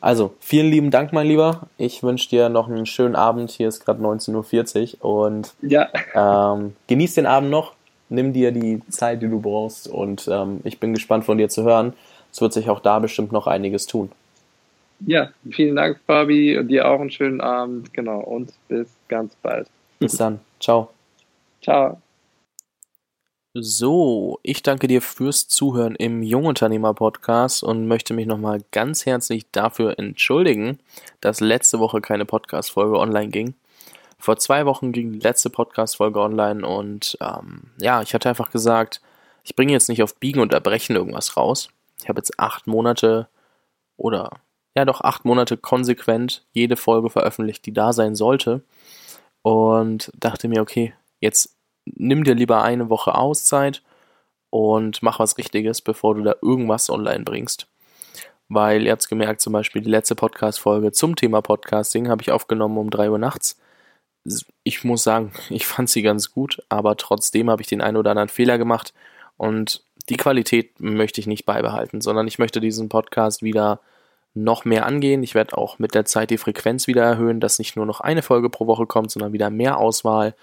Also, 0.00 0.34
vielen 0.40 0.70
lieben 0.70 0.90
Dank, 0.90 1.12
mein 1.12 1.26
Lieber. 1.26 1.62
Ich 1.78 2.02
wünsche 2.02 2.28
dir 2.28 2.48
noch 2.48 2.68
einen 2.68 2.86
schönen 2.86 3.16
Abend. 3.16 3.50
Hier 3.50 3.68
ist 3.68 3.84
gerade 3.84 4.02
19.40 4.02 5.02
Uhr 5.02 5.26
und 5.26 5.54
ja. 5.62 5.88
ähm, 6.14 6.76
genieß 6.86 7.14
den 7.14 7.26
Abend 7.26 7.50
noch. 7.50 7.72
Nimm 8.08 8.32
dir 8.32 8.52
die 8.52 8.82
Zeit, 8.88 9.22
die 9.22 9.28
du 9.28 9.40
brauchst 9.40 9.88
und 9.88 10.28
ähm, 10.30 10.60
ich 10.62 10.78
bin 10.78 10.94
gespannt 10.94 11.24
von 11.24 11.38
dir 11.38 11.48
zu 11.48 11.64
hören. 11.64 11.92
Es 12.30 12.40
wird 12.40 12.52
sich 12.52 12.68
auch 12.68 12.80
da 12.80 13.00
bestimmt 13.00 13.32
noch 13.32 13.48
einiges 13.48 13.86
tun. 13.86 14.12
Ja, 15.00 15.30
vielen 15.50 15.76
Dank, 15.76 15.98
Fabi, 16.06 16.56
und 16.58 16.68
dir 16.68 16.88
auch 16.88 17.00
einen 17.00 17.10
schönen 17.10 17.40
Abend. 17.40 17.92
Genau, 17.92 18.20
und 18.20 18.52
bis 18.68 18.88
ganz 19.08 19.34
bald. 19.36 19.68
Bis 19.98 20.16
dann. 20.16 20.40
Ciao. 20.60 20.90
Ciao. 21.62 22.00
So, 23.58 24.38
ich 24.42 24.62
danke 24.62 24.86
dir 24.86 25.00
fürs 25.00 25.48
Zuhören 25.48 25.94
im 25.96 26.22
Jungunternehmer-Podcast 26.22 27.62
und 27.62 27.88
möchte 27.88 28.12
mich 28.12 28.26
nochmal 28.26 28.60
ganz 28.70 29.06
herzlich 29.06 29.50
dafür 29.50 29.98
entschuldigen, 29.98 30.78
dass 31.22 31.40
letzte 31.40 31.78
Woche 31.78 32.02
keine 32.02 32.26
Podcast-Folge 32.26 32.98
online 32.98 33.28
ging. 33.28 33.54
Vor 34.18 34.36
zwei 34.36 34.66
Wochen 34.66 34.92
ging 34.92 35.12
die 35.12 35.20
letzte 35.20 35.48
Podcast-Folge 35.48 36.20
online 36.20 36.66
und 36.66 37.16
ähm, 37.22 37.70
ja, 37.80 38.02
ich 38.02 38.12
hatte 38.12 38.28
einfach 38.28 38.50
gesagt, 38.50 39.00
ich 39.42 39.56
bringe 39.56 39.72
jetzt 39.72 39.88
nicht 39.88 40.02
auf 40.02 40.16
Biegen 40.16 40.40
und 40.40 40.52
Erbrechen 40.52 40.94
irgendwas 40.94 41.38
raus. 41.38 41.70
Ich 42.02 42.10
habe 42.10 42.18
jetzt 42.18 42.38
acht 42.38 42.66
Monate 42.66 43.26
oder 43.96 44.32
ja 44.76 44.84
doch 44.84 45.00
acht 45.00 45.24
Monate 45.24 45.56
konsequent 45.56 46.44
jede 46.52 46.76
Folge 46.76 47.08
veröffentlicht, 47.10 47.64
die 47.66 47.72
da 47.72 47.92
sein 47.92 48.14
sollte 48.14 48.62
und 49.42 50.12
dachte 50.14 50.48
mir, 50.48 50.60
okay, 50.60 50.92
jetzt 51.20 51.56
nimm 51.86 52.24
dir 52.24 52.34
lieber 52.34 52.62
eine 52.62 52.90
Woche 52.90 53.14
Auszeit 53.14 53.82
und 54.50 55.02
mach 55.02 55.18
was 55.18 55.38
Richtiges, 55.38 55.80
bevor 55.80 56.14
du 56.14 56.22
da 56.22 56.34
irgendwas 56.42 56.90
online 56.90 57.24
bringst. 57.24 57.68
Weil 58.48 58.84
ihr 58.84 58.92
habt 58.92 59.08
gemerkt, 59.08 59.40
zum 59.40 59.54
Beispiel 59.54 59.82
die 59.82 59.90
letzte 59.90 60.14
Podcast-Folge 60.14 60.92
zum 60.92 61.16
Thema 61.16 61.40
Podcasting 61.40 62.08
habe 62.08 62.22
ich 62.22 62.30
aufgenommen 62.30 62.76
um 62.76 62.90
3 62.90 63.10
Uhr 63.10 63.18
nachts. 63.18 63.58
Ich 64.62 64.84
muss 64.84 65.02
sagen, 65.02 65.32
ich 65.48 65.66
fand 65.66 65.88
sie 65.88 66.02
ganz 66.02 66.32
gut, 66.32 66.62
aber 66.68 66.96
trotzdem 66.98 67.48
habe 67.48 67.62
ich 67.62 67.68
den 67.68 67.80
einen 67.80 67.96
oder 67.96 68.10
anderen 68.10 68.28
Fehler 68.28 68.58
gemacht 68.58 68.92
und 69.38 69.82
die 70.10 70.18
Qualität 70.18 70.78
möchte 70.80 71.20
ich 71.20 71.26
nicht 71.26 71.46
beibehalten, 71.46 72.00
sondern 72.02 72.28
ich 72.28 72.38
möchte 72.38 72.60
diesen 72.60 72.88
Podcast 72.90 73.42
wieder 73.42 73.80
noch 74.36 74.64
mehr 74.64 74.86
angehen. 74.86 75.22
Ich 75.22 75.34
werde 75.34 75.56
auch 75.56 75.78
mit 75.78 75.94
der 75.94 76.04
Zeit 76.04 76.30
die 76.30 76.38
Frequenz 76.38 76.86
wieder 76.86 77.02
erhöhen, 77.02 77.40
dass 77.40 77.58
nicht 77.58 77.74
nur 77.76 77.86
noch 77.86 78.00
eine 78.00 78.22
Folge 78.22 78.50
pro 78.50 78.66
Woche 78.66 78.86
kommt, 78.86 79.10
sondern 79.10 79.32
wieder 79.32 79.50
mehr 79.50 79.78
Auswahl. 79.78 80.34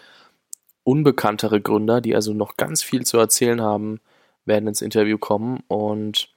Unbekanntere 0.84 1.62
Gründer, 1.62 2.02
die 2.02 2.16
also 2.16 2.34
noch 2.34 2.58
ganz 2.58 2.84
viel 2.84 3.06
zu 3.06 3.18
erzählen 3.18 3.62
haben, 3.62 4.02
werden 4.46 4.68
ins 4.68 4.82
Interview 4.82 5.18
kommen. 5.18 5.64
Und 5.68 6.30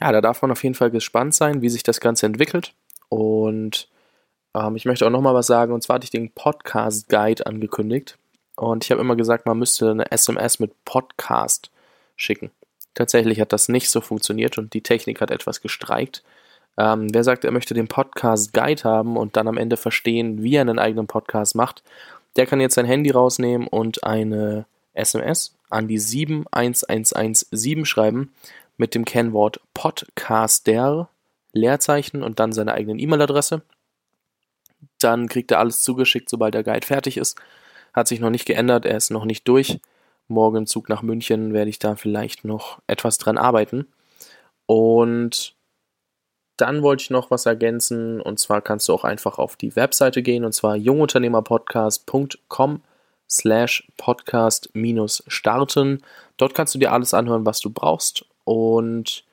ja, 0.00 0.12
da 0.12 0.20
darf 0.20 0.42
man 0.42 0.50
auf 0.50 0.62
jeden 0.62 0.74
Fall 0.74 0.90
gespannt 0.90 1.34
sein, 1.34 1.62
wie 1.62 1.70
sich 1.70 1.84
das 1.84 2.00
Ganze 2.00 2.26
entwickelt. 2.26 2.74
Und 3.08 3.88
ähm, 4.54 4.76
ich 4.76 4.84
möchte 4.84 5.06
auch 5.06 5.10
nochmal 5.10 5.34
was 5.34 5.46
sagen. 5.46 5.72
Und 5.72 5.82
zwar 5.82 5.94
hatte 5.94 6.04
ich 6.04 6.10
den 6.10 6.32
Podcast 6.32 7.08
Guide 7.08 7.46
angekündigt. 7.46 8.18
Und 8.56 8.84
ich 8.84 8.90
habe 8.90 9.00
immer 9.00 9.16
gesagt, 9.16 9.46
man 9.46 9.58
müsste 9.58 9.90
eine 9.90 10.10
SMS 10.10 10.58
mit 10.58 10.72
Podcast 10.84 11.70
schicken. 12.16 12.50
Tatsächlich 12.94 13.40
hat 13.40 13.52
das 13.52 13.68
nicht 13.68 13.90
so 13.90 14.00
funktioniert 14.00 14.56
und 14.56 14.72
die 14.72 14.80
Technik 14.80 15.20
hat 15.20 15.30
etwas 15.30 15.60
gestreikt. 15.60 16.24
Ähm, 16.78 17.12
wer 17.12 17.24
sagt, 17.24 17.44
er 17.44 17.52
möchte 17.52 17.74
den 17.74 17.88
Podcast 17.88 18.52
Guide 18.52 18.84
haben 18.84 19.16
und 19.16 19.36
dann 19.36 19.48
am 19.48 19.56
Ende 19.56 19.76
verstehen, 19.76 20.42
wie 20.42 20.56
er 20.56 20.60
einen 20.60 20.78
eigenen 20.78 21.06
Podcast 21.06 21.54
macht, 21.54 21.82
der 22.36 22.46
kann 22.46 22.60
jetzt 22.60 22.74
sein 22.74 22.86
Handy 22.86 23.10
rausnehmen 23.10 23.66
und 23.66 24.04
eine 24.04 24.66
SMS 24.92 25.54
an 25.70 25.88
die 25.88 25.98
71117 25.98 27.84
schreiben 27.84 28.32
mit 28.76 28.94
dem 28.94 29.04
Kennwort 29.04 29.60
Podcaster, 29.74 31.08
Leerzeichen 31.52 32.22
und 32.22 32.38
dann 32.40 32.52
seine 32.52 32.74
eigenen 32.74 32.98
E-Mail-Adresse. 32.98 33.62
Dann 35.00 35.28
kriegt 35.28 35.50
er 35.50 35.58
alles 35.58 35.80
zugeschickt, 35.80 36.28
sobald 36.28 36.54
der 36.54 36.62
Guide 36.62 36.86
fertig 36.86 37.16
ist. 37.16 37.38
Hat 37.94 38.08
sich 38.08 38.20
noch 38.20 38.30
nicht 38.30 38.44
geändert, 38.44 38.84
er 38.84 38.96
ist 38.96 39.10
noch 39.10 39.24
nicht 39.24 39.48
durch. 39.48 39.80
Morgen 40.28 40.66
Zug 40.66 40.88
nach 40.88 41.02
München 41.02 41.54
werde 41.54 41.70
ich 41.70 41.78
da 41.78 41.96
vielleicht 41.96 42.44
noch 42.44 42.80
etwas 42.86 43.16
dran 43.16 43.38
arbeiten. 43.38 43.86
Und 44.66 45.55
dann 46.56 46.82
wollte 46.82 47.02
ich 47.02 47.10
noch 47.10 47.30
was 47.30 47.46
ergänzen 47.46 48.20
und 48.20 48.38
zwar 48.38 48.62
kannst 48.62 48.88
du 48.88 48.94
auch 48.94 49.04
einfach 49.04 49.38
auf 49.38 49.56
die 49.56 49.76
Webseite 49.76 50.22
gehen 50.22 50.44
und 50.44 50.52
zwar 50.52 50.76
jungunternehmerpodcast.com 50.76 52.80
slash 53.28 53.86
podcast 53.96 54.70
minus 54.72 55.22
starten. 55.26 56.02
Dort 56.36 56.54
kannst 56.54 56.74
du 56.74 56.78
dir 56.78 56.92
alles 56.92 57.14
anhören, 57.14 57.46
was 57.46 57.60
du 57.60 57.70
brauchst 57.70 58.24
und 58.44 59.24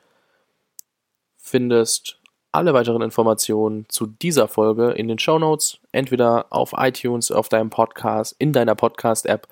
findest 1.36 2.18
alle 2.52 2.72
weiteren 2.72 3.02
Informationen 3.02 3.86
zu 3.88 4.06
dieser 4.06 4.46
Folge 4.46 4.92
in 4.92 5.08
den 5.08 5.18
Show 5.18 5.38
Notes, 5.38 5.78
entweder 5.92 6.46
auf 6.50 6.72
iTunes, 6.76 7.30
auf 7.30 7.48
deinem 7.48 7.70
Podcast, 7.70 8.36
in 8.38 8.52
deiner 8.52 8.74
Podcast-App 8.74 9.48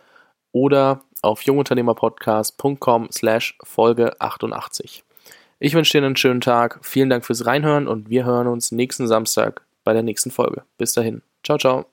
oder 0.53 1.03
auf 1.21 1.43
jungunternehmerpodcast.com 1.43 3.09
slash 3.11 3.59
Folge 3.65 4.21
88. 4.21 5.05
Ich 5.65 5.75
wünsche 5.75 5.93
dir 5.93 6.05
einen 6.05 6.17
schönen 6.17 6.41
Tag. 6.41 6.81
Vielen 6.83 7.09
Dank 7.09 7.25
fürs 7.25 7.47
Reinhören 7.47 7.87
und 7.87 8.11
wir 8.11 8.25
hören 8.25 8.49
uns 8.49 8.73
nächsten 8.73 9.07
Samstag 9.07 9.63
bei 9.85 9.93
der 9.93 10.03
nächsten 10.03 10.33
Folge. 10.33 10.65
Bis 10.77 10.93
dahin. 10.93 11.23
Ciao, 11.45 11.57
ciao. 11.57 11.92